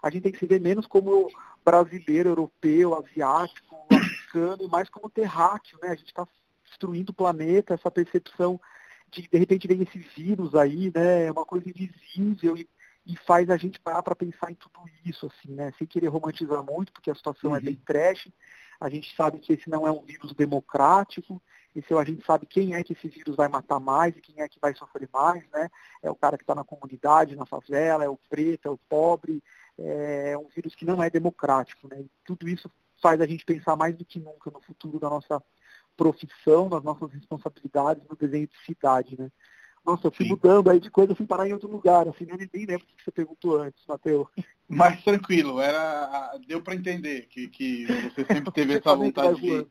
A 0.02 0.10
gente 0.10 0.22
tem 0.22 0.32
que 0.32 0.38
se 0.38 0.46
ver 0.46 0.60
menos 0.60 0.86
como 0.86 1.28
brasileiro, 1.64 2.30
europeu, 2.30 2.94
asiático, 2.94 3.76
africano, 3.92 4.64
e 4.64 4.68
mais 4.68 4.88
como 4.88 5.10
terráqueo, 5.10 5.78
né? 5.82 5.90
A 5.90 5.94
gente 5.94 6.08
está 6.08 6.26
destruindo 6.64 7.12
o 7.12 7.14
planeta, 7.14 7.74
essa 7.74 7.90
percepção 7.90 8.60
de 9.10 9.28
de 9.28 9.38
repente 9.38 9.68
vem 9.68 9.82
esse 9.82 9.98
vírus 9.98 10.54
aí, 10.54 10.90
né? 10.94 11.26
É 11.26 11.32
uma 11.32 11.44
coisa 11.44 11.68
invisível 11.68 12.56
e 12.56 12.68
e 13.06 13.16
faz 13.16 13.48
a 13.50 13.56
gente 13.56 13.78
parar 13.80 14.02
para 14.02 14.16
pensar 14.16 14.50
em 14.50 14.54
tudo 14.54 14.80
isso, 15.04 15.26
assim, 15.26 15.54
né? 15.54 15.72
Sem 15.78 15.86
querer 15.86 16.08
romantizar 16.08 16.62
muito, 16.64 16.92
porque 16.92 17.10
a 17.10 17.14
situação 17.14 17.50
uhum. 17.50 17.56
é 17.56 17.60
bem 17.60 17.76
trash. 17.76 18.28
A 18.80 18.88
gente 18.88 19.14
sabe 19.14 19.38
que 19.38 19.52
esse 19.52 19.70
não 19.70 19.86
é 19.86 19.92
um 19.92 20.02
vírus 20.02 20.34
democrático, 20.34 21.40
esse 21.74 21.94
a 21.94 22.04
gente 22.04 22.24
sabe 22.24 22.46
quem 22.46 22.74
é 22.74 22.82
que 22.82 22.94
esse 22.94 23.08
vírus 23.08 23.36
vai 23.36 23.48
matar 23.48 23.78
mais 23.78 24.16
e 24.16 24.20
quem 24.20 24.42
é 24.42 24.48
que 24.48 24.58
vai 24.58 24.74
sofrer 24.74 25.08
mais, 25.12 25.48
né? 25.50 25.68
É 26.02 26.10
o 26.10 26.16
cara 26.16 26.36
que 26.36 26.42
está 26.42 26.54
na 26.54 26.64
comunidade, 26.64 27.36
na 27.36 27.46
favela, 27.46 28.04
é 28.04 28.08
o 28.08 28.18
preto, 28.28 28.66
é 28.66 28.70
o 28.70 28.78
pobre, 28.88 29.42
é 29.78 30.36
um 30.36 30.48
vírus 30.48 30.74
que 30.74 30.84
não 30.84 31.02
é 31.02 31.08
democrático, 31.08 31.86
né? 31.86 32.00
E 32.00 32.10
tudo 32.24 32.48
isso 32.48 32.70
faz 33.00 33.20
a 33.20 33.26
gente 33.26 33.44
pensar 33.44 33.76
mais 33.76 33.94
do 33.94 34.04
que 34.04 34.18
nunca 34.18 34.50
no 34.50 34.60
futuro 34.60 34.98
da 34.98 35.08
nossa 35.08 35.42
profissão, 35.96 36.68
nas 36.68 36.82
nossas 36.82 37.12
responsabilidades 37.12 38.02
no 38.08 38.16
desenho 38.16 38.48
de 38.48 38.58
cidade, 38.64 39.18
né? 39.18 39.30
Nossa, 39.86 40.08
eu 40.08 40.10
fui 40.10 40.24
Sim. 40.24 40.32
mudando 40.32 40.68
aí 40.68 40.80
de 40.80 40.90
coisa, 40.90 41.12
eu 41.12 41.16
fui 41.16 41.26
parar 41.26 41.48
em 41.48 41.52
outro 41.52 41.70
lugar, 41.70 42.08
assim, 42.08 42.26
nem, 42.26 42.50
nem 42.52 42.66
lembro 42.66 42.84
o 42.84 42.96
que 42.96 43.04
você 43.04 43.12
perguntou 43.12 43.62
antes, 43.62 43.86
Matheus. 43.86 44.26
Mais 44.68 45.00
tranquilo, 45.04 45.60
era, 45.60 46.36
deu 46.44 46.60
para 46.60 46.74
entender 46.74 47.26
que, 47.28 47.46
que 47.46 47.86
você 47.86 48.24
sempre 48.24 48.50
teve 48.50 48.74
essa 48.78 48.96
vontade 48.96 49.40
de, 49.40 49.66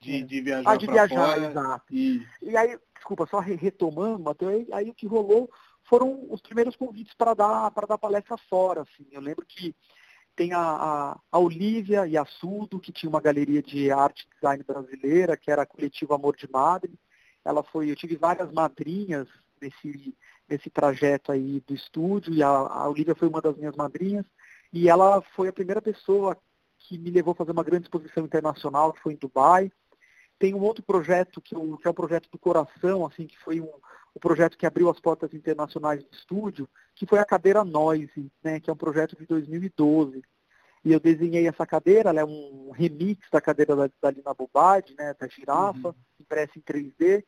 de, 0.00 0.22
de, 0.24 0.40
viajar 0.40 0.68
ah, 0.68 0.76
de 0.76 0.86
viajar, 0.88 1.34
fora. 1.34 1.46
Exato. 1.46 1.84
E... 1.92 2.26
e 2.42 2.56
aí, 2.56 2.76
desculpa, 2.96 3.24
só 3.30 3.38
retomando, 3.38 4.18
Matheus, 4.24 4.52
aí, 4.52 4.68
aí 4.72 4.90
o 4.90 4.94
que 4.94 5.06
rolou 5.06 5.48
foram 5.84 6.26
os 6.28 6.40
primeiros 6.40 6.74
convites 6.74 7.14
para 7.14 7.32
dar, 7.32 7.70
dar 7.70 7.98
palestra 7.98 8.36
fora, 8.50 8.82
assim. 8.82 9.06
Eu 9.12 9.20
lembro 9.20 9.46
que 9.46 9.76
tem 10.34 10.52
a, 10.52 10.60
a, 10.60 11.20
a 11.30 11.38
Olivia 11.38 12.04
e 12.04 12.18
a 12.18 12.24
Sudo, 12.24 12.80
que 12.80 12.90
tinha 12.90 13.08
uma 13.08 13.20
galeria 13.20 13.62
de 13.62 13.92
arte 13.92 14.26
e 14.26 14.34
design 14.34 14.64
brasileira, 14.64 15.36
que 15.36 15.52
era 15.52 15.62
a 15.62 15.66
coletiva 15.66 16.16
Amor 16.16 16.34
de 16.36 16.50
Madre, 16.50 16.92
ela 17.46 17.62
foi, 17.62 17.90
eu 17.90 17.96
tive 17.96 18.16
várias 18.16 18.52
madrinhas 18.52 19.28
nesse, 19.60 20.14
nesse 20.48 20.68
trajeto 20.68 21.30
aí 21.30 21.62
do 21.66 21.74
estúdio, 21.74 22.34
e 22.34 22.42
a, 22.42 22.48
a 22.48 22.88
Olivia 22.88 23.14
foi 23.14 23.28
uma 23.28 23.40
das 23.40 23.56
minhas 23.56 23.76
madrinhas, 23.76 24.26
e 24.72 24.88
ela 24.88 25.22
foi 25.34 25.48
a 25.48 25.52
primeira 25.52 25.80
pessoa 25.80 26.36
que 26.78 26.98
me 26.98 27.10
levou 27.10 27.32
a 27.32 27.36
fazer 27.36 27.52
uma 27.52 27.64
grande 27.64 27.84
exposição 27.84 28.24
internacional, 28.24 28.92
que 28.92 29.00
foi 29.00 29.12
em 29.14 29.16
Dubai. 29.16 29.70
Tem 30.38 30.54
um 30.54 30.60
outro 30.60 30.82
projeto, 30.82 31.40
que, 31.40 31.54
eu, 31.54 31.78
que 31.78 31.86
é 31.86 31.90
um 31.90 31.94
projeto 31.94 32.28
do 32.30 32.38
coração, 32.38 33.06
assim, 33.06 33.26
que 33.26 33.38
foi 33.38 33.60
um, 33.60 33.70
o 34.14 34.20
projeto 34.20 34.58
que 34.58 34.66
abriu 34.66 34.90
as 34.90 34.98
portas 34.98 35.32
internacionais 35.32 36.02
do 36.02 36.12
estúdio, 36.12 36.68
que 36.94 37.06
foi 37.06 37.20
a 37.20 37.24
cadeira 37.24 37.64
Noise, 37.64 38.30
né, 38.42 38.58
que 38.58 38.68
é 38.68 38.72
um 38.72 38.76
projeto 38.76 39.16
de 39.16 39.24
2012. 39.24 40.22
E 40.86 40.92
eu 40.92 41.00
desenhei 41.00 41.48
essa 41.48 41.66
cadeira, 41.66 42.10
ela 42.10 42.20
é 42.20 42.24
um 42.24 42.70
remix 42.70 43.28
da 43.28 43.40
cadeira 43.40 43.74
da, 43.74 43.90
da 44.00 44.08
Lina 44.12 44.32
Bobade, 44.32 44.94
né, 44.96 45.16
da 45.18 45.26
girafa, 45.26 45.88
uhum. 45.88 45.94
impressa 46.20 46.52
em 46.56 46.62
3D. 46.62 47.24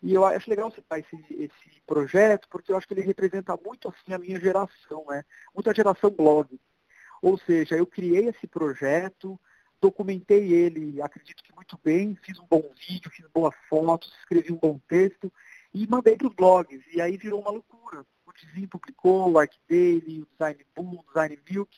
E 0.00 0.14
eu 0.14 0.24
acho 0.24 0.48
legal 0.48 0.70
citar 0.70 1.00
esse, 1.00 1.16
esse 1.28 1.82
projeto, 1.84 2.46
porque 2.48 2.70
eu 2.70 2.76
acho 2.76 2.86
que 2.86 2.94
ele 2.94 3.00
representa 3.00 3.58
muito 3.66 3.88
assim 3.88 4.14
a 4.14 4.18
minha 4.18 4.38
geração, 4.38 5.04
né? 5.08 5.24
Muita 5.52 5.74
geração 5.74 6.08
blog. 6.08 6.56
Ou 7.20 7.36
seja, 7.36 7.74
eu 7.74 7.84
criei 7.84 8.28
esse 8.28 8.46
projeto, 8.46 9.36
documentei 9.80 10.52
ele, 10.52 11.02
acredito 11.02 11.42
que 11.42 11.52
muito 11.52 11.76
bem, 11.82 12.14
fiz 12.22 12.38
um 12.38 12.46
bom 12.48 12.62
vídeo, 12.88 13.10
fiz 13.10 13.26
boas 13.34 13.56
fotos, 13.68 14.16
escrevi 14.20 14.52
um 14.52 14.56
bom 14.56 14.80
texto 14.86 15.32
e 15.74 15.84
mandei 15.84 16.16
para 16.16 16.28
os 16.28 16.34
blogs. 16.34 16.80
E 16.94 17.00
aí 17.00 17.16
virou 17.16 17.40
uma 17.40 17.50
loucura. 17.50 18.06
O 18.24 18.32
Dizim 18.32 18.68
publicou, 18.68 19.32
o 19.32 19.36
Arc 19.36 19.52
Daily, 19.68 20.22
o 20.22 20.28
Design 20.30 20.64
Boom, 20.76 21.00
o 21.00 21.04
Design 21.08 21.36
Milk, 21.50 21.76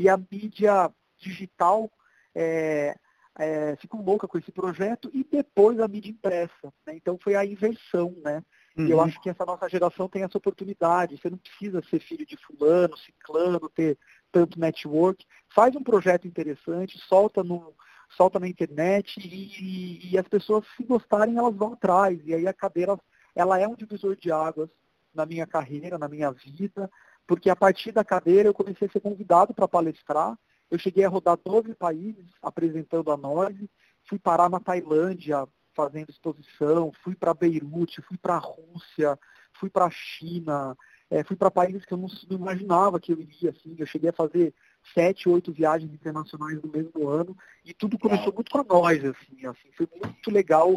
e 0.00 0.08
a 0.08 0.16
mídia 0.16 0.90
digital 1.18 1.90
é, 2.34 2.96
é, 3.38 3.76
ficam 3.76 4.02
louca 4.02 4.26
com 4.26 4.38
esse 4.38 4.50
projeto 4.50 5.10
e 5.12 5.22
depois 5.22 5.78
a 5.78 5.86
mídia 5.86 6.10
impressa. 6.10 6.72
Né? 6.86 6.94
Então 6.94 7.18
foi 7.22 7.34
a 7.34 7.44
inversão, 7.44 8.16
né? 8.24 8.42
Uhum. 8.78 8.86
E 8.86 8.90
eu 8.90 8.96
uhum. 8.96 9.02
acho 9.04 9.20
que 9.20 9.28
essa 9.28 9.44
nossa 9.44 9.68
geração 9.68 10.08
tem 10.08 10.22
essa 10.22 10.38
oportunidade. 10.38 11.18
Você 11.18 11.28
não 11.28 11.36
precisa 11.36 11.82
ser 11.90 12.00
filho 12.00 12.24
de 12.24 12.34
fulano, 12.38 12.96
ciclano, 12.96 13.60
ter 13.68 13.98
tanto 14.32 14.58
network. 14.58 15.22
Faz 15.54 15.76
um 15.76 15.82
projeto 15.82 16.26
interessante, 16.26 16.98
solta 17.00 17.44
no, 17.44 17.74
solta 18.16 18.40
na 18.40 18.48
internet 18.48 19.20
e, 19.20 20.12
e, 20.12 20.18
as 20.18 20.26
pessoas, 20.28 20.64
se 20.78 20.82
gostarem, 20.82 21.36
elas 21.36 21.54
vão 21.54 21.74
atrás. 21.74 22.18
E 22.24 22.34
aí 22.34 22.46
a 22.46 22.54
cadeira, 22.54 22.98
ela 23.36 23.60
é 23.60 23.68
um 23.68 23.76
divisor 23.76 24.16
de 24.16 24.32
águas 24.32 24.70
na 25.14 25.26
minha 25.26 25.46
carreira, 25.46 25.98
na 25.98 26.08
minha 26.08 26.30
vida, 26.30 26.90
porque 27.26 27.48
a 27.48 27.56
partir 27.56 27.92
da 27.92 28.04
cadeira 28.04 28.48
eu 28.48 28.54
comecei 28.54 28.88
a 28.88 28.90
ser 28.90 29.00
convidado 29.00 29.54
para 29.54 29.68
palestrar 29.68 30.36
eu 30.70 30.78
cheguei 30.78 31.04
a 31.04 31.08
rodar 31.08 31.36
12 31.44 31.74
países 31.74 32.24
apresentando 32.40 33.10
a 33.10 33.16
Noise, 33.16 33.68
fui 34.04 34.18
parar 34.18 34.48
na 34.48 34.60
Tailândia 34.60 35.46
fazendo 35.74 36.10
exposição, 36.10 36.92
fui 37.02 37.16
para 37.16 37.34
Beirute, 37.34 38.02
fui 38.02 38.16
para 38.16 38.36
a 38.36 38.38
Rússia, 38.38 39.18
fui 39.54 39.68
para 39.68 39.86
a 39.86 39.90
China, 39.90 40.76
é, 41.10 41.24
fui 41.24 41.34
para 41.34 41.50
países 41.50 41.84
que 41.84 41.92
eu 41.92 41.98
não, 41.98 42.08
não, 42.28 42.36
imaginava 42.36 43.00
que 43.00 43.12
eu 43.12 43.20
iria. 43.20 43.50
Assim. 43.50 43.74
Eu 43.76 43.86
cheguei 43.86 44.10
a 44.10 44.12
fazer 44.12 44.54
sete, 44.94 45.28
oito 45.28 45.52
viagens 45.52 45.92
internacionais 45.92 46.62
no 46.62 46.70
mesmo 46.70 47.08
ano 47.08 47.36
e 47.64 47.74
tudo 47.74 47.98
começou 47.98 48.32
muito 48.32 48.50
com 48.50 48.58
a 48.58 48.64
Noise. 48.64 49.08
Assim, 49.08 49.46
assim, 49.46 49.72
foi 49.72 49.88
muito 49.92 50.30
legal 50.30 50.76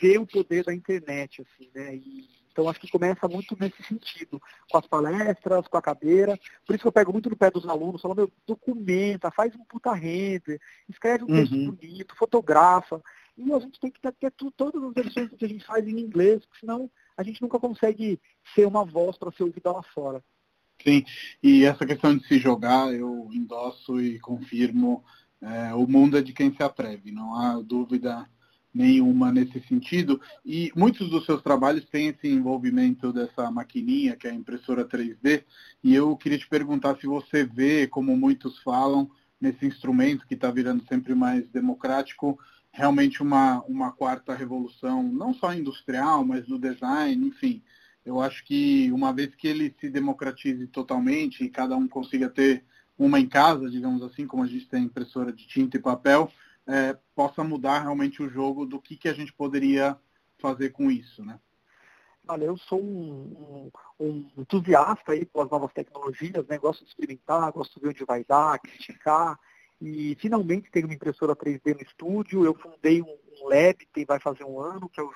ver 0.00 0.18
o 0.18 0.26
poder 0.26 0.64
da 0.64 0.72
internet. 0.72 1.42
Assim, 1.42 1.70
né? 1.74 1.94
E, 1.96 2.43
Então 2.54 2.68
acho 2.68 2.78
que 2.78 2.90
começa 2.90 3.26
muito 3.26 3.56
nesse 3.58 3.82
sentido, 3.82 4.40
com 4.70 4.78
as 4.78 4.86
palestras, 4.86 5.66
com 5.66 5.76
a 5.76 5.82
cadeira. 5.82 6.38
Por 6.64 6.74
isso 6.74 6.82
que 6.82 6.88
eu 6.88 6.92
pego 6.92 7.12
muito 7.12 7.28
no 7.28 7.36
pé 7.36 7.50
dos 7.50 7.66
alunos, 7.68 8.00
falo, 8.00 8.14
meu, 8.14 8.32
documenta, 8.46 9.28
faz 9.32 9.52
um 9.56 9.64
puta 9.64 9.92
render, 9.92 10.60
escreve 10.88 11.24
um 11.24 11.26
uhum. 11.26 11.34
texto 11.34 11.72
bonito, 11.72 12.16
fotografa. 12.16 13.02
E 13.36 13.52
a 13.52 13.58
gente 13.58 13.80
tem 13.80 13.90
que 13.90 14.00
ter, 14.00 14.30
todas 14.56 14.80
as 14.80 14.94
versões 14.94 15.30
que 15.36 15.44
a 15.44 15.48
gente 15.48 15.64
faz 15.64 15.84
em 15.84 15.98
inglês, 15.98 16.46
porque 16.46 16.60
senão 16.60 16.88
a 17.16 17.24
gente 17.24 17.42
nunca 17.42 17.58
consegue 17.58 18.20
ser 18.54 18.66
uma 18.68 18.84
voz 18.84 19.18
para 19.18 19.32
ser 19.32 19.42
ouvida 19.42 19.72
lá 19.72 19.82
fora. 19.82 20.22
Sim, 20.80 21.04
e 21.42 21.64
essa 21.64 21.84
questão 21.84 22.16
de 22.16 22.24
se 22.28 22.38
jogar, 22.38 22.94
eu 22.94 23.28
endosso 23.32 24.00
e 24.00 24.20
confirmo, 24.20 25.04
é, 25.40 25.74
o 25.74 25.88
mundo 25.88 26.16
é 26.16 26.22
de 26.22 26.32
quem 26.32 26.54
se 26.54 26.62
atreve, 26.62 27.10
não 27.10 27.34
há 27.34 27.60
dúvida 27.60 28.28
nenhuma 28.74 29.30
nesse 29.30 29.60
sentido. 29.68 30.20
E 30.44 30.72
muitos 30.74 31.08
dos 31.08 31.24
seus 31.24 31.40
trabalhos 31.40 31.84
têm 31.84 32.08
esse 32.08 32.28
envolvimento 32.28 33.12
dessa 33.12 33.50
maquininha, 33.50 34.16
que 34.16 34.26
é 34.26 34.30
a 34.30 34.34
impressora 34.34 34.84
3D, 34.84 35.44
e 35.82 35.94
eu 35.94 36.16
queria 36.16 36.38
te 36.38 36.48
perguntar 36.48 36.96
se 36.96 37.06
você 37.06 37.44
vê, 37.44 37.86
como 37.86 38.16
muitos 38.16 38.58
falam, 38.58 39.08
nesse 39.40 39.64
instrumento 39.64 40.26
que 40.26 40.34
está 40.34 40.50
virando 40.50 40.84
sempre 40.88 41.14
mais 41.14 41.46
democrático, 41.50 42.38
realmente 42.72 43.22
uma, 43.22 43.62
uma 43.68 43.92
quarta 43.92 44.34
revolução, 44.34 45.02
não 45.02 45.32
só 45.32 45.54
industrial, 45.54 46.24
mas 46.24 46.46
do 46.46 46.58
design, 46.58 47.28
enfim. 47.28 47.62
Eu 48.04 48.20
acho 48.20 48.44
que 48.44 48.90
uma 48.92 49.12
vez 49.12 49.34
que 49.34 49.46
ele 49.46 49.74
se 49.80 49.88
democratize 49.88 50.66
totalmente 50.66 51.44
e 51.44 51.48
cada 51.48 51.76
um 51.76 51.86
consiga 51.86 52.28
ter 52.28 52.64
uma 52.98 53.18
em 53.18 53.26
casa, 53.26 53.70
digamos 53.70 54.02
assim, 54.02 54.26
como 54.26 54.42
a 54.42 54.46
gente 54.46 54.68
tem 54.68 54.84
impressora 54.84 55.32
de 55.32 55.46
tinta 55.46 55.76
e 55.76 55.80
papel, 55.80 56.30
é, 56.66 56.96
possa 57.14 57.44
mudar 57.44 57.80
realmente 57.80 58.22
o 58.22 58.28
jogo 58.28 58.64
do 58.64 58.80
que, 58.80 58.96
que 58.96 59.08
a 59.08 59.14
gente 59.14 59.32
poderia 59.32 59.98
fazer 60.38 60.70
com 60.70 60.90
isso, 60.90 61.24
né? 61.24 61.38
Olha, 62.26 62.44
eu 62.44 62.56
sou 62.56 62.82
um, 62.82 63.70
um, 64.00 64.06
um 64.06 64.30
entusiasta 64.38 65.12
aí 65.12 65.26
pelas 65.26 65.50
novas 65.50 65.72
tecnologias, 65.72 66.46
né? 66.46 66.56
gosto 66.56 66.82
de 66.82 66.88
experimentar, 66.88 67.52
gosto 67.52 67.74
de 67.74 67.80
ver 67.80 67.88
onde 67.90 68.04
vai 68.04 68.24
dar, 68.24 68.58
criticar, 68.58 69.38
e 69.80 70.16
finalmente 70.18 70.70
tenho 70.70 70.86
uma 70.86 70.94
impressora 70.94 71.36
3D 71.36 71.74
no 71.74 71.82
estúdio. 71.82 72.44
Eu 72.44 72.54
fundei 72.54 73.02
um, 73.02 73.06
um 73.06 73.48
lab 73.48 73.74
que 73.92 74.06
vai 74.06 74.18
fazer 74.18 74.44
um 74.44 74.58
ano, 74.58 74.88
que 74.88 74.98
é 74.98 75.02
o 75.02 75.12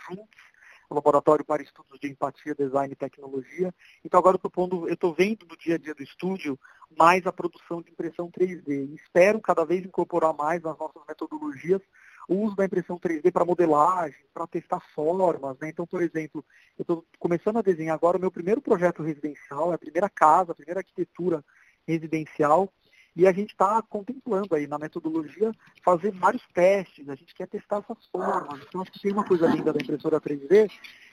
Juntos, 0.89 0.97
Laboratório 0.97 1.45
para 1.45 1.63
Estudos 1.63 2.01
de 2.01 2.09
Empatia, 2.09 2.55
Design 2.55 2.93
e 2.93 2.97
Tecnologia. 2.97 3.73
Então 4.05 4.19
agora 4.19 4.39
eu 4.43 4.93
estou 4.93 5.15
vendo 5.15 5.47
no 5.47 5.57
dia 5.57 5.77
a 5.77 5.79
dia 5.79 5.95
do 5.95 6.03
estúdio 6.03 6.59
mais 6.99 7.27
a 7.27 7.33
produção 7.33 7.83
de 7.83 7.91
impressão 7.91 8.31
3D. 8.31 8.89
E 8.91 8.95
espero 8.95 9.41
cada 9.41 9.65
vez 9.65 9.85
incorporar 9.85 10.35
mais 10.35 10.63
nas 10.63 10.77
nossas 10.79 11.03
metodologias 11.07 11.83
o 12.29 12.37
uso 12.37 12.57
da 12.57 12.65
impressão 12.65 12.99
3D 12.99 13.33
para 13.33 13.45
modelagem, 13.45 14.19
para 14.35 14.47
testar 14.47 14.81
formas. 14.95 15.59
Né? 15.61 15.69
Então, 15.71 15.87
por 15.87 16.03
exemplo, 16.03 16.45
eu 16.79 16.83
estou 16.83 17.05
começando 17.19 17.59
a 17.59 17.63
desenhar 17.63 17.95
agora 17.95 18.19
o 18.19 18.21
meu 18.21 18.31
primeiro 18.31 18.61
projeto 18.61 19.03
residencial, 19.03 19.73
é 19.73 19.75
a 19.75 19.79
primeira 19.79 20.11
casa, 20.11 20.53
a 20.53 20.55
primeira 20.55 20.81
arquitetura 20.81 21.45
residencial, 21.87 22.71
e 23.17 23.27
a 23.27 23.33
gente 23.33 23.51
está 23.51 23.83
contemplando 23.83 24.55
aí 24.55 24.67
na 24.67 24.79
metodologia 24.79 25.53
fazer 25.83 26.13
vários 26.13 26.43
testes, 26.55 27.09
a 27.09 27.15
gente 27.15 27.35
quer 27.35 27.49
testar 27.49 27.79
essas 27.79 28.07
formas. 28.07 28.61
Então 28.67 28.81
acho 28.81 28.93
que 28.93 29.01
tem 29.01 29.13
uma 29.13 29.25
coisa 29.25 29.47
linda 29.47 29.73
da 29.73 29.81
impressora 29.81 30.21
3D, 30.21 30.71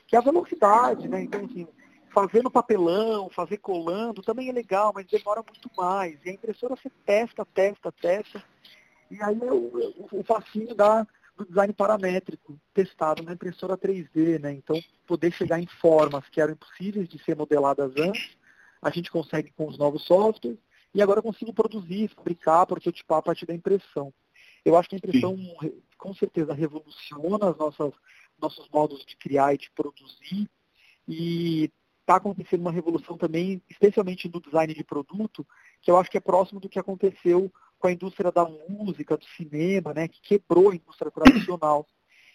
que 0.07 0.15
é 0.15 0.19
a 0.19 0.21
velocidade, 0.21 1.07
né? 1.07 1.23
Então, 1.23 1.43
assim, 1.45 1.67
fazer 2.13 2.43
no 2.43 2.51
papelão, 2.51 3.29
fazer 3.29 3.57
colando, 3.57 4.21
também 4.21 4.49
é 4.49 4.51
legal, 4.53 4.91
mas 4.93 5.07
demora 5.07 5.43
muito 5.43 5.69
mais. 5.75 6.17
E 6.23 6.29
a 6.29 6.33
impressora 6.33 6.75
você 6.75 6.89
testa, 7.05 7.43
testa, 7.45 7.91
testa. 7.91 8.43
E 9.09 9.21
aí 9.21 9.39
é 9.41 9.51
o, 9.51 10.07
o 10.11 10.23
fascínio 10.23 10.75
da, 10.75 11.05
do 11.35 11.45
design 11.45 11.73
paramétrico 11.73 12.57
testado 12.73 13.23
na 13.23 13.33
impressora 13.33 13.77
3D, 13.77 14.39
né? 14.39 14.53
Então, 14.53 14.79
poder 15.05 15.31
chegar 15.31 15.59
em 15.59 15.67
formas 15.67 16.27
que 16.29 16.39
eram 16.39 16.53
impossíveis 16.53 17.07
de 17.09 17.21
ser 17.23 17.35
modeladas 17.35 17.91
antes, 17.97 18.37
a 18.81 18.89
gente 18.89 19.11
consegue 19.11 19.51
com 19.51 19.67
os 19.67 19.77
novos 19.77 20.03
softwares 20.03 20.59
e 20.95 21.01
agora 21.01 21.19
eu 21.19 21.23
consigo 21.23 21.53
produzir, 21.53 22.07
fabricar, 22.07 22.65
prototipar 22.65 23.17
a 23.17 23.21
partir 23.21 23.45
da 23.45 23.53
impressão. 23.53 24.13
Eu 24.63 24.77
acho 24.77 24.87
que 24.87 24.95
a 24.95 24.97
impressão, 24.97 25.35
Sim. 25.35 25.73
com 25.97 26.13
certeza, 26.13 26.53
revoluciona 26.53 27.53
nossas, 27.53 27.93
nossos 28.39 28.69
modos 28.69 29.05
de 29.05 29.17
criar 29.17 29.53
e 29.53 29.57
de 29.57 29.69
produzir. 29.71 30.49
E 31.05 31.69
está 31.99 32.15
acontecendo 32.15 32.61
uma 32.61 32.71
revolução 32.71 33.17
também, 33.17 33.61
especialmente 33.69 34.31
no 34.33 34.39
design 34.39 34.73
de 34.73 34.85
produto, 34.85 35.45
que 35.81 35.91
eu 35.91 35.97
acho 35.97 36.09
que 36.09 36.17
é 36.17 36.21
próximo 36.21 36.61
do 36.61 36.69
que 36.69 36.79
aconteceu 36.79 37.51
com 37.77 37.87
a 37.87 37.91
indústria 37.91 38.31
da 38.31 38.45
música, 38.45 39.17
do 39.17 39.25
cinema, 39.35 39.93
né, 39.93 40.07
que 40.07 40.21
quebrou 40.21 40.69
a 40.71 40.75
indústria 40.75 41.11
tradicional. 41.11 41.85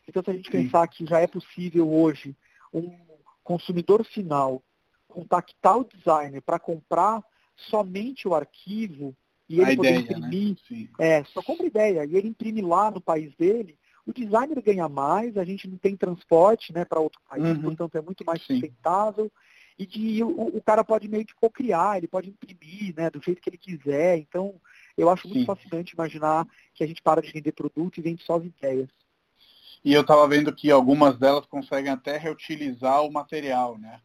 Então, 0.06 0.22
se 0.22 0.30
a 0.30 0.34
gente 0.34 0.50
pensar 0.50 0.86
que 0.86 1.06
já 1.06 1.18
é 1.20 1.26
possível 1.26 1.90
hoje 1.90 2.36
um 2.74 2.94
consumidor 3.42 4.04
final 4.04 4.62
contactar 5.08 5.78
o 5.78 5.84
designer 5.84 6.42
para 6.42 6.58
comprar 6.58 7.24
somente 7.68 8.26
o 8.26 8.34
arquivo 8.34 9.14
e 9.48 9.61
ele 9.61 9.76
poder 9.76 9.92
né? 9.92 9.98
imprimir, 9.98 10.56
né? 10.70 10.88
é, 10.98 11.24
só 11.24 11.42
compra 11.42 11.66
ideia, 11.66 12.04
e 12.04 12.16
ele 12.16 12.28
imprime 12.28 12.62
lá 12.62 12.90
no 12.90 13.00
país 13.00 13.34
dele, 13.34 13.76
o 14.06 14.12
designer 14.12 14.62
ganha 14.62 14.88
mais, 14.88 15.36
a 15.36 15.44
gente 15.44 15.68
não 15.68 15.76
tem 15.76 15.96
transporte 15.96 16.72
né, 16.72 16.84
para 16.84 17.00
outro 17.00 17.20
país, 17.28 17.44
uhum. 17.44 17.62
portanto 17.62 17.96
é 17.96 18.00
muito 18.00 18.24
mais 18.24 18.40
sustentável. 18.42 19.24
Sim. 19.24 19.30
E 19.78 19.86
de, 19.86 20.22
o, 20.22 20.56
o, 20.56 20.62
cara 20.62 20.84
pode 20.84 21.08
meio 21.08 21.24
que 21.24 21.34
cocriar, 21.34 21.96
ele 21.96 22.06
pode 22.06 22.28
imprimir 22.28 22.94
né, 22.94 23.08
do 23.08 23.22
jeito 23.22 23.40
que 23.40 23.48
ele 23.48 23.56
quiser. 23.56 24.18
Então, 24.18 24.61
eu 24.96 25.08
acho 25.08 25.26
muito 25.26 25.40
Sim. 25.40 25.46
fascinante 25.46 25.94
imaginar 25.94 26.46
que 26.74 26.84
a 26.84 26.86
gente 26.86 27.00
para 27.00 27.22
de 27.22 27.32
vender 27.32 27.52
produto 27.52 27.96
e 27.96 28.02
vende 28.02 28.22
só 28.22 28.36
as 28.36 28.44
ideias. 28.44 28.88
E 29.82 29.94
eu 29.94 30.02
estava 30.02 30.28
vendo 30.28 30.54
que 30.54 30.70
algumas 30.70 31.18
delas 31.18 31.46
conseguem 31.46 31.90
até 31.90 32.18
reutilizar 32.18 33.02
o 33.02 33.11
material, 33.11 33.78
né? 33.78 34.00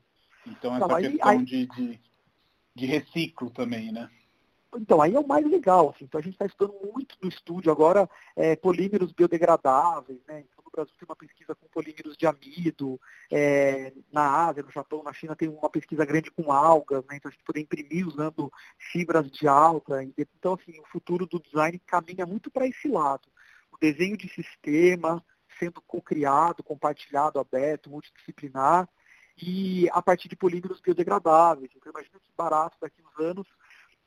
Então 0.47 0.75
essa 0.75 0.95
aí, 0.95 1.09
questão 1.09 1.29
aí, 1.29 1.43
de, 1.43 1.65
de 1.65 1.99
de 2.75 2.85
reciclo 2.85 3.49
também, 3.49 3.91
né? 3.91 4.09
Então, 4.77 5.01
aí 5.01 5.15
é 5.15 5.19
o 5.19 5.25
mais 5.25 5.49
legal, 5.49 5.89
assim. 5.89 6.03
Então 6.03 6.19
a 6.19 6.23
gente 6.23 6.33
está 6.33 6.45
estudando 6.45 6.75
muito 6.93 7.15
no 7.21 7.29
estúdio 7.29 7.71
agora 7.71 8.09
é, 8.35 8.55
polímeros 8.55 9.13
biodegradáveis, 9.13 10.19
né? 10.27 10.41
Então 10.41 10.63
no 10.65 10.71
Brasil 10.71 10.93
tem 10.99 11.07
uma 11.07 11.15
pesquisa 11.15 11.55
com 11.55 11.67
polímeros 11.67 12.17
de 12.17 12.27
amido, 12.27 12.99
é, 13.31 13.93
na 14.11 14.47
Ásia, 14.47 14.63
no 14.63 14.71
Japão, 14.71 15.01
na 15.01 15.13
China 15.13 15.35
tem 15.35 15.47
uma 15.47 15.69
pesquisa 15.69 16.05
grande 16.05 16.29
com 16.29 16.51
algas, 16.51 17.05
né? 17.05 17.15
Então 17.15 17.29
a 17.29 17.31
gente 17.31 17.45
poder 17.45 17.61
imprimir 17.61 18.05
usando 18.05 18.51
fibras 18.91 19.31
de 19.31 19.47
alga. 19.47 20.03
Então, 20.03 20.55
assim, 20.55 20.77
o 20.79 20.85
futuro 20.91 21.25
do 21.25 21.39
design 21.39 21.79
caminha 21.85 22.25
muito 22.25 22.51
para 22.51 22.67
esse 22.67 22.89
lado. 22.89 23.29
O 23.71 23.77
desenho 23.79 24.17
de 24.17 24.27
sistema 24.27 25.23
sendo 25.57 25.81
co-criado, 25.81 26.61
compartilhado, 26.63 27.39
aberto, 27.39 27.89
multidisciplinar, 27.89 28.89
e 29.37 29.89
a 29.91 30.01
partir 30.01 30.27
de 30.27 30.35
polímeros 30.35 30.79
biodegradáveis. 30.81 31.71
Então, 31.75 31.91
imagina 31.91 32.19
que 32.19 32.31
barato 32.37 32.77
daqui 32.79 33.01
uns 33.01 33.25
anos 33.25 33.47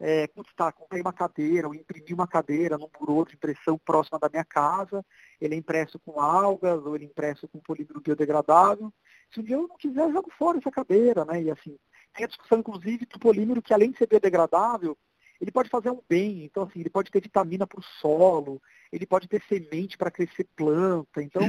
é, 0.00 0.26
custar, 0.28 0.72
comprei 0.72 1.00
uma 1.00 1.12
cadeira, 1.12 1.66
ou 1.66 1.74
imprimi 1.74 2.14
uma 2.14 2.26
cadeira 2.26 2.78
num 2.78 2.88
burô 2.98 3.24
de 3.24 3.34
impressão 3.34 3.78
próxima 3.78 4.18
da 4.18 4.28
minha 4.28 4.44
casa, 4.44 5.04
ele 5.40 5.54
é 5.54 5.58
impresso 5.58 5.98
com 5.98 6.20
algas, 6.20 6.84
ou 6.84 6.94
ele 6.94 7.04
é 7.04 7.08
impresso 7.08 7.48
com 7.48 7.58
polímero 7.58 8.00
biodegradável. 8.00 8.92
Se 9.32 9.40
um 9.40 9.42
dia 9.42 9.56
eu 9.56 9.66
não 9.66 9.76
quiser, 9.76 10.02
eu 10.02 10.12
jogo 10.12 10.30
fora 10.38 10.58
essa 10.58 10.70
cadeira, 10.70 11.24
né? 11.24 11.42
E 11.42 11.50
assim, 11.50 11.76
tem 12.14 12.24
a 12.24 12.28
discussão, 12.28 12.58
inclusive, 12.58 13.06
do 13.06 13.18
polímero 13.18 13.60
que 13.60 13.74
além 13.74 13.90
de 13.90 13.98
ser 13.98 14.06
biodegradável, 14.06 14.96
ele 15.40 15.50
pode 15.50 15.68
fazer 15.68 15.90
um 15.90 16.00
bem. 16.08 16.44
Então, 16.44 16.64
assim, 16.64 16.80
ele 16.80 16.90
pode 16.90 17.10
ter 17.10 17.20
vitamina 17.20 17.66
para 17.66 17.78
o 17.78 17.84
solo, 18.00 18.60
ele 18.92 19.06
pode 19.06 19.28
ter 19.28 19.42
semente 19.48 19.96
para 19.96 20.10
crescer 20.10 20.46
planta. 20.56 21.22
Então, 21.22 21.42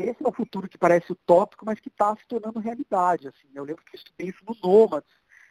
esse 0.00 0.24
é 0.24 0.28
o 0.28 0.32
futuro 0.32 0.68
que 0.68 0.78
parece 0.78 1.12
utópico, 1.12 1.64
mas 1.64 1.80
que 1.80 1.88
está 1.88 2.14
se 2.16 2.26
tornando 2.26 2.58
realidade. 2.58 3.28
Assim. 3.28 3.48
Eu 3.54 3.64
lembro 3.64 3.84
que 3.84 3.96
eu 3.96 3.98
estudei 3.98 4.28
isso 4.28 4.44
no 4.46 4.56
Nomads, 4.62 5.10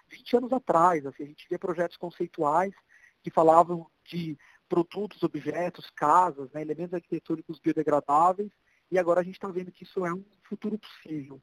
20 0.10 0.38
anos 0.38 0.54
atrás. 0.54 1.06
Assim, 1.06 1.24
a 1.24 1.28
gente 1.28 1.48
via 1.50 1.60
projetos 1.60 1.98
conceituais 1.98 2.74
que 3.22 3.30
falavam 3.30 3.88
de 4.06 4.38
produtos, 4.68 5.24
objetos, 5.24 5.90
casas, 5.90 6.52
né, 6.52 6.62
elementos 6.62 6.94
arquitetônicos 6.94 7.60
biodegradáveis, 7.60 8.52
e 8.92 8.98
agora 8.98 9.22
a 9.22 9.24
gente 9.24 9.36
está 9.36 9.48
vendo 9.48 9.72
que 9.72 9.84
isso 9.84 10.06
é 10.06 10.14
um 10.14 10.24
futuro 10.44 10.78
possível. 10.78 11.42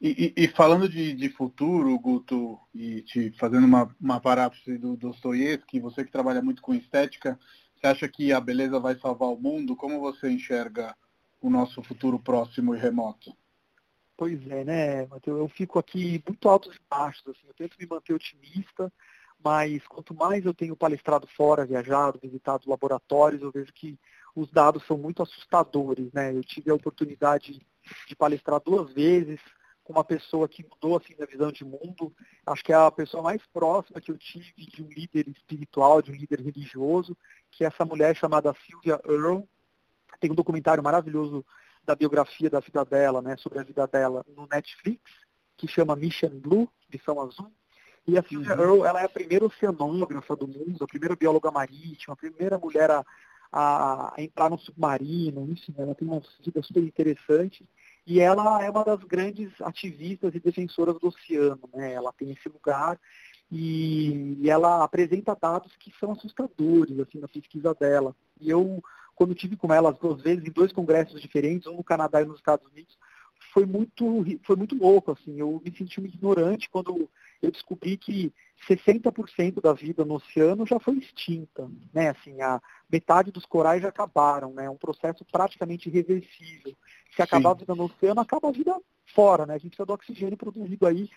E, 0.00 0.34
e, 0.36 0.44
e, 0.44 0.48
falando 0.48 0.88
de, 0.88 1.14
de, 1.14 1.28
futuro, 1.28 1.96
Guto, 1.98 2.58
e 2.74 3.02
te 3.02 3.30
fazendo 3.38 3.64
uma, 3.64 3.94
uma 4.00 4.20
paráfrase 4.20 4.76
do 4.76 4.96
Dostoiévski, 4.96 5.78
você 5.78 6.04
que 6.04 6.10
trabalha 6.10 6.42
muito 6.42 6.60
com 6.60 6.74
estética, 6.74 7.38
você 7.76 7.86
acha 7.86 8.08
que 8.08 8.32
a 8.32 8.40
beleza 8.40 8.80
vai 8.80 8.98
salvar 8.98 9.28
o 9.28 9.38
mundo? 9.38 9.76
Como 9.76 10.00
você 10.00 10.28
enxerga 10.28 10.96
o 11.42 11.50
nosso 11.50 11.82
futuro 11.82 12.18
próximo 12.18 12.74
e 12.74 12.78
remoto? 12.78 13.36
Pois 14.16 14.40
é, 14.48 14.64
né, 14.64 15.06
Matheus? 15.06 15.38
Eu 15.40 15.48
fico 15.48 15.78
aqui 15.78 16.22
muito 16.26 16.48
altos 16.48 16.76
e 16.76 16.80
baixos, 16.88 17.26
assim, 17.26 17.46
eu 17.48 17.54
tento 17.54 17.76
me 17.78 17.86
manter 17.86 18.14
otimista, 18.14 18.92
mas 19.44 19.84
quanto 19.88 20.14
mais 20.14 20.44
eu 20.46 20.54
tenho 20.54 20.76
palestrado 20.76 21.26
fora, 21.36 21.66
viajado, 21.66 22.20
visitado 22.22 22.70
laboratórios, 22.70 23.42
eu 23.42 23.50
vejo 23.50 23.72
que 23.72 23.98
os 24.34 24.50
dados 24.50 24.86
são 24.86 24.96
muito 24.96 25.22
assustadores, 25.22 26.12
né? 26.12 26.32
Eu 26.32 26.44
tive 26.44 26.70
a 26.70 26.74
oportunidade 26.74 27.60
de 28.06 28.16
palestrar 28.16 28.60
duas 28.64 28.92
vezes, 28.92 29.40
com 29.82 29.92
uma 29.92 30.04
pessoa 30.04 30.48
que 30.48 30.64
mudou 30.64 30.96
assim 30.96 31.14
a 31.20 31.26
visão 31.26 31.50
de 31.50 31.64
mundo. 31.64 32.14
Acho 32.46 32.62
que 32.62 32.72
é 32.72 32.76
a 32.76 32.90
pessoa 32.90 33.22
mais 33.22 33.44
próxima 33.52 34.00
que 34.00 34.10
eu 34.10 34.18
tive 34.18 34.52
de 34.56 34.82
um 34.82 34.88
líder 34.88 35.28
espiritual, 35.28 36.00
de 36.00 36.12
um 36.12 36.14
líder 36.14 36.40
religioso, 36.40 37.16
que 37.50 37.64
é 37.64 37.66
essa 37.66 37.84
mulher 37.84 38.16
chamada 38.16 38.54
Sylvia 38.64 39.00
Earle. 39.04 39.44
Tem 40.22 40.30
um 40.30 40.36
documentário 40.36 40.84
maravilhoso 40.84 41.44
da 41.84 41.96
biografia 41.96 42.48
da 42.48 42.60
vida 42.60 42.84
dela, 42.84 43.20
né, 43.20 43.36
sobre 43.36 43.58
a 43.58 43.64
vida 43.64 43.84
dela 43.88 44.24
no 44.36 44.46
Netflix. 44.46 45.02
que 45.56 45.66
chama 45.66 45.96
Mission 45.96 46.30
Blue, 46.30 46.68
Missão 46.92 47.20
Azul. 47.20 47.52
E 48.06 48.16
a 48.16 48.22
Sylvia 48.22 48.54
uhum. 48.54 48.62
Earle, 48.62 48.86
ela 48.86 49.00
é 49.02 49.04
a 49.04 49.08
primeira 49.08 49.44
oceanógrafa 49.44 50.36
do 50.36 50.46
mundo, 50.46 50.82
a 50.82 50.86
primeira 50.86 51.16
bióloga 51.16 51.50
marítima, 51.50 52.14
a 52.14 52.16
primeira 52.16 52.56
mulher 52.56 52.90
a, 52.90 53.04
a, 53.52 54.14
entrar 54.18 54.48
no 54.48 54.58
submarino, 54.58 55.48
enfim, 55.50 55.74
ela 55.76 55.94
tem 55.94 56.06
uma 56.06 56.22
vida 56.44 56.62
super 56.62 56.82
interessante. 56.82 57.68
E 58.06 58.20
ela 58.20 58.64
é 58.64 58.70
uma 58.70 58.84
das 58.84 59.02
grandes 59.04 59.52
ativistas 59.60 60.34
e 60.34 60.40
defensoras 60.40 60.98
do 60.98 61.08
oceano, 61.08 61.68
né? 61.74 61.92
Ela 61.92 62.12
tem 62.12 62.30
esse 62.30 62.48
lugar 62.48 62.98
e, 63.50 64.38
e 64.40 64.48
ela 64.48 64.82
apresenta 64.82 65.36
dados 65.40 65.76
que 65.76 65.92
são 66.00 66.12
assustadores, 66.12 66.98
assim, 66.98 67.18
na 67.18 67.28
pesquisa 67.28 67.74
dela. 67.74 68.16
E 68.40 68.48
eu, 68.48 68.82
quando 69.22 69.36
tive 69.36 69.56
com 69.56 69.72
ela 69.72 69.90
as 69.90 69.98
duas 69.98 70.20
vezes, 70.20 70.44
em 70.44 70.50
dois 70.50 70.72
congressos 70.72 71.22
diferentes, 71.22 71.68
um 71.68 71.76
no 71.76 71.84
Canadá 71.84 72.20
e 72.20 72.24
nos 72.24 72.38
Estados 72.38 72.66
Unidos, 72.66 72.98
foi 73.52 73.64
muito, 73.64 74.24
foi 74.42 74.56
muito 74.56 74.74
louco, 74.74 75.12
assim, 75.12 75.38
eu 75.38 75.62
me 75.64 75.72
senti 75.76 76.00
um 76.00 76.04
ignorante 76.04 76.68
quando 76.68 77.08
eu 77.40 77.50
descobri 77.52 77.96
que 77.96 78.32
60% 78.68 79.60
da 79.60 79.72
vida 79.72 80.04
no 80.04 80.14
oceano 80.14 80.66
já 80.66 80.80
foi 80.80 80.94
extinta, 80.94 81.70
né, 81.94 82.08
assim, 82.08 82.40
a 82.42 82.60
metade 82.90 83.30
dos 83.30 83.46
corais 83.46 83.80
já 83.80 83.90
acabaram, 83.90 84.52
né, 84.54 84.64
é 84.64 84.70
um 84.70 84.76
processo 84.76 85.24
praticamente 85.30 85.88
irreversível. 85.88 86.74
Se 87.14 87.22
acabar 87.22 87.50
Sim. 87.50 87.54
a 87.54 87.58
vida 87.60 87.74
no 87.76 87.84
oceano, 87.84 88.20
acaba 88.20 88.48
a 88.48 88.52
vida 88.52 88.76
fora, 89.14 89.46
né, 89.46 89.54
a 89.54 89.58
gente 89.58 89.70
precisa 89.70 89.86
do 89.86 89.92
oxigênio 89.92 90.36
produzido 90.36 90.84
aí 90.84 91.08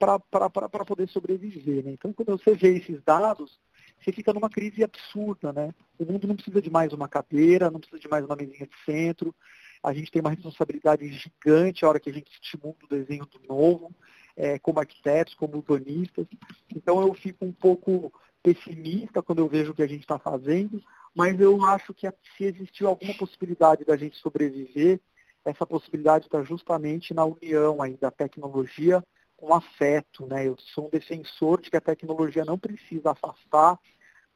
para 0.00 0.84
poder 0.84 1.08
sobreviver, 1.10 1.84
né, 1.84 1.92
então 1.92 2.12
quando 2.12 2.36
você 2.36 2.56
vê 2.56 2.78
esses 2.78 3.00
dados, 3.04 3.60
você 4.02 4.12
fica 4.12 4.32
numa 4.32 4.50
crise 4.50 4.82
absurda, 4.82 5.52
né, 5.52 5.72
o 5.98 6.04
mundo 6.04 6.26
não 6.26 6.34
precisa 6.34 6.60
de 6.60 6.70
mais 6.70 6.92
uma 6.92 7.08
cadeira, 7.08 7.70
não 7.70 7.78
precisa 7.78 8.00
de 8.00 8.08
mais 8.08 8.24
uma 8.24 8.36
mesinha 8.36 8.66
de 8.66 8.84
centro, 8.84 9.34
a 9.82 9.92
gente 9.92 10.10
tem 10.10 10.20
uma 10.20 10.30
responsabilidade 10.30 11.06
gigante 11.12 11.84
a 11.84 11.88
hora 11.88 12.00
que 12.00 12.10
a 12.10 12.12
gente 12.12 12.30
estimula 12.30 12.76
o 12.82 12.88
desenho 12.88 13.26
do 13.26 13.40
novo, 13.48 13.94
é, 14.36 14.58
como 14.58 14.78
arquitetos, 14.78 15.34
como 15.34 15.56
urbanistas. 15.56 16.26
Então 16.74 17.00
eu 17.00 17.12
fico 17.14 17.44
um 17.44 17.52
pouco 17.52 18.12
pessimista 18.42 19.22
quando 19.22 19.40
eu 19.40 19.48
vejo 19.48 19.72
o 19.72 19.74
que 19.74 19.82
a 19.82 19.88
gente 19.88 20.02
está 20.02 20.18
fazendo, 20.18 20.82
mas 21.14 21.38
eu 21.40 21.64
acho 21.64 21.92
que 21.92 22.08
se 22.36 22.44
existiu 22.44 22.88
alguma 22.88 23.14
possibilidade 23.14 23.84
da 23.84 23.96
gente 23.96 24.16
sobreviver, 24.16 25.00
essa 25.44 25.66
possibilidade 25.66 26.26
está 26.26 26.42
justamente 26.42 27.12
na 27.12 27.24
união 27.24 27.82
aí 27.82 27.96
da 27.96 28.10
tecnologia 28.10 29.02
com 29.42 29.52
afeto. 29.52 30.24
Né? 30.26 30.46
Eu 30.46 30.56
sou 30.72 30.86
um 30.86 30.90
defensor 30.90 31.60
de 31.60 31.68
que 31.68 31.76
a 31.76 31.80
tecnologia 31.80 32.44
não 32.44 32.56
precisa 32.56 33.10
afastar, 33.10 33.76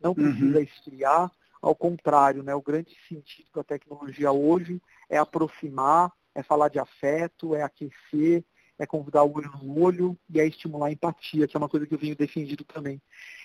não 0.01 0.13
precisa 0.13 0.59
uhum. 0.59 0.63
esfriar, 0.63 1.31
ao 1.63 1.75
contrário, 1.75 2.43
né? 2.43 2.55
o 2.55 2.61
grande 2.61 2.95
sentido 3.09 3.49
da 3.55 3.63
tecnologia 3.63 4.33
hoje 4.33 4.83
é 5.09 5.17
aproximar, 5.17 6.13
é 6.35 6.43
falar 6.43 6.69
de 6.69 6.79
afeto, 6.79 7.55
é 7.55 7.63
aquecer, 7.63 8.45
é 8.79 8.85
convidar 8.85 9.23
o 9.23 9.33
olho 9.33 9.51
no 9.63 9.81
olho 9.81 10.19
e 10.29 10.41
é 10.41 10.47
estimular 10.47 10.89
a 10.89 10.93
empatia, 10.93 11.47
que 11.47 11.57
é 11.57 11.59
uma 11.59 11.69
coisa 11.69 11.87
que 11.87 11.95
eu 11.95 11.99
venho 11.99 12.15
defendido 12.15 12.65
também. 12.65 13.01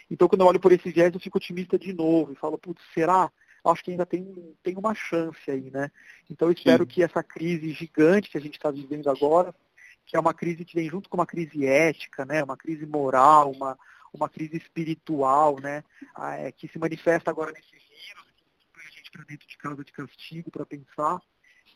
Então, 0.10 0.28
quando 0.28 0.42
eu 0.42 0.48
olho 0.48 0.60
por 0.60 0.74
esse 0.74 0.92
viés, 0.92 1.14
eu 1.14 1.20
fico 1.20 1.38
otimista 1.38 1.80
de 1.80 1.94
novo 1.94 2.34
e 2.34 2.36
falo, 2.36 2.58
putz, 2.58 2.82
será? 2.94 3.32
Acho 3.64 3.84
que 3.84 3.92
ainda 3.92 4.06
tem, 4.06 4.56
tem 4.62 4.76
uma 4.76 4.94
chance 4.94 5.50
aí, 5.50 5.72
né? 5.72 5.90
Então, 6.30 6.48
eu 6.48 6.54
espero 6.54 6.84
Sim. 6.84 6.90
que 6.90 7.04
essa 7.04 7.24
crise 7.24 7.72
gigante 7.72 8.30
que 8.30 8.38
a 8.38 8.42
gente 8.42 8.56
está 8.56 8.70
vivendo 8.70 9.10
agora, 9.10 9.56
que 10.06 10.16
é 10.16 10.20
uma 10.20 10.34
crise 10.34 10.66
que 10.66 10.76
vem 10.76 10.90
junto 10.90 11.10
com 11.10 11.18
uma 11.18 11.26
crise 11.26 11.66
ética, 11.66 12.26
né? 12.26 12.44
Uma 12.44 12.58
crise 12.58 12.86
moral, 12.86 13.52
uma, 13.52 13.78
uma 14.14 14.30
crise 14.30 14.58
espiritual, 14.58 15.60
né? 15.60 15.84
Ah, 16.16 16.36
é, 16.36 16.52
que 16.52 16.68
se 16.68 16.78
manifesta 16.80 17.30
agora 17.30 17.52
nesse 17.52 17.72
vírus, 17.72 18.26
que 18.36 18.68
põe 18.74 18.84
a 18.84 18.92
gente 18.92 19.12
para 19.12 19.24
dentro 19.24 19.48
de 19.48 19.58
casa 19.58 19.84
de 19.84 19.92
castigo 19.92 20.52
para 20.52 20.66
pensar 20.66 21.20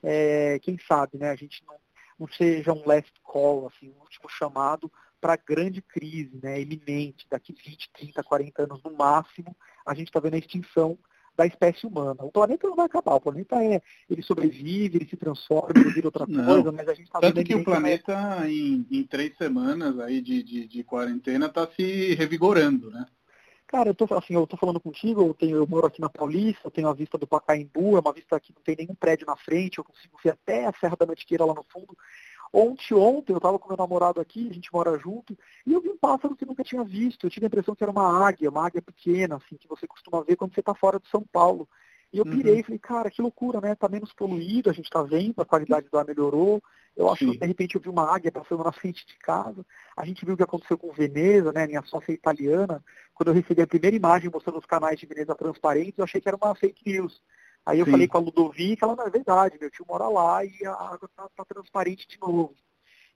é, 0.04 0.60
quem 0.60 0.78
sabe, 0.88 1.18
né, 1.18 1.32
a 1.32 1.36
gente 1.36 1.64
não, 1.66 1.76
não 2.20 2.28
seja 2.28 2.72
um 2.72 2.86
last 2.86 3.12
call, 3.24 3.68
assim, 3.68 3.90
um 3.90 4.02
último 4.02 4.30
chamado 4.30 4.92
para 5.20 5.36
grande 5.36 5.82
crise, 5.82 6.40
né, 6.42 6.62
iminente, 6.62 7.26
daqui 7.30 7.54
20, 7.54 7.90
30, 7.92 8.24
40 8.24 8.64
anos 8.64 8.84
no 8.84 8.92
máximo, 8.96 9.56
a 9.86 9.96
gente 9.96 10.08
está 10.08 10.20
vendo 10.20 10.36
a 10.36 10.38
extinção 10.38 10.98
da 11.36 11.46
espécie 11.46 11.86
humana. 11.86 12.24
O 12.24 12.32
planeta 12.32 12.68
não 12.68 12.76
vai 12.76 12.86
acabar, 12.86 13.16
o 13.16 13.22
planeta 13.22 13.64
é, 13.64 13.82
ele 14.10 14.22
sobrevive, 14.22 14.98
ele 14.98 15.10
se 15.10 15.18
transforma, 15.18 15.80
ele 15.80 15.92
vira 15.92 16.08
outra 16.08 16.26
não. 16.28 16.46
coisa, 16.46 16.72
mas 16.72 16.88
a 16.88 16.94
gente 16.94 17.06
está 17.06 17.20
vendo... 17.20 17.44
Que 17.44 17.56
o 17.56 17.64
planeta, 17.64 18.48
em, 18.48 18.86
em, 18.90 19.04
três 19.04 19.36
semanas 19.38 20.00
aí 20.00 20.22
de, 20.22 20.42
de, 20.42 20.68
de 20.68 20.84
quarentena, 20.84 21.48
está 21.48 21.68
se 21.68 22.16
revigorando, 22.16 22.90
né? 22.90 23.06
Cara, 23.68 23.90
eu 23.90 23.96
tô, 23.96 24.06
assim, 24.14 24.36
eu 24.36 24.46
tô 24.46 24.56
falando 24.56 24.80
contigo, 24.80 25.22
eu, 25.22 25.34
tenho, 25.34 25.58
eu 25.58 25.68
moro 25.68 25.88
aqui 25.88 26.00
na 26.00 26.10
Paulista, 26.10 26.62
eu 26.66 26.72
tenho 26.72 26.88
a 26.88 26.94
vista 26.94 27.18
do 27.18 27.26
Pacaembu, 27.26 27.98
é 27.98 28.00
uma 28.00 28.14
vista 28.14 28.40
que 28.40 28.54
não 28.56 28.62
tem 28.62 28.76
nenhum 28.78 28.96
prédio 28.96 29.26
na 29.26 29.36
frente, 29.36 29.80
eu 29.80 29.84
consigo 29.84 30.18
ver 30.24 30.32
até 30.32 30.66
a 30.66 30.74
Serra 30.80 30.96
da 30.96 31.06
Mantiqueira 31.06 31.44
lá 31.44 31.54
no 31.54 31.66
fundo. 31.74 31.98
Ontem, 32.54 32.94
ontem, 32.94 33.34
eu 33.34 33.38
estava 33.38 33.60
com 33.60 33.68
meu 33.68 33.78
namorado 33.78 34.22
aqui, 34.22 34.48
a 34.50 34.54
gente 34.54 34.74
mora 34.74 34.98
junto, 34.98 35.38
e 35.66 35.74
eu 35.74 35.82
vi 35.82 35.90
um 35.90 35.98
pássaro 35.98 36.36
que 36.36 36.44
eu 36.44 36.48
nunca 36.48 36.64
tinha 36.64 36.84
visto. 36.84 37.26
Eu 37.26 37.30
tive 37.30 37.46
a 37.46 37.48
impressão 37.48 37.76
que 37.76 37.84
era 37.84 37.92
uma 37.92 38.26
águia, 38.26 38.50
uma 38.50 38.66
águia 38.66 38.82
pequena, 38.82 39.36
assim, 39.36 39.58
que 39.58 39.68
você 39.68 39.86
costuma 39.86 40.24
ver 40.24 40.36
quando 40.36 40.54
você 40.54 40.62
está 40.62 40.74
fora 40.74 41.00
de 41.00 41.10
São 41.10 41.24
Paulo. 41.24 41.68
E 42.14 42.18
eu 42.18 42.24
pirei 42.24 42.54
e 42.54 42.58
uhum. 42.60 42.64
falei, 42.64 42.80
cara, 42.80 43.12
que 43.12 43.22
loucura, 43.22 43.60
né? 43.60 43.76
Tá 43.76 43.90
menos 43.90 44.14
poluído, 44.14 44.70
a 44.70 44.74
gente 44.74 44.86
está 44.86 45.04
vendo, 45.04 45.42
a 45.42 45.46
qualidade 45.46 45.90
do 45.90 45.98
ar 45.98 46.06
melhorou. 46.06 46.64
Eu 46.96 47.12
acho 47.12 47.26
Sim. 47.26 47.32
que 47.32 47.40
de 47.40 47.46
repente 47.46 47.76
eu 47.76 47.82
vi 47.82 47.90
uma 47.90 48.10
águia 48.10 48.32
passando 48.32 48.64
na 48.64 48.72
frente 48.74 49.06
de 49.06 49.18
casa. 49.18 49.66
A 49.98 50.06
gente 50.06 50.24
viu 50.24 50.34
o 50.34 50.38
que 50.38 50.44
aconteceu 50.44 50.78
com 50.78 50.94
Veneza, 50.94 51.52
né? 51.52 51.68
Minha 51.68 51.82
sócia 51.82 52.14
italiana. 52.14 52.82
Quando 53.14 53.30
eu 53.30 53.34
recebi 53.34 53.62
a 53.62 53.68
primeira 53.68 53.98
imagem 53.98 54.30
mostrando 54.32 54.60
os 54.60 54.66
canais 54.66 54.98
de 54.98 55.06
Veneza 55.06 55.36
transparentes, 55.36 55.98
eu 55.98 56.06
achei 56.06 56.22
que 56.22 56.28
era 56.30 56.38
uma 56.38 56.56
fake 56.56 56.90
news. 56.90 57.22
Aí 57.66 57.80
eu 57.80 57.86
Sim. 57.86 57.92
falei 57.92 58.08
com 58.08 58.18
a 58.18 58.22
Ludovica, 58.22 58.86
ela 58.86 58.96
não 58.96 59.08
é 59.08 59.10
verdade, 59.10 59.58
meu 59.60 59.72
tio 59.72 59.86
mora 59.88 60.08
lá 60.08 60.46
e 60.46 60.54
a 60.66 60.74
água 60.74 61.10
está 61.10 61.28
tá 61.36 61.46
transparente 61.46 62.08
de 62.08 62.20
novo. 62.20 62.54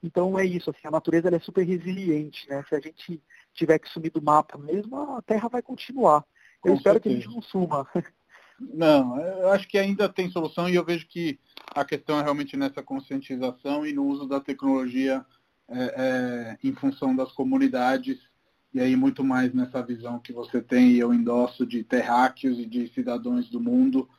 Então 0.02 0.40
é 0.40 0.46
isso, 0.46 0.70
assim, 0.70 0.88
a 0.88 0.92
natureza 0.92 1.30
é 1.34 1.40
super 1.40 1.64
resiliente, 1.64 2.50
né? 2.50 2.64
Se 2.68 2.74
a 2.74 2.80
gente 2.80 3.22
tiver 3.54 3.78
que 3.78 3.90
sumir 3.90 4.12
do 4.12 4.22
mapa 4.22 4.58
mesmo, 4.58 5.18
a 5.18 5.22
Terra 5.22 5.50
vai 5.50 5.62
continuar. 5.62 6.24
Eu 6.64 6.72
com 6.72 6.78
espero 6.78 6.96
certeza. 6.96 7.02
que 7.02 7.10
a 7.10 7.22
gente 7.22 7.36
não 7.36 7.42
suma. 7.42 7.88
Não, 8.60 9.18
eu 9.18 9.52
acho 9.52 9.66
que 9.70 9.78
ainda 9.78 10.10
tem 10.10 10.30
solução 10.30 10.68
e 10.68 10.76
eu 10.76 10.84
vejo 10.84 11.08
que 11.08 11.40
a 11.74 11.86
questão 11.86 12.20
é 12.20 12.24
realmente 12.24 12.58
nessa 12.58 12.84
conscientização 12.84 13.88
e 13.88 13.94
no 13.94 14.06
uso 14.06 14.28
da 14.28 14.42
tecnologia 14.42 15.26
é, 15.70 15.78
é, 15.78 16.58
em 16.62 16.74
função 16.74 17.16
das 17.16 17.32
comunidades 17.32 18.20
e 18.74 18.82
aí 18.82 18.98
muito 18.98 19.24
mais 19.24 19.54
nessa 19.54 19.82
visão 19.82 20.20
que 20.20 20.34
você 20.34 20.62
tem 20.62 20.92
e 20.92 21.00
eu 21.00 21.14
endosso 21.14 21.66
de 21.66 21.86
terráqueos 21.86 22.60
e 22.60 22.66
de 22.66 22.90
cidadãos 22.90 23.50
do 23.50 23.62
mundo 23.62 24.10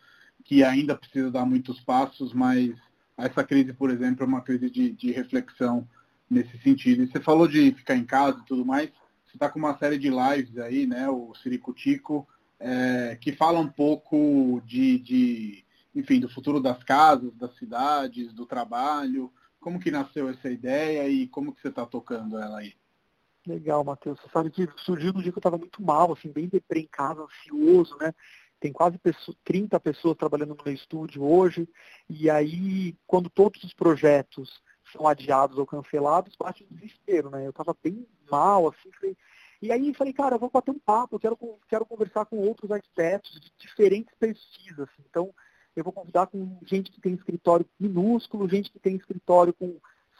que 0.50 0.64
ainda 0.64 0.96
precisa 0.96 1.30
dar 1.30 1.46
muitos 1.46 1.78
passos, 1.78 2.32
mas 2.34 2.74
essa 3.16 3.44
crise, 3.44 3.72
por 3.72 3.88
exemplo, 3.88 4.24
é 4.24 4.26
uma 4.26 4.40
crise 4.40 4.68
de, 4.68 4.90
de 4.90 5.12
reflexão 5.12 5.88
nesse 6.28 6.58
sentido. 6.58 7.04
E 7.04 7.06
você 7.06 7.20
falou 7.20 7.46
de 7.46 7.70
ficar 7.70 7.94
em 7.94 8.04
casa 8.04 8.40
e 8.40 8.46
tudo 8.46 8.66
mais, 8.66 8.90
você 9.24 9.36
está 9.36 9.48
com 9.48 9.60
uma 9.60 9.78
série 9.78 9.96
de 9.96 10.10
lives 10.10 10.58
aí, 10.58 10.88
né, 10.88 11.08
o 11.08 11.32
Ciricutico, 11.40 12.26
é, 12.58 13.16
que 13.20 13.30
fala 13.30 13.60
um 13.60 13.68
pouco 13.68 14.60
de, 14.66 14.98
de, 14.98 15.64
enfim, 15.94 16.18
do 16.18 16.28
futuro 16.28 16.60
das 16.60 16.82
casas, 16.82 17.32
das 17.36 17.56
cidades, 17.56 18.32
do 18.32 18.44
trabalho. 18.44 19.32
Como 19.60 19.78
que 19.78 19.92
nasceu 19.92 20.28
essa 20.28 20.50
ideia 20.50 21.08
e 21.08 21.28
como 21.28 21.54
que 21.54 21.62
você 21.62 21.68
está 21.68 21.86
tocando 21.86 22.36
ela 22.36 22.58
aí? 22.58 22.74
Legal, 23.46 23.84
Matheus. 23.84 24.18
Você 24.20 24.28
sabe 24.32 24.50
que 24.50 24.68
surgiu 24.78 25.12
no 25.12 25.22
dia 25.22 25.30
que 25.30 25.38
eu 25.38 25.40
estava 25.40 25.58
muito 25.58 25.80
mal, 25.80 26.12
assim, 26.12 26.32
bem 26.32 26.48
deprê 26.48 26.80
em 26.80 26.88
casa, 26.88 27.22
ansioso, 27.22 27.96
né? 28.00 28.12
Tem 28.60 28.72
quase 28.72 29.00
30 29.44 29.80
pessoas 29.80 30.16
trabalhando 30.16 30.54
no 30.54 30.64
meu 30.64 30.74
estúdio 30.74 31.24
hoje. 31.24 31.68
E 32.08 32.28
aí, 32.28 32.94
quando 33.06 33.30
todos 33.30 33.64
os 33.64 33.72
projetos 33.72 34.62
são 34.92 35.08
adiados 35.08 35.56
ou 35.56 35.66
cancelados, 35.66 36.36
bate 36.36 36.64
um 36.64 36.74
desespero, 36.74 37.30
né? 37.30 37.46
Eu 37.46 37.50
estava 37.50 37.74
bem 37.82 38.06
mal, 38.30 38.68
assim, 38.68 38.90
falei, 38.92 39.16
e 39.62 39.70
aí 39.70 39.92
falei, 39.94 40.12
cara, 40.12 40.36
eu 40.36 40.38
vou 40.38 40.50
bater 40.50 40.70
um 40.70 40.78
papo, 40.78 41.16
eu 41.16 41.20
quero, 41.20 41.38
quero 41.68 41.86
conversar 41.86 42.24
com 42.24 42.38
outros 42.38 42.70
arquitetos 42.70 43.38
de 43.40 43.52
diferentes 43.58 44.14
pesquisas. 44.18 44.88
Assim. 44.88 45.02
Então, 45.08 45.34
eu 45.76 45.84
vou 45.84 45.92
convidar 45.92 46.26
com 46.26 46.58
gente 46.64 46.90
que 46.90 47.00
tem 47.00 47.14
escritório 47.14 47.66
minúsculo, 47.78 48.48
gente 48.48 48.70
que 48.70 48.78
tem 48.78 48.96
escritório 48.96 49.52
com 49.52 49.78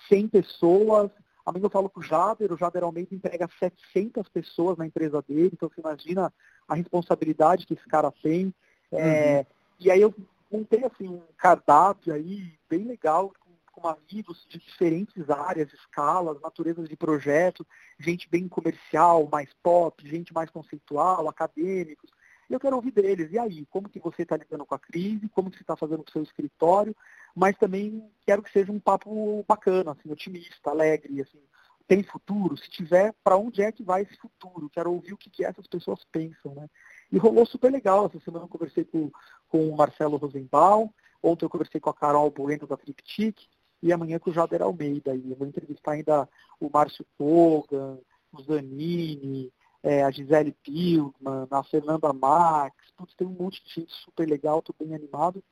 100 0.09 0.29
pessoas. 0.29 1.11
Amanhã 1.45 1.65
eu 1.65 1.71
falo 1.71 1.89
com 1.89 2.01
o 2.01 2.03
Jader, 2.03 2.53
o 2.53 2.57
Jader 2.57 2.85
Almeida 2.85 3.15
emprega 3.15 3.49
700 3.59 4.29
pessoas 4.29 4.77
na 4.77 4.87
empresa 4.87 5.23
dele, 5.23 5.51
então 5.53 5.69
você 5.69 5.81
imagina 5.81 6.33
a 6.69 6.75
responsabilidade 6.75 7.67
que 7.67 7.75
esse 7.75 7.87
cara 7.87 8.13
tem. 8.23 8.55
É, 8.93 8.97
uhum. 8.97 9.03
É, 9.03 9.47
e 9.79 9.91
aí 9.91 10.01
eu 10.01 10.15
montei 10.51 10.85
assim, 10.85 11.09
um 11.09 11.23
cardápio 11.37 12.13
aí 12.13 12.53
bem 12.69 12.85
legal, 12.85 13.33
com 13.73 13.89
amigos 13.89 14.47
de 14.49 14.59
diferentes 14.59 15.31
áreas, 15.31 15.73
escalas, 15.73 16.41
naturezas 16.41 16.89
de 16.89 16.97
projeto, 16.97 17.67
gente 17.99 18.29
bem 18.29 18.49
comercial, 18.49 19.29
mais 19.31 19.49
pop, 19.63 20.07
gente 20.07 20.33
mais 20.35 20.51
conceitual, 20.51 21.29
acadêmicos. 21.29 22.11
E 22.51 22.53
eu 22.53 22.59
quero 22.59 22.75
ouvir 22.75 22.91
deles. 22.91 23.31
E 23.31 23.39
aí, 23.39 23.65
como 23.67 23.89
que 23.89 24.01
você 24.01 24.23
está 24.23 24.37
lidando 24.37 24.67
com 24.67 24.75
a 24.75 24.79
crise? 24.79 25.29
Como 25.29 25.49
que 25.49 25.57
você 25.57 25.63
está 25.63 25.77
fazendo 25.77 26.03
com 26.03 26.11
o 26.11 26.13
seu 26.13 26.23
escritório? 26.25 26.97
Mas 27.33 27.57
também 27.57 28.05
quero 28.27 28.43
que 28.43 28.51
seja 28.51 28.73
um 28.73 28.81
papo 28.81 29.45
bacana, 29.47 29.93
assim, 29.93 30.11
otimista, 30.11 30.71
alegre, 30.71 31.23
assim. 31.23 31.39
Tem 31.87 32.03
futuro? 32.03 32.57
Se 32.57 32.69
tiver, 32.69 33.15
para 33.23 33.37
onde 33.37 33.63
é 33.63 33.71
que 33.71 33.85
vai 33.85 34.03
esse 34.03 34.17
futuro? 34.17 34.69
Quero 34.69 34.93
ouvir 34.93 35.13
o 35.13 35.17
que, 35.17 35.31
que 35.31 35.45
essas 35.45 35.67
pessoas 35.69 36.05
pensam, 36.11 36.53
né? 36.55 36.69
E 37.13 37.19
rolou 37.19 37.47
super 37.47 37.71
legal. 37.71 38.07
Essa 38.07 38.19
semana 38.25 38.45
eu 38.45 38.49
conversei 38.49 38.85
com, 38.85 39.13
com 39.49 39.69
o 39.69 39.77
Marcelo 39.77 40.17
Rosenbaum, 40.17 40.91
ontem 41.23 41.45
eu 41.45 41.51
conversei 41.51 41.81
com 41.81 41.91
a 41.91 41.95
Carol 41.95 42.31
Bueno 42.31 42.67
da 42.67 42.77
Triptych, 42.77 43.49
e 43.83 43.93
amanhã 43.93 44.19
com 44.19 44.31
o 44.31 44.33
Jader 44.33 44.63
Almeida. 44.63 45.15
E 45.15 45.31
eu 45.31 45.37
vou 45.37 45.47
entrevistar 45.47 45.93
ainda 45.93 46.29
o 46.59 46.69
Márcio 46.73 47.07
Kogan, 47.17 47.99
o 48.33 48.43
Zanini, 48.43 49.53
é, 49.83 50.03
a 50.05 50.11
Gisele 50.11 50.53
Pilman, 50.63 51.47
a 51.51 51.63
Fernanda 51.63 52.13
Max, 52.13 52.75
putz, 52.97 53.15
tem 53.15 53.27
um 53.27 53.31
monte 53.31 53.63
de 53.65 53.81
gente 53.81 53.93
super 54.05 54.29
legal, 54.29 54.59
estou 54.59 54.75
bem 54.79 54.95
animado. 54.95 55.43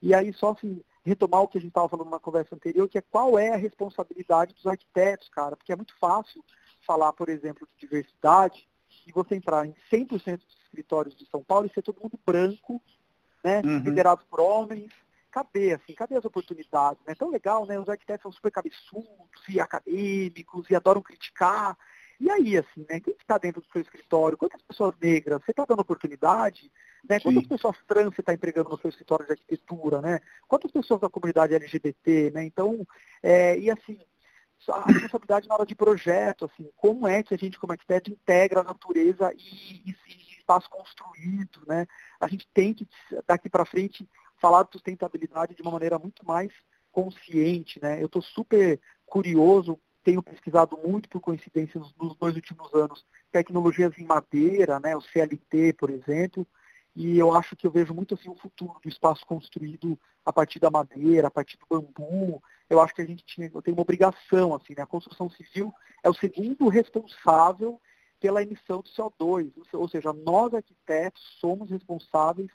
E 0.00 0.14
aí 0.14 0.32
só 0.32 0.50
assim, 0.50 0.82
retomar 1.04 1.42
o 1.42 1.48
que 1.48 1.58
a 1.58 1.60
gente 1.60 1.70
estava 1.70 1.88
falando 1.88 2.10
na 2.10 2.18
conversa 2.18 2.54
anterior, 2.54 2.88
que 2.88 2.98
é 2.98 3.02
qual 3.02 3.38
é 3.38 3.50
a 3.50 3.56
responsabilidade 3.56 4.54
dos 4.54 4.66
arquitetos, 4.66 5.28
cara, 5.28 5.56
porque 5.56 5.72
é 5.72 5.76
muito 5.76 5.96
fácil 5.98 6.44
falar, 6.86 7.12
por 7.12 7.28
exemplo, 7.28 7.66
de 7.74 7.80
diversidade 7.80 8.68
e 9.06 9.12
você 9.12 9.34
entrar 9.34 9.66
em 9.66 9.74
100% 9.90 10.38
dos 10.38 10.56
escritórios 10.64 11.16
de 11.16 11.26
São 11.26 11.42
Paulo 11.42 11.66
e 11.66 11.74
ser 11.74 11.82
todo 11.82 12.00
mundo 12.00 12.18
branco, 12.24 12.80
né, 13.42 13.60
uhum. 13.64 13.78
liderado 13.78 14.24
por 14.30 14.40
homens, 14.40 14.92
cadê, 15.32 15.72
assim, 15.72 15.94
cadê 15.94 16.16
as 16.16 16.24
oportunidades? 16.24 17.02
É 17.06 17.14
tão 17.14 17.30
legal, 17.30 17.66
né? 17.66 17.80
Os 17.80 17.88
arquitetos 17.88 18.22
são 18.22 18.32
super 18.32 18.52
cabeçudos 18.52 19.08
e 19.48 19.58
acadêmicos 19.58 20.68
e 20.70 20.76
adoram 20.76 21.02
criticar. 21.02 21.76
E 22.22 22.30
aí, 22.30 22.56
assim, 22.56 22.86
né? 22.88 23.00
Quem 23.00 23.16
está 23.18 23.36
dentro 23.36 23.60
do 23.60 23.66
seu 23.72 23.82
escritório? 23.82 24.38
Quantas 24.38 24.62
pessoas 24.62 24.94
negras? 25.02 25.42
Você 25.44 25.50
está 25.50 25.64
dando 25.64 25.80
oportunidade? 25.80 26.70
Né? 27.08 27.18
Quantas 27.18 27.44
pessoas 27.48 27.76
trans 27.84 28.14
você 28.14 28.20
está 28.20 28.32
empregando 28.32 28.70
no 28.70 28.78
seu 28.78 28.90
escritório 28.90 29.26
de 29.26 29.32
arquitetura, 29.32 30.00
né? 30.00 30.20
Quantas 30.46 30.70
pessoas 30.70 31.00
da 31.00 31.10
comunidade 31.10 31.52
LGBT, 31.52 32.30
né? 32.30 32.44
Então, 32.44 32.86
é, 33.20 33.58
e 33.58 33.68
assim, 33.68 33.98
a 34.68 34.86
responsabilidade 34.86 35.48
na 35.48 35.56
hora 35.56 35.66
de 35.66 35.74
projeto, 35.74 36.44
assim, 36.44 36.70
como 36.76 37.08
é 37.08 37.24
que 37.24 37.34
a 37.34 37.36
gente, 37.36 37.58
como 37.58 37.72
arquiteto, 37.72 38.12
integra 38.12 38.60
a 38.60 38.64
natureza 38.64 39.32
e, 39.36 39.90
e, 39.90 39.96
e 40.06 40.38
espaço 40.38 40.70
construído, 40.70 41.64
né? 41.66 41.88
A 42.20 42.28
gente 42.28 42.46
tem 42.54 42.72
que, 42.72 42.86
daqui 43.26 43.50
para 43.50 43.64
frente, 43.64 44.08
falar 44.40 44.62
de 44.62 44.70
sustentabilidade 44.70 45.56
de 45.56 45.62
uma 45.62 45.72
maneira 45.72 45.98
muito 45.98 46.24
mais 46.24 46.52
consciente, 46.92 47.82
né? 47.82 48.00
Eu 48.00 48.06
estou 48.06 48.22
super 48.22 48.80
curioso 49.04 49.76
tenho 50.02 50.22
pesquisado 50.22 50.78
muito, 50.78 51.08
por 51.08 51.20
coincidência, 51.20 51.78
nos, 51.78 51.94
nos 51.96 52.16
dois 52.16 52.34
últimos 52.34 52.72
anos, 52.74 53.04
tecnologias 53.30 53.96
em 53.98 54.04
madeira, 54.04 54.80
né, 54.80 54.96
o 54.96 55.00
CLT, 55.00 55.74
por 55.74 55.90
exemplo, 55.90 56.46
e 56.94 57.18
eu 57.18 57.34
acho 57.34 57.56
que 57.56 57.66
eu 57.66 57.70
vejo 57.70 57.94
muito 57.94 58.14
assim 58.14 58.28
o 58.28 58.36
futuro 58.36 58.78
do 58.82 58.88
espaço 58.88 59.24
construído 59.24 59.98
a 60.24 60.32
partir 60.32 60.58
da 60.58 60.70
madeira, 60.70 61.28
a 61.28 61.30
partir 61.30 61.56
do 61.56 61.66
bambu. 61.68 62.42
Eu 62.68 62.80
acho 62.80 62.94
que 62.94 63.00
a 63.00 63.06
gente 63.06 63.24
tinha, 63.24 63.50
tenho 63.62 63.76
uma 63.76 63.82
obrigação, 63.82 64.54
assim, 64.54 64.74
né? 64.76 64.82
a 64.82 64.86
construção 64.86 65.30
civil 65.30 65.72
é 66.02 66.10
o 66.10 66.14
segundo 66.14 66.68
responsável 66.68 67.80
pela 68.20 68.42
emissão 68.42 68.82
de 68.82 68.90
CO2, 68.92 69.52
ou 69.72 69.88
seja, 69.88 70.12
nós 70.12 70.54
arquitetos 70.54 71.22
somos 71.40 71.70
responsáveis 71.70 72.50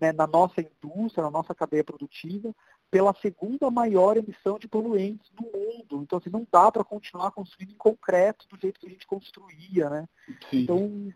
né, 0.00 0.12
na 0.12 0.26
nossa 0.26 0.60
indústria, 0.60 1.22
na 1.22 1.30
nossa 1.30 1.54
cadeia 1.54 1.84
produtiva, 1.84 2.52
pela 2.94 3.12
segunda 3.20 3.72
maior 3.72 4.16
emissão 4.16 4.56
de 4.56 4.68
poluentes 4.68 5.28
do 5.32 5.42
mundo. 5.42 6.04
Então, 6.04 6.16
assim, 6.16 6.30
não 6.30 6.46
dá 6.48 6.70
para 6.70 6.84
continuar 6.84 7.32
construindo 7.32 7.72
em 7.72 7.76
concreto 7.76 8.46
do 8.48 8.56
jeito 8.56 8.78
que 8.78 8.86
a 8.86 8.90
gente 8.90 9.04
construía, 9.04 9.90
né? 9.90 10.08
Sim. 10.48 10.60
Então, 10.60 11.12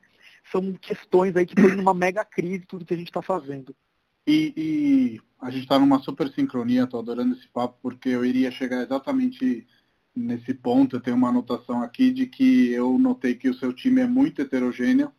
são 0.51 0.73
questões 0.73 1.37
aí 1.37 1.47
que 1.47 1.55
põem 1.55 1.77
numa 1.77 1.95
mega 1.95 2.25
crise 2.25 2.67
tudo 2.67 2.85
que 2.85 2.95
a 2.95 2.97
gente 2.97 3.07
está 3.07 3.23
fazendo. 3.23 3.77
E, 4.27 4.53
e, 4.57 5.21
a 5.41 5.53
gente 5.53 5.63
está 5.63 5.79
numa 5.79 6.01
super 6.01 6.29
sincronia, 6.33 6.83
estou 6.83 6.99
adorando 6.99 7.37
esse 7.37 7.47
papo, 7.47 7.79
porque 7.81 8.09
eu 8.09 8.25
iria 8.25 8.51
chegar 8.51 8.83
exatamente 8.83 9.65
nesse 10.17 10.53
ponto. 10.53 10.97
Eu 10.97 11.01
tenho 11.01 11.17
uma 11.17 11.29
anotação 11.29 11.81
aqui 11.81 12.11
de 12.11 12.27
que 12.27 12.73
eu 12.73 12.99
notei 12.99 13.37
que 13.37 13.49
o 13.49 13.55
seu 13.55 13.73
time 13.73 14.01
é 14.01 14.07
muito 14.09 14.43
heterogêneo 14.43 15.13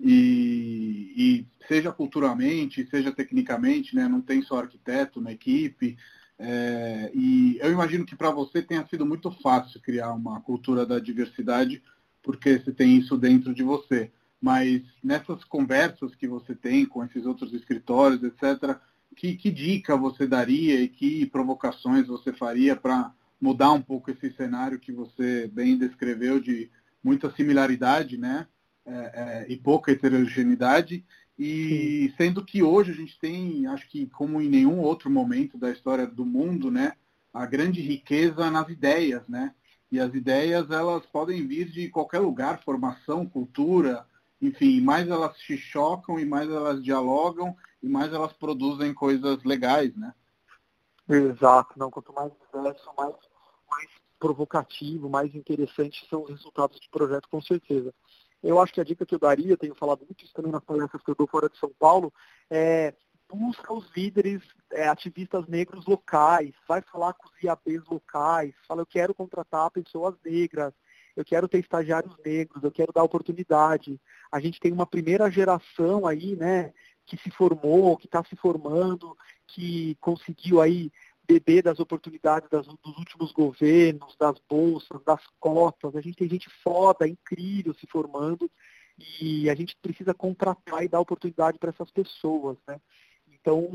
e, 0.00 1.12
e, 1.16 1.46
seja 1.66 1.92
culturalmente, 1.92 2.88
seja 2.88 3.12
tecnicamente, 3.12 3.94
né, 3.94 4.08
não 4.08 4.20
tem 4.20 4.42
só 4.42 4.58
arquiteto 4.58 5.20
na 5.20 5.32
equipe. 5.32 5.96
É, 6.38 7.10
e 7.14 7.58
eu 7.60 7.72
imagino 7.72 8.06
que 8.06 8.14
para 8.14 8.30
você 8.30 8.62
tenha 8.62 8.86
sido 8.86 9.04
muito 9.04 9.30
fácil 9.42 9.80
criar 9.80 10.12
uma 10.12 10.40
cultura 10.40 10.86
da 10.86 10.98
diversidade, 10.98 11.82
porque 12.22 12.58
você 12.58 12.72
tem 12.72 12.96
isso 12.96 13.16
dentro 13.16 13.52
de 13.52 13.62
você. 13.62 14.10
Mas 14.40 14.82
nessas 15.02 15.42
conversas 15.44 16.14
que 16.14 16.28
você 16.28 16.54
tem 16.54 16.86
com 16.86 17.04
esses 17.04 17.26
outros 17.26 17.52
escritórios, 17.52 18.22
etc., 18.22 18.78
que, 19.16 19.34
que 19.34 19.50
dica 19.50 19.96
você 19.96 20.28
daria 20.28 20.80
e 20.80 20.88
que 20.88 21.26
provocações 21.26 22.06
você 22.06 22.32
faria 22.32 22.76
para 22.76 23.12
mudar 23.40 23.72
um 23.72 23.82
pouco 23.82 24.10
esse 24.10 24.30
cenário 24.32 24.78
que 24.78 24.92
você 24.92 25.48
bem 25.48 25.76
descreveu 25.76 26.38
de 26.40 26.70
muita 27.02 27.30
similaridade, 27.32 28.16
né? 28.16 28.46
É, 28.88 29.12
é, 29.14 29.46
e 29.52 29.56
pouca 29.56 29.92
heterogeneidade, 29.92 31.04
e 31.38 32.08
Sim. 32.08 32.14
sendo 32.16 32.44
que 32.44 32.62
hoje 32.62 32.90
a 32.90 32.94
gente 32.94 33.18
tem, 33.20 33.66
acho 33.66 33.88
que 33.88 34.06
como 34.06 34.40
em 34.40 34.48
nenhum 34.48 34.80
outro 34.80 35.10
momento 35.10 35.56
da 35.56 35.70
história 35.70 36.06
do 36.06 36.24
mundo, 36.24 36.70
né, 36.70 36.94
a 37.32 37.46
grande 37.46 37.80
riqueza 37.80 38.50
nas 38.50 38.68
ideias, 38.68 39.26
né? 39.28 39.54
E 39.90 40.00
as 40.00 40.12
ideias 40.14 40.70
elas 40.70 41.06
podem 41.06 41.46
vir 41.46 41.68
de 41.70 41.88
qualquer 41.88 42.18
lugar, 42.18 42.62
formação, 42.62 43.26
cultura, 43.26 44.06
enfim, 44.40 44.80
mais 44.80 45.08
elas 45.08 45.36
se 45.38 45.56
chocam 45.56 46.18
e 46.18 46.24
mais 46.24 46.48
elas 46.48 46.82
dialogam 46.82 47.56
e 47.82 47.88
mais 47.88 48.12
elas 48.12 48.32
produzem 48.32 48.92
coisas 48.92 49.42
legais, 49.44 49.94
né? 49.96 50.12
Exato, 51.08 51.78
não, 51.78 51.90
quanto 51.90 52.12
mais 52.12 52.30
diverso, 52.32 52.90
mais, 52.96 53.14
mais 53.70 53.88
provocativo, 54.18 55.08
mais 55.08 55.34
interessante 55.34 56.06
são 56.08 56.24
os 56.24 56.30
resultados 56.30 56.78
do 56.80 56.90
projeto, 56.90 57.28
com 57.30 57.40
certeza. 57.40 57.94
Eu 58.42 58.60
acho 58.60 58.72
que 58.72 58.80
a 58.80 58.84
dica 58.84 59.04
que 59.04 59.14
eu 59.14 59.18
daria, 59.18 59.56
tenho 59.56 59.74
falado 59.74 60.04
muito 60.04 60.24
isso 60.24 60.34
também 60.34 60.52
nas 60.52 60.64
palestras 60.64 61.02
que 61.02 61.10
eu 61.10 61.14
dou 61.14 61.26
fora 61.26 61.48
de 61.48 61.58
São 61.58 61.70
Paulo, 61.78 62.12
é 62.50 62.94
busca 63.30 63.72
os 63.74 63.90
líderes, 63.94 64.42
é, 64.72 64.88
ativistas 64.88 65.46
negros 65.46 65.84
locais, 65.86 66.52
vai 66.66 66.80
falar 66.80 67.12
com 67.12 67.28
os 67.28 67.42
IABs 67.42 67.84
locais, 67.86 68.54
fala, 68.66 68.80
eu 68.80 68.86
quero 68.86 69.14
contratar 69.14 69.70
pessoas 69.70 70.14
negras, 70.24 70.72
eu 71.14 71.24
quero 71.24 71.46
ter 71.46 71.58
estagiários 71.58 72.16
negros, 72.24 72.62
eu 72.62 72.70
quero 72.70 72.92
dar 72.92 73.02
oportunidade. 73.02 74.00
A 74.32 74.40
gente 74.40 74.58
tem 74.58 74.72
uma 74.72 74.86
primeira 74.86 75.30
geração 75.30 76.06
aí, 76.06 76.36
né, 76.36 76.72
que 77.04 77.16
se 77.18 77.30
formou, 77.30 77.96
que 77.96 78.06
está 78.06 78.22
se 78.24 78.36
formando, 78.36 79.16
que 79.46 79.96
conseguiu 80.00 80.60
aí 80.60 80.90
beber 81.28 81.62
das 81.62 81.78
oportunidades 81.78 82.48
das, 82.48 82.66
dos 82.66 82.96
últimos 82.96 83.32
governos, 83.32 84.16
das 84.18 84.38
bolsas, 84.48 85.02
das 85.04 85.22
cotas. 85.38 85.94
A 85.94 86.00
gente 86.00 86.16
tem 86.16 86.28
gente 86.28 86.48
foda, 86.64 87.06
incrível 87.06 87.74
se 87.74 87.86
formando 87.86 88.50
e 89.20 89.48
a 89.50 89.54
gente 89.54 89.76
precisa 89.80 90.14
contratar 90.14 90.82
e 90.82 90.88
dar 90.88 91.00
oportunidade 91.00 91.58
para 91.58 91.70
essas 91.70 91.90
pessoas, 91.90 92.56
né? 92.66 92.80
Então, 93.30 93.68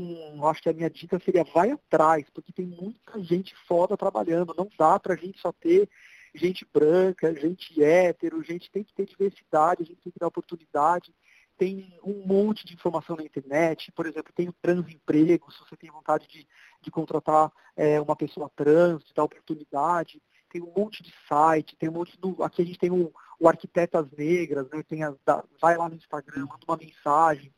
acho 0.48 0.62
que 0.62 0.68
a 0.68 0.72
minha 0.72 0.90
dica 0.90 1.18
seria 1.20 1.44
vai 1.44 1.70
atrás, 1.70 2.28
porque 2.34 2.52
tem 2.52 2.66
muita 2.66 3.22
gente 3.22 3.54
foda 3.66 3.96
trabalhando. 3.96 4.54
Não 4.56 4.68
dá 4.76 4.98
para 4.98 5.14
a 5.14 5.16
gente 5.16 5.40
só 5.40 5.52
ter 5.52 5.88
gente 6.34 6.66
branca, 6.72 7.34
gente 7.34 7.82
hétero, 7.82 8.42
gente 8.42 8.70
tem 8.70 8.82
que 8.82 8.92
ter 8.92 9.06
diversidade, 9.06 9.82
a 9.82 9.86
gente 9.86 10.00
tem 10.02 10.12
que 10.12 10.18
dar 10.18 10.26
oportunidade 10.26 11.14
tem 11.56 11.98
um 12.04 12.26
monte 12.26 12.66
de 12.66 12.74
informação 12.74 13.16
na 13.16 13.22
internet, 13.22 13.92
por 13.92 14.06
exemplo, 14.06 14.32
tem 14.34 14.48
o 14.48 14.54
transemprego, 14.60 15.52
se 15.52 15.60
você 15.60 15.76
tem 15.76 15.90
vontade 15.90 16.26
de, 16.28 16.46
de 16.80 16.90
contratar 16.90 17.50
é, 17.76 18.00
uma 18.00 18.16
pessoa 18.16 18.50
trans, 18.54 19.04
de 19.04 19.14
dar 19.14 19.24
oportunidade, 19.24 20.20
tem 20.50 20.62
um 20.62 20.72
monte 20.76 21.02
de 21.02 21.12
site, 21.28 21.76
tem 21.76 21.88
um 21.88 21.92
monte 21.92 22.16
do. 22.18 22.42
Aqui 22.42 22.62
a 22.62 22.64
gente 22.64 22.78
tem 22.78 22.90
o, 22.90 23.12
Arquitetas 23.44 24.06
Negras, 24.16 24.68
né? 24.70 24.82
Tem 24.84 25.02
a, 25.02 25.12
da, 25.24 25.44
vai 25.60 25.76
lá 25.76 25.88
no 25.88 25.96
Instagram, 25.96 26.46
manda 26.46 26.64
uma 26.66 26.76
mensagem. 26.76 27.52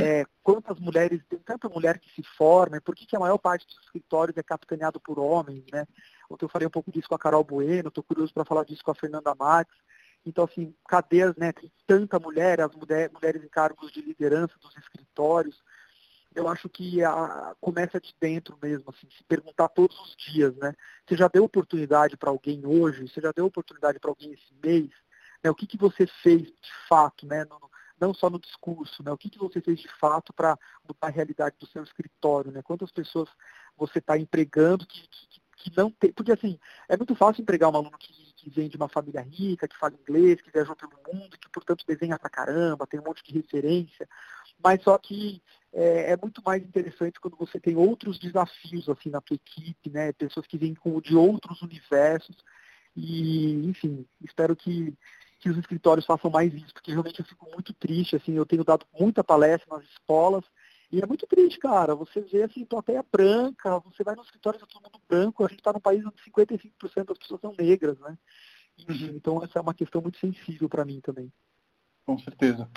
É, 0.00 0.24
quantas 0.42 0.78
mulheres, 0.78 1.20
tem 1.28 1.38
tanta 1.40 1.68
mulher 1.68 1.98
que 1.98 2.08
se 2.14 2.22
forma, 2.36 2.80
por 2.80 2.94
que, 2.94 3.04
que 3.04 3.16
a 3.16 3.20
maior 3.20 3.38
parte 3.38 3.66
dos 3.66 3.76
escritórios 3.84 4.36
é 4.36 4.42
capitaneado 4.42 5.00
por 5.00 5.18
homens, 5.18 5.64
né? 5.72 5.86
Ontem 6.30 6.44
eu 6.44 6.48
falei 6.48 6.68
um 6.68 6.70
pouco 6.70 6.92
disso 6.92 7.08
com 7.08 7.14
a 7.14 7.18
Carol 7.18 7.42
Bueno, 7.42 7.88
estou 7.88 8.04
curioso 8.04 8.32
para 8.32 8.44
falar 8.44 8.64
disso 8.64 8.84
com 8.84 8.90
a 8.90 8.94
Fernanda 8.94 9.34
Marques. 9.34 9.76
Então, 10.24 10.44
assim, 10.44 10.74
cadeias, 10.88 11.34
né, 11.36 11.52
tem 11.52 11.70
tanta 11.86 12.18
mulher, 12.18 12.60
as 12.60 12.74
mulher, 12.74 13.10
mulheres 13.12 13.42
em 13.42 13.48
cargos 13.48 13.90
de 13.92 14.00
liderança 14.00 14.54
dos 14.60 14.76
escritórios. 14.76 15.62
Eu 16.34 16.48
acho 16.48 16.68
que 16.68 17.02
a, 17.02 17.54
começa 17.60 18.00
de 18.00 18.14
dentro 18.20 18.56
mesmo, 18.62 18.84
assim, 18.88 19.08
se 19.16 19.24
perguntar 19.24 19.68
todos 19.68 19.98
os 20.00 20.16
dias, 20.16 20.56
né? 20.56 20.72
Você 21.06 21.16
já 21.16 21.28
deu 21.28 21.44
oportunidade 21.44 22.16
para 22.16 22.30
alguém 22.30 22.64
hoje? 22.64 23.06
Você 23.06 23.20
já 23.20 23.32
deu 23.32 23.46
oportunidade 23.46 23.98
para 23.98 24.10
alguém 24.10 24.32
esse 24.32 24.54
mês? 24.62 24.90
Né, 25.42 25.50
o 25.50 25.54
que, 25.54 25.66
que 25.66 25.76
você 25.76 26.06
fez 26.22 26.42
de 26.42 26.72
fato, 26.88 27.26
né? 27.26 27.44
No, 27.44 27.70
não 28.00 28.14
só 28.14 28.30
no 28.30 28.38
discurso, 28.38 29.02
né? 29.02 29.12
O 29.12 29.18
que, 29.18 29.28
que 29.28 29.38
você 29.38 29.60
fez 29.60 29.78
de 29.80 29.88
fato 29.98 30.32
para 30.32 30.58
mudar 30.88 31.08
a 31.08 31.10
realidade 31.10 31.56
do 31.58 31.66
seu 31.66 31.82
escritório, 31.82 32.50
né? 32.50 32.62
Quantas 32.62 32.90
pessoas 32.90 33.28
você 33.76 33.98
está 33.98 34.16
empregando 34.16 34.86
que, 34.86 35.06
que, 35.08 35.40
que 35.56 35.76
não 35.76 35.90
tem. 35.90 36.12
Porque 36.12 36.32
assim, 36.32 36.58
é 36.88 36.96
muito 36.96 37.14
fácil 37.14 37.42
empregar 37.42 37.70
um 37.70 37.76
aluno 37.76 37.96
que, 37.98 38.31
que 38.42 38.50
vem 38.50 38.68
de 38.68 38.76
uma 38.76 38.88
família 38.88 39.20
rica, 39.20 39.68
que 39.68 39.78
fala 39.78 39.94
inglês, 39.94 40.40
que 40.40 40.50
viajou 40.50 40.74
pelo 40.74 40.92
mundo, 41.06 41.38
que 41.38 41.48
portanto 41.48 41.84
desenha 41.86 42.18
pra 42.18 42.28
caramba, 42.28 42.86
tem 42.86 42.98
um 42.98 43.04
monte 43.04 43.22
de 43.22 43.32
referência. 43.32 44.08
Mas 44.62 44.82
só 44.82 44.98
que 44.98 45.40
é, 45.72 46.12
é, 46.12 46.16
muito 46.16 46.42
mais 46.44 46.62
interessante 46.62 47.20
quando 47.20 47.36
você 47.36 47.60
tem 47.60 47.76
outros 47.76 48.18
desafios 48.18 48.88
assim 48.88 49.10
na 49.10 49.20
tua 49.20 49.36
equipe, 49.36 49.90
né? 49.90 50.12
Pessoas 50.12 50.46
que 50.46 50.58
vêm 50.58 50.74
com, 50.74 51.00
de 51.00 51.14
outros 51.14 51.62
universos. 51.62 52.36
E, 52.96 53.64
enfim, 53.66 54.04
espero 54.20 54.56
que, 54.56 54.92
que 55.38 55.48
os 55.48 55.56
escritórios 55.56 56.04
façam 56.04 56.30
mais 56.30 56.52
isso, 56.52 56.74
porque 56.74 56.90
realmente 56.90 57.20
eu 57.20 57.26
fico 57.26 57.48
muito 57.50 57.72
triste, 57.72 58.16
assim, 58.16 58.34
eu 58.34 58.44
tenho 58.44 58.64
dado 58.64 58.84
muita 58.98 59.24
palestra 59.24 59.76
nas 59.76 59.84
escolas 59.88 60.44
E 60.92 61.00
é 61.00 61.06
muito 61.06 61.26
triste, 61.26 61.58
cara. 61.58 61.94
Você 61.94 62.20
vê 62.20 62.42
assim, 62.42 62.66
plateia 62.66 63.02
branca, 63.10 63.78
você 63.78 64.04
vai 64.04 64.14
no 64.14 64.22
escritório 64.22 64.60
de 64.60 64.66
todo 64.66 64.82
mundo 64.82 65.00
branco, 65.08 65.42
a 65.42 65.48
gente 65.48 65.60
está 65.60 65.72
num 65.72 65.80
país 65.80 66.04
onde 66.04 66.16
55% 66.22 67.06
das 67.06 67.18
pessoas 67.18 67.40
são 67.40 67.54
negras, 67.58 67.98
né? 67.98 68.18
Enfim, 68.78 69.08
uhum. 69.08 69.16
Então 69.16 69.42
essa 69.42 69.58
é 69.58 69.62
uma 69.62 69.72
questão 69.72 70.02
muito 70.02 70.18
sensível 70.18 70.68
para 70.68 70.84
mim 70.84 71.00
também. 71.00 71.32
Com 72.04 72.18
certeza. 72.18 72.68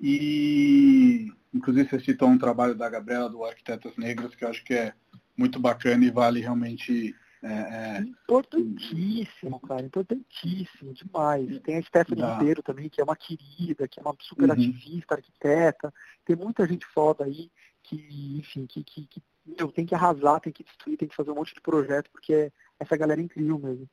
E 0.00 1.32
inclusive 1.54 1.88
você 1.88 2.00
citou 2.00 2.28
um 2.28 2.38
trabalho 2.38 2.74
da 2.74 2.88
Gabriela 2.88 3.28
do 3.28 3.44
Arquitetas 3.44 3.96
Negras 3.96 4.34
que 4.34 4.44
eu 4.44 4.48
acho 4.48 4.64
que 4.64 4.74
é 4.74 4.92
muito 5.36 5.60
bacana 5.60 6.04
e 6.04 6.10
vale 6.10 6.40
realmente 6.40 7.14
é, 7.42 7.98
é... 7.98 8.00
Importantíssimo, 8.00 9.60
cara, 9.60 9.82
importantíssimo, 9.82 10.92
demais. 10.92 11.58
Tem 11.60 11.78
a 11.78 11.82
Stephanie 11.82 12.22
Dá. 12.22 12.36
Ribeiro 12.36 12.62
também, 12.62 12.88
que 12.88 13.00
é 13.00 13.04
uma 13.04 13.16
querida, 13.16 13.88
que 13.88 13.98
é 13.98 14.02
uma 14.02 14.14
super 14.20 14.46
uhum. 14.46 14.52
ativista, 14.52 15.14
arquiteta. 15.14 15.92
Tem 16.24 16.36
muita 16.36 16.66
gente 16.66 16.84
foda 16.86 17.24
aí 17.24 17.50
que, 17.82 18.38
enfim, 18.38 18.66
que, 18.66 18.84
que, 18.84 19.06
que 19.06 19.22
meu, 19.46 19.72
tem 19.72 19.86
que 19.86 19.94
arrasar, 19.94 20.40
tem 20.40 20.52
que 20.52 20.64
destruir, 20.64 20.96
tem 20.96 21.08
que 21.08 21.16
fazer 21.16 21.30
um 21.30 21.34
monte 21.34 21.54
de 21.54 21.60
projeto, 21.60 22.10
porque 22.10 22.52
essa 22.78 22.96
galera 22.96 23.20
é 23.20 23.24
incrível 23.24 23.58
mesmo. 23.58 23.88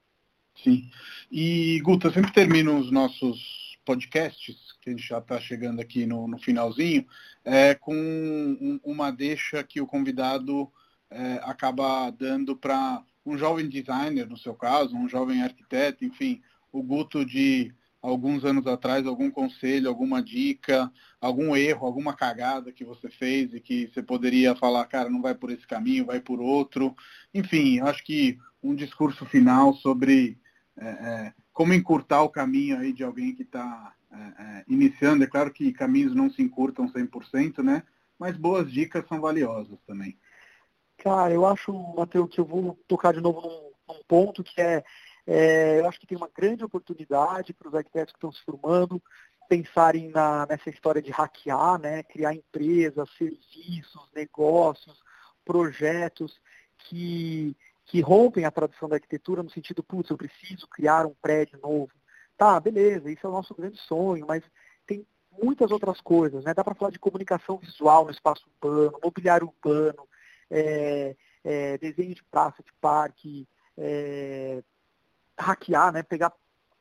Sim. 0.64 0.90
E, 1.32 1.80
Guta, 1.82 2.08
eu 2.08 2.14
sempre 2.14 2.34
termino 2.34 2.78
os 2.78 2.92
nossos 2.92 3.78
podcasts, 3.86 4.74
que 4.82 4.90
a 4.90 4.92
gente 4.92 5.08
já 5.08 5.20
está 5.20 5.40
chegando 5.40 5.80
aqui 5.80 6.06
no, 6.06 6.28
no 6.28 6.38
finalzinho, 6.38 7.08
é, 7.46 7.74
com 7.74 7.96
um, 7.96 8.80
uma 8.84 9.12
deixa 9.12 9.64
que 9.64 9.80
o 9.80 9.88
convidado 9.88 10.70
é, 11.10 11.40
acaba 11.44 12.10
dando 12.10 12.56
para 12.56 13.02
um 13.28 13.38
jovem 13.38 13.68
designer, 13.68 14.28
no 14.28 14.38
seu 14.38 14.56
caso, 14.56 14.96
um 14.96 15.10
jovem 15.10 15.44
arquiteto, 15.44 16.06
enfim, 16.06 16.42
o 16.72 16.82
Guto 16.82 17.26
de 17.26 17.74
alguns 18.02 18.46
anos 18.46 18.66
atrás, 18.68 19.06
algum 19.06 19.30
conselho, 19.30 19.90
alguma 19.90 20.24
dica, 20.24 20.90
algum 21.20 21.56
erro, 21.56 21.86
alguma 21.86 22.14
cagada 22.14 22.72
que 22.72 22.86
você 22.86 23.10
fez 23.10 23.54
e 23.54 23.60
que 23.60 23.88
você 23.88 24.02
poderia 24.02 24.56
falar, 24.56 24.86
cara, 24.86 25.10
não 25.10 25.22
vai 25.22 25.36
por 25.36 25.52
esse 25.52 25.68
caminho, 25.68 26.06
vai 26.06 26.22
por 26.22 26.40
outro. 26.40 26.96
Enfim, 27.34 27.82
acho 27.82 28.04
que 28.06 28.38
um 28.64 28.74
discurso 28.74 29.26
final 29.26 29.74
sobre 29.74 30.38
é, 30.78 30.88
é, 30.88 31.34
como 31.52 31.74
encurtar 31.74 32.22
o 32.22 32.30
caminho 32.30 32.78
aí 32.78 32.94
de 32.94 33.04
alguém 33.04 33.36
que 33.36 33.44
está 33.44 33.94
é, 34.12 34.18
é, 34.18 34.66
iniciando. 34.70 35.24
É 35.24 35.28
claro 35.28 35.52
que 35.52 35.74
caminhos 35.74 36.16
não 36.16 36.30
se 36.30 36.42
encurtam 36.42 36.90
100%, 36.90 37.62
né? 37.62 37.84
Mas 38.18 38.38
boas 38.38 38.72
dicas 38.72 39.06
são 39.08 39.20
valiosas 39.20 39.80
também. 39.86 40.18
Cara, 40.98 41.34
eu 41.34 41.46
acho, 41.46 41.72
Matheus, 41.96 42.30
que 42.30 42.40
eu 42.40 42.46
vou 42.46 42.78
tocar 42.88 43.14
de 43.14 43.22
novo 43.22 43.42
num, 43.42 43.94
num 43.94 44.04
ponto 44.08 44.44
que 44.44 44.60
é, 44.60 44.84
é, 45.26 45.80
eu 45.80 45.88
acho 45.88 46.00
que 46.00 46.08
tem 46.08 46.18
uma 46.18 46.30
grande 46.34 46.64
oportunidade 46.64 47.54
para 47.54 47.68
os 47.68 47.76
arquitetos 47.76 48.14
que 48.14 48.18
estão 48.18 48.32
se 48.32 48.44
formando 48.44 49.02
pensarem 49.48 50.10
na, 50.10 50.46
nessa 50.46 50.70
história 50.70 51.02
de 51.02 51.12
hackear, 51.12 51.80
né, 51.80 52.04
criar 52.04 52.34
empresas, 52.34 53.10
serviços, 53.18 54.10
negócios, 54.14 55.02
projetos 55.46 56.40
que, 56.80 57.56
que 57.86 58.02
rompem 58.02 58.46
a 58.46 58.52
tradição 58.52 58.90
da 58.90 58.96
arquitetura 58.96 59.42
no 59.42 59.50
sentido, 59.50 59.84
putz, 59.84 60.10
eu 60.10 60.18
preciso 60.18 60.68
criar 60.68 61.06
um 61.06 61.16
prédio 61.22 61.60
novo. 61.62 61.92
Tá, 62.38 62.60
beleza, 62.60 63.10
isso 63.10 63.26
é 63.26 63.30
o 63.30 63.34
nosso 63.34 63.56
grande 63.56 63.78
sonho, 63.78 64.26
mas 64.28 64.44
tem 64.86 65.08
muitas 65.42 65.72
outras 65.72 66.00
coisas, 66.02 66.44
né? 66.44 66.54
Dá 66.54 66.64
para 66.64 66.76
falar 66.76 66.92
de 66.92 67.00
comunicação 67.00 67.58
visual 67.58 68.06
no 68.06 68.12
espaço 68.12 68.46
urbano, 68.62 69.00
mobiliário 69.04 69.48
urbano, 69.48 70.08
é, 70.50 71.16
é, 71.44 71.78
desenho 71.78 72.16
de 72.16 72.24
praça, 72.24 72.64
de 72.64 72.72
parque, 72.82 73.48
é, 73.78 74.64
hackear, 75.38 75.94
né, 75.94 76.04
pegar 76.04 76.34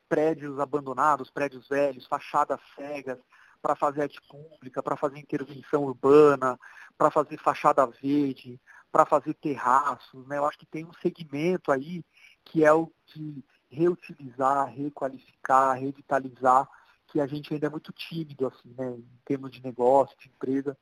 prédios 0.09 0.59
abandonados, 0.59 1.29
prédios 1.29 1.67
velhos, 1.67 2.07
fachadas 2.07 2.59
cegas, 2.75 3.19
para 3.61 3.75
fazer 3.75 4.03
arte 4.03 4.21
pública, 4.29 4.81
para 4.81 4.95
fazer 4.95 5.19
intervenção 5.19 5.83
urbana, 5.83 6.59
para 6.97 7.11
fazer 7.11 7.37
fachada 7.37 7.85
verde, 7.85 8.59
para 8.91 9.05
fazer 9.05 9.33
terraços. 9.33 10.25
Né? 10.27 10.37
Eu 10.37 10.45
acho 10.45 10.57
que 10.57 10.65
tem 10.65 10.85
um 10.85 10.93
segmento 11.01 11.71
aí 11.71 12.03
que 12.45 12.63
é 12.63 12.71
o 12.71 12.91
de 13.07 13.43
reutilizar, 13.69 14.67
requalificar, 14.73 15.77
revitalizar, 15.77 16.67
que 17.07 17.19
a 17.19 17.27
gente 17.27 17.53
ainda 17.53 17.67
é 17.67 17.69
muito 17.69 17.91
tímido 17.91 18.47
assim, 18.47 18.73
né, 18.77 18.89
em 18.91 19.19
termos 19.25 19.51
de 19.51 19.63
negócio, 19.63 20.17
de 20.17 20.29
empresa 20.29 20.77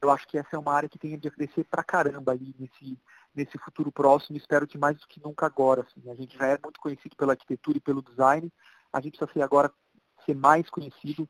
eu 0.00 0.10
acho 0.10 0.26
que 0.26 0.38
essa 0.38 0.48
é 0.52 0.58
uma 0.58 0.72
área 0.72 0.88
que 0.88 0.98
tem 0.98 1.14
a 1.14 1.30
crescer 1.30 1.64
pra 1.64 1.84
caramba 1.84 2.32
ali 2.32 2.54
nesse, 2.58 2.98
nesse 3.34 3.58
futuro 3.58 3.92
próximo. 3.92 4.36
Espero 4.36 4.66
que 4.66 4.78
mais 4.78 4.98
do 4.98 5.06
que 5.06 5.22
nunca 5.22 5.46
agora. 5.46 5.82
Assim. 5.82 6.10
A 6.10 6.14
gente 6.14 6.36
já 6.36 6.46
é 6.46 6.58
muito 6.62 6.80
conhecido 6.80 7.14
pela 7.16 7.32
arquitetura 7.32 7.76
e 7.76 7.80
pelo 7.80 8.02
design. 8.02 8.50
A 8.92 9.00
gente 9.00 9.16
precisa 9.16 9.32
ser 9.32 9.42
agora 9.42 9.72
ser 10.24 10.34
mais 10.34 10.68
conhecido 10.70 11.28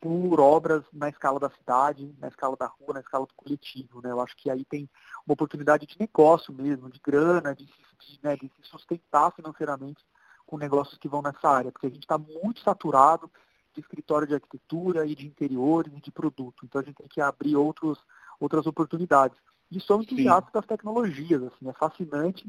por 0.00 0.38
obras 0.38 0.84
na 0.92 1.08
escala 1.08 1.40
da 1.40 1.48
cidade, 1.48 2.14
na 2.18 2.28
escala 2.28 2.56
da 2.56 2.66
rua, 2.66 2.94
na 2.94 3.00
escala 3.00 3.26
do 3.26 3.34
coletivo. 3.34 4.02
Né? 4.02 4.10
Eu 4.10 4.20
acho 4.20 4.36
que 4.36 4.50
aí 4.50 4.64
tem 4.66 4.88
uma 5.26 5.32
oportunidade 5.32 5.86
de 5.86 5.98
negócio 5.98 6.52
mesmo, 6.52 6.90
de 6.90 7.00
grana, 7.00 7.54
de, 7.54 7.64
de, 7.64 8.20
né, 8.22 8.36
de 8.36 8.48
se 8.48 8.68
sustentar 8.68 9.32
financeiramente 9.32 10.04
com 10.46 10.58
negócios 10.58 10.98
que 10.98 11.08
vão 11.08 11.22
nessa 11.22 11.48
área, 11.48 11.72
porque 11.72 11.86
a 11.86 11.90
gente 11.90 12.02
está 12.02 12.18
muito 12.18 12.60
saturado 12.60 13.30
de 13.74 13.80
escritório 13.80 14.26
de 14.26 14.34
arquitetura 14.34 15.06
e 15.06 15.14
de 15.14 15.26
interiores 15.26 15.92
e 15.92 16.00
de 16.00 16.10
produto. 16.10 16.64
Então 16.64 16.80
a 16.80 16.84
gente 16.84 16.96
tem 16.96 17.08
que 17.08 17.20
abrir 17.20 17.56
outros, 17.56 17.98
outras 18.40 18.66
oportunidades. 18.66 19.36
E 19.70 19.80
sou 19.80 20.00
entusiasta 20.00 20.50
das 20.52 20.66
tecnologias, 20.66 21.42
assim, 21.42 21.68
é 21.68 21.72
fascinante 21.72 22.46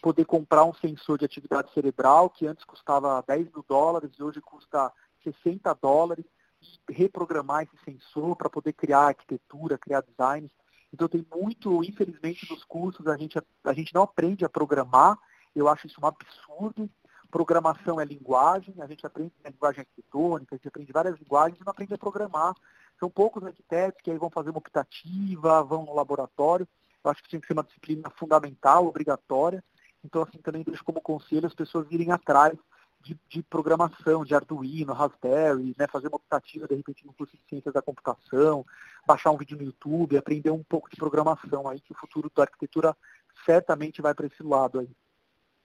poder 0.00 0.24
comprar 0.24 0.64
um 0.64 0.74
sensor 0.74 1.18
de 1.18 1.24
atividade 1.24 1.72
cerebral 1.72 2.30
que 2.30 2.46
antes 2.46 2.64
custava 2.64 3.22
10 3.26 3.50
mil 3.52 3.64
dólares 3.68 4.10
e 4.16 4.22
hoje 4.22 4.40
custa 4.40 4.92
60 5.24 5.74
dólares 5.74 6.24
e 6.60 6.92
reprogramar 6.92 7.64
esse 7.64 7.84
sensor 7.84 8.36
para 8.36 8.48
poder 8.48 8.72
criar 8.72 9.08
arquitetura, 9.08 9.76
criar 9.76 10.02
design. 10.02 10.50
Então 10.92 11.08
tem 11.08 11.26
muito, 11.34 11.82
infelizmente, 11.84 12.50
nos 12.50 12.64
cursos 12.64 13.06
a 13.06 13.16
gente, 13.16 13.38
a 13.64 13.72
gente 13.72 13.94
não 13.94 14.02
aprende 14.02 14.44
a 14.44 14.48
programar, 14.48 15.18
eu 15.54 15.68
acho 15.68 15.86
isso 15.86 16.00
um 16.00 16.06
absurdo, 16.06 16.88
Programação 17.30 18.00
é 18.00 18.04
linguagem, 18.04 18.74
a 18.78 18.86
gente 18.86 19.06
aprende 19.06 19.32
a 19.44 19.50
linguagem 19.50 19.80
arquitetônica, 19.80 20.54
a 20.54 20.56
gente 20.56 20.68
aprende 20.68 20.92
várias 20.92 21.18
linguagens 21.18 21.60
e 21.60 21.64
não 21.64 21.70
aprende 21.70 21.92
a 21.92 21.98
programar. 21.98 22.54
São 22.98 23.10
poucos 23.10 23.44
arquitetos 23.44 24.00
que 24.02 24.10
aí 24.10 24.16
vão 24.16 24.30
fazer 24.30 24.50
uma 24.50 24.58
optativa, 24.58 25.62
vão 25.62 25.84
no 25.84 25.94
laboratório. 25.94 26.66
Eu 27.04 27.10
acho 27.10 27.22
que 27.22 27.28
tinha 27.28 27.40
que 27.40 27.46
ser 27.46 27.52
uma 27.52 27.62
disciplina 27.62 28.10
fundamental, 28.10 28.86
obrigatória. 28.86 29.62
Então, 30.02 30.22
assim, 30.22 30.38
também 30.38 30.62
deixo 30.62 30.82
como 30.82 31.00
conselho 31.00 31.46
as 31.46 31.54
pessoas 31.54 31.86
irem 31.90 32.10
atrás 32.10 32.56
de, 33.00 33.18
de, 33.28 33.42
programação, 33.42 34.24
de 34.24 34.34
Arduino, 34.34 34.92
Raspberry, 34.92 35.74
né, 35.78 35.86
fazer 35.86 36.08
uma 36.08 36.16
optativa, 36.16 36.66
de 36.66 36.74
repente, 36.74 37.06
no 37.06 37.12
curso 37.12 37.36
de 37.36 37.42
ciências 37.48 37.74
da 37.74 37.82
computação, 37.82 38.64
baixar 39.06 39.30
um 39.30 39.36
vídeo 39.36 39.56
no 39.56 39.64
YouTube, 39.64 40.16
aprender 40.16 40.50
um 40.50 40.62
pouco 40.62 40.90
de 40.90 40.96
programação 40.96 41.68
aí, 41.68 41.80
que 41.80 41.92
o 41.92 41.96
futuro 41.96 42.30
da 42.34 42.42
arquitetura 42.42 42.96
certamente 43.44 44.02
vai 44.02 44.14
para 44.14 44.26
esse 44.26 44.42
lado 44.42 44.80
aí. 44.80 44.90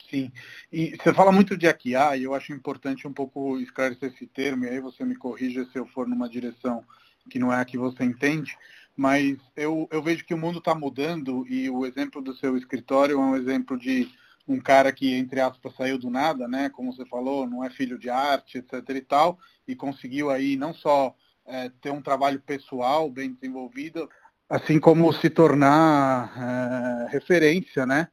Sim. 0.10 0.32
E 0.72 0.96
você 0.96 1.14
fala 1.14 1.32
muito 1.32 1.58
de 1.58 1.66
hackear, 1.66 2.18
e 2.18 2.24
eu 2.24 2.34
acho 2.34 2.54
importante 2.54 3.08
um 3.08 3.14
pouco 3.14 3.60
esclarecer 3.60 4.12
esse 4.14 4.28
termo, 4.28 4.66
e 4.66 4.70
aí 4.70 4.80
você 4.80 5.04
me 5.04 5.16
corrija 5.16 5.66
se 5.66 5.78
eu 5.78 5.86
for 5.88 6.08
numa 6.08 6.30
direção 6.30 6.84
que 7.30 7.40
não 7.40 7.52
é 7.52 7.60
a 7.60 7.66
que 7.66 7.78
você 7.78 8.04
entende, 8.04 8.58
mas 8.96 9.38
eu, 9.56 9.88
eu 9.92 10.02
vejo 10.02 10.26
que 10.26 10.34
o 10.34 10.38
mundo 10.38 10.60
está 10.60 10.76
mudando 10.76 11.46
e 11.48 11.70
o 11.70 11.86
exemplo 11.86 12.22
do 12.22 12.36
seu 12.36 12.58
escritório 12.58 13.16
é 13.16 13.20
um 13.20 13.36
exemplo 13.36 13.78
de 13.78 14.10
um 14.48 14.60
cara 14.60 14.92
que, 14.92 15.16
entre 15.16 15.40
aspas, 15.40 15.74
saiu 15.76 15.98
do 15.98 16.10
nada, 16.10 16.48
né? 16.48 16.70
Como 16.70 16.94
você 16.94 17.06
falou, 17.06 17.48
não 17.48 17.64
é 17.64 17.70
filho 17.70 17.98
de 17.98 18.10
arte, 18.10 18.58
etc 18.58 18.90
e 18.90 19.02
tal, 19.02 19.40
e 19.68 19.76
conseguiu 19.76 20.30
aí 20.30 20.58
não 20.58 20.74
só 20.74 21.16
é, 21.46 21.72
ter 21.82 21.92
um 21.92 22.02
trabalho 22.02 22.42
pessoal 22.42 23.10
bem 23.10 23.34
desenvolvido, 23.34 24.10
assim 24.50 24.80
como 24.80 25.12
se 25.14 25.30
tornar 25.30 27.08
é, 27.08 27.12
referência, 27.12 27.86
né? 27.86 28.10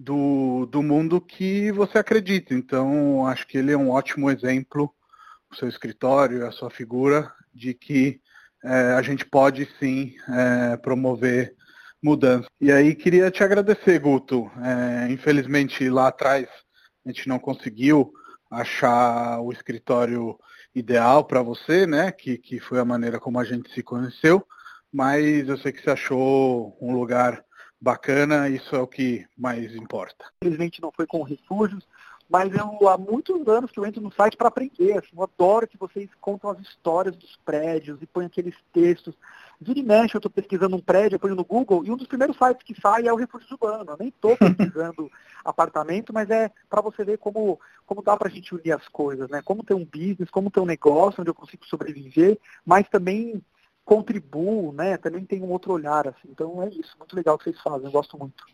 Do, 0.00 0.64
do 0.64 0.82
mundo 0.82 1.20
que 1.20 1.70
você 1.72 1.98
acredita. 1.98 2.54
Então, 2.54 3.26
acho 3.26 3.46
que 3.46 3.58
ele 3.58 3.70
é 3.70 3.76
um 3.76 3.90
ótimo 3.90 4.30
exemplo, 4.30 4.90
o 5.50 5.54
seu 5.54 5.68
escritório, 5.68 6.46
a 6.46 6.52
sua 6.52 6.70
figura, 6.70 7.30
de 7.52 7.74
que 7.74 8.18
é, 8.64 8.94
a 8.94 9.02
gente 9.02 9.26
pode 9.26 9.68
sim 9.78 10.14
é, 10.26 10.76
promover 10.78 11.54
mudança. 12.02 12.48
E 12.58 12.72
aí 12.72 12.94
queria 12.94 13.30
te 13.30 13.44
agradecer, 13.44 13.98
Guto. 13.98 14.50
É, 14.64 15.12
infelizmente 15.12 15.86
lá 15.90 16.08
atrás 16.08 16.48
a 17.04 17.10
gente 17.10 17.28
não 17.28 17.38
conseguiu 17.38 18.10
achar 18.50 19.38
o 19.40 19.52
escritório 19.52 20.38
ideal 20.74 21.24
para 21.24 21.42
você, 21.42 21.86
né? 21.86 22.10
Que, 22.10 22.38
que 22.38 22.58
foi 22.58 22.78
a 22.80 22.86
maneira 22.86 23.20
como 23.20 23.38
a 23.38 23.44
gente 23.44 23.70
se 23.74 23.82
conheceu, 23.82 24.46
mas 24.90 25.46
eu 25.46 25.58
sei 25.58 25.72
que 25.72 25.82
você 25.82 25.90
achou 25.90 26.76
um 26.80 26.92
lugar 26.92 27.44
bacana, 27.80 28.48
isso 28.48 28.74
é 28.76 28.78
o 28.78 28.86
que 28.86 29.26
mais 29.36 29.74
importa. 29.74 30.26
Infelizmente 30.42 30.82
não 30.82 30.92
foi 30.92 31.06
com 31.06 31.22
refúgios, 31.22 31.86
mas 32.30 32.54
eu 32.54 32.88
há 32.88 32.96
muitos 32.96 33.46
anos 33.48 33.72
que 33.72 33.78
eu 33.80 33.84
entro 33.84 34.00
no 34.00 34.12
site 34.12 34.36
para 34.36 34.46
aprender. 34.46 34.98
Assim, 34.98 35.08
eu 35.16 35.22
adoro 35.24 35.66
que 35.66 35.76
vocês 35.76 36.08
contam 36.20 36.50
as 36.50 36.60
histórias 36.60 37.16
dos 37.16 37.36
prédios 37.44 38.00
e 38.00 38.06
põem 38.06 38.26
aqueles 38.26 38.54
textos. 38.72 39.16
Vira 39.60 39.80
e 39.80 39.82
mexe, 39.82 40.14
eu 40.14 40.20
estou 40.20 40.30
pesquisando 40.30 40.76
um 40.76 40.80
prédio, 40.80 41.16
eu 41.16 41.20
ponho 41.20 41.34
no 41.34 41.44
Google, 41.44 41.84
e 41.84 41.90
um 41.90 41.96
dos 41.96 42.06
primeiros 42.06 42.36
sites 42.36 42.62
que 42.62 42.80
sai 42.80 43.06
é 43.08 43.12
o 43.12 43.16
Refúgio 43.16 43.48
Urbano. 43.50 43.90
Eu 43.90 43.96
nem 43.98 44.08
estou 44.08 44.36
pesquisando 44.38 45.10
apartamento, 45.44 46.12
mas 46.14 46.30
é 46.30 46.52
para 46.68 46.80
você 46.80 47.04
ver 47.04 47.18
como, 47.18 47.58
como 47.84 48.00
dá 48.00 48.16
para 48.16 48.28
a 48.28 48.30
gente 48.30 48.54
unir 48.54 48.72
as 48.72 48.86
coisas, 48.88 49.28
né? 49.28 49.42
Como 49.42 49.64
ter 49.64 49.74
um 49.74 49.84
business, 49.84 50.30
como 50.30 50.52
ter 50.52 50.60
um 50.60 50.66
negócio 50.66 51.20
onde 51.20 51.30
eu 51.30 51.34
consigo 51.34 51.66
sobreviver, 51.66 52.38
mas 52.64 52.88
também 52.88 53.42
contribuo, 53.90 54.72
né? 54.72 54.96
Também 54.96 55.24
tem 55.24 55.42
um 55.42 55.50
outro 55.50 55.72
olhar, 55.72 56.06
assim. 56.06 56.28
Então 56.30 56.62
é 56.62 56.68
isso, 56.68 56.96
muito 56.96 57.16
legal 57.16 57.34
o 57.34 57.38
que 57.38 57.44
vocês 57.44 57.60
fazem, 57.60 57.86
eu 57.86 57.90
gosto 57.90 58.16
muito. 58.16 58.44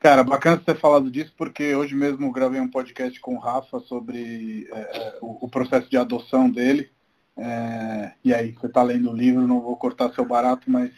Cara, 0.00 0.24
bacana 0.24 0.56
você 0.56 0.64
ter 0.64 0.80
falado 0.80 1.10
disso, 1.10 1.34
porque 1.36 1.74
hoje 1.74 1.94
mesmo 1.94 2.32
gravei 2.32 2.58
um 2.58 2.70
podcast 2.70 3.20
com 3.20 3.34
o 3.34 3.38
Rafa 3.38 3.78
sobre 3.80 4.66
é, 4.72 4.78
é 4.80 5.18
o, 5.20 5.44
o, 5.44 5.48
processo 5.50 5.90
de 5.90 5.98
adoção 5.98 6.50
dele. 6.50 6.90
É, 7.36 8.12
e 8.24 8.32
aí, 8.32 8.52
você 8.52 8.68
está 8.68 8.82
lendo 8.82 9.10
o 9.10 9.14
livro, 9.14 9.46
não 9.46 9.60
vou 9.60 9.76
cortar 9.76 10.10
seu 10.14 10.24
barato, 10.24 10.70
mas 10.70 10.90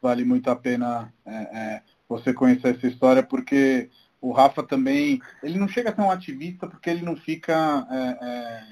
vale 0.00 0.24
muito 0.24 0.48
a 0.48 0.56
pena 0.56 1.12
é, 1.26 1.34
é, 1.34 1.82
você 2.08 2.32
conhecer 2.32 2.74
essa 2.74 2.86
história, 2.86 3.22
porque 3.22 3.90
o 4.18 4.32
Rafa 4.32 4.62
também, 4.62 5.20
ele 5.42 5.58
não 5.58 5.68
chega 5.68 5.90
a 5.90 5.94
ser 5.94 6.00
um 6.00 6.10
ativista 6.10 6.66
porque 6.66 6.88
ele 6.88 7.02
não 7.02 7.16
fica 7.16 7.86
é, 7.90 8.62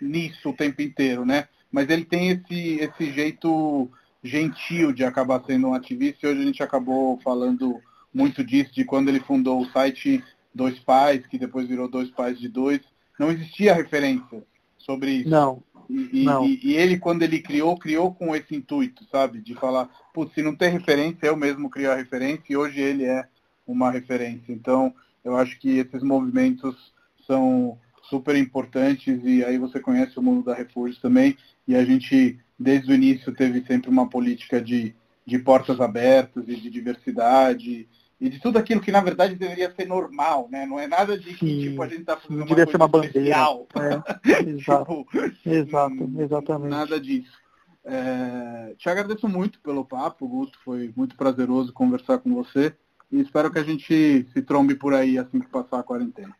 nisso 0.00 0.50
o 0.50 0.56
tempo 0.56 0.80
inteiro, 0.80 1.26
né? 1.26 1.48
Mas 1.72 1.88
ele 1.88 2.04
tem 2.04 2.28
esse, 2.28 2.74
esse 2.76 3.10
jeito 3.10 3.90
gentil 4.22 4.92
de 4.92 5.04
acabar 5.04 5.42
sendo 5.44 5.68
um 5.68 5.74
ativista 5.74 6.26
e 6.26 6.30
hoje 6.30 6.42
a 6.42 6.44
gente 6.44 6.62
acabou 6.62 7.18
falando 7.24 7.80
muito 8.14 8.44
disso, 8.44 8.72
de 8.74 8.84
quando 8.84 9.08
ele 9.08 9.20
fundou 9.20 9.60
o 9.60 9.70
site 9.70 10.22
Dois 10.54 10.78
Pais, 10.78 11.26
que 11.26 11.38
depois 11.38 11.66
virou 11.66 11.88
Dois 11.88 12.10
Pais 12.10 12.38
de 12.38 12.48
Dois, 12.48 12.80
não 13.18 13.30
existia 13.30 13.74
referência 13.74 14.44
sobre 14.76 15.10
isso. 15.12 15.30
Não. 15.30 15.62
E, 15.88 16.24
não. 16.24 16.46
e, 16.46 16.60
e 16.62 16.76
ele, 16.76 16.98
quando 16.98 17.22
ele 17.22 17.40
criou, 17.40 17.76
criou 17.76 18.14
com 18.14 18.34
esse 18.36 18.54
intuito, 18.54 19.04
sabe? 19.10 19.40
De 19.40 19.54
falar, 19.54 19.88
putz, 20.12 20.34
se 20.34 20.42
não 20.42 20.54
tem 20.54 20.70
referência, 20.70 21.26
eu 21.26 21.36
mesmo 21.36 21.68
crio 21.68 21.90
a 21.90 21.96
referência 21.96 22.44
e 22.48 22.56
hoje 22.56 22.80
ele 22.80 23.04
é 23.04 23.26
uma 23.66 23.90
referência. 23.90 24.52
Então, 24.52 24.94
eu 25.24 25.36
acho 25.36 25.58
que 25.58 25.78
esses 25.78 26.02
movimentos 26.02 26.92
são 27.26 27.78
super 28.08 28.36
importantes 28.36 29.20
e 29.24 29.44
aí 29.44 29.58
você 29.58 29.80
conhece 29.80 30.18
o 30.18 30.22
mundo 30.22 30.44
da 30.44 30.54
Refúgio 30.54 31.00
também 31.00 31.36
e 31.66 31.74
a 31.74 31.84
gente, 31.84 32.38
desde 32.58 32.90
o 32.90 32.94
início, 32.94 33.32
teve 33.32 33.64
sempre 33.64 33.90
uma 33.90 34.08
política 34.08 34.60
de, 34.60 34.94
de 35.24 35.38
portas 35.38 35.80
abertas 35.80 36.44
e 36.48 36.56
de 36.56 36.70
diversidade 36.70 37.88
e 38.20 38.28
de 38.28 38.38
tudo 38.38 38.58
aquilo 38.58 38.80
que 38.80 38.92
na 38.92 39.00
verdade 39.00 39.34
deveria 39.34 39.72
ser 39.74 39.86
normal, 39.86 40.48
né? 40.50 40.64
Não 40.64 40.78
é 40.78 40.86
nada 40.86 41.18
de 41.18 41.34
que 41.34 41.60
tipo, 41.60 41.82
a 41.82 41.88
gente 41.88 42.02
está 42.02 42.16
fazendo 42.16 42.38
não 42.38 42.46
uma 42.46 42.66
ser 42.66 42.76
uma 42.76 42.88
bandeira. 42.88 43.36
É, 43.74 44.50
exato, 44.50 45.06
tipo, 45.10 45.48
exato, 45.48 46.12
exatamente. 46.18 46.70
Nada 46.70 47.00
disso. 47.00 47.42
É, 47.84 48.74
te 48.78 48.88
agradeço 48.88 49.28
muito 49.28 49.60
pelo 49.60 49.84
papo, 49.84 50.28
Guto. 50.28 50.56
Foi 50.64 50.92
muito 50.96 51.16
prazeroso 51.16 51.72
conversar 51.72 52.18
com 52.18 52.32
você. 52.32 52.74
E 53.10 53.20
espero 53.20 53.50
que 53.50 53.58
a 53.58 53.64
gente 53.64 54.26
se 54.32 54.42
trombe 54.42 54.74
por 54.74 54.94
aí 54.94 55.18
assim 55.18 55.40
que 55.40 55.48
passar 55.48 55.80
a 55.80 55.82
quarentena. 55.82 56.34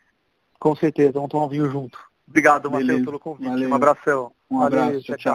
Com 0.62 0.76
certeza, 0.76 1.10
vamos 1.10 1.28
tomar 1.28 1.46
um 1.46 1.48
vinho 1.48 1.68
junto. 1.68 1.98
Obrigado, 2.24 2.70
Matheus, 2.70 3.04
pelo 3.04 3.18
convite. 3.18 3.48
Valeu. 3.48 3.68
Um 3.68 3.74
abração. 3.74 4.32
Um 4.48 4.62
abraço, 4.62 4.86
Valeu, 4.86 5.02
tchau. 5.02 5.16
tchau. 5.16 5.30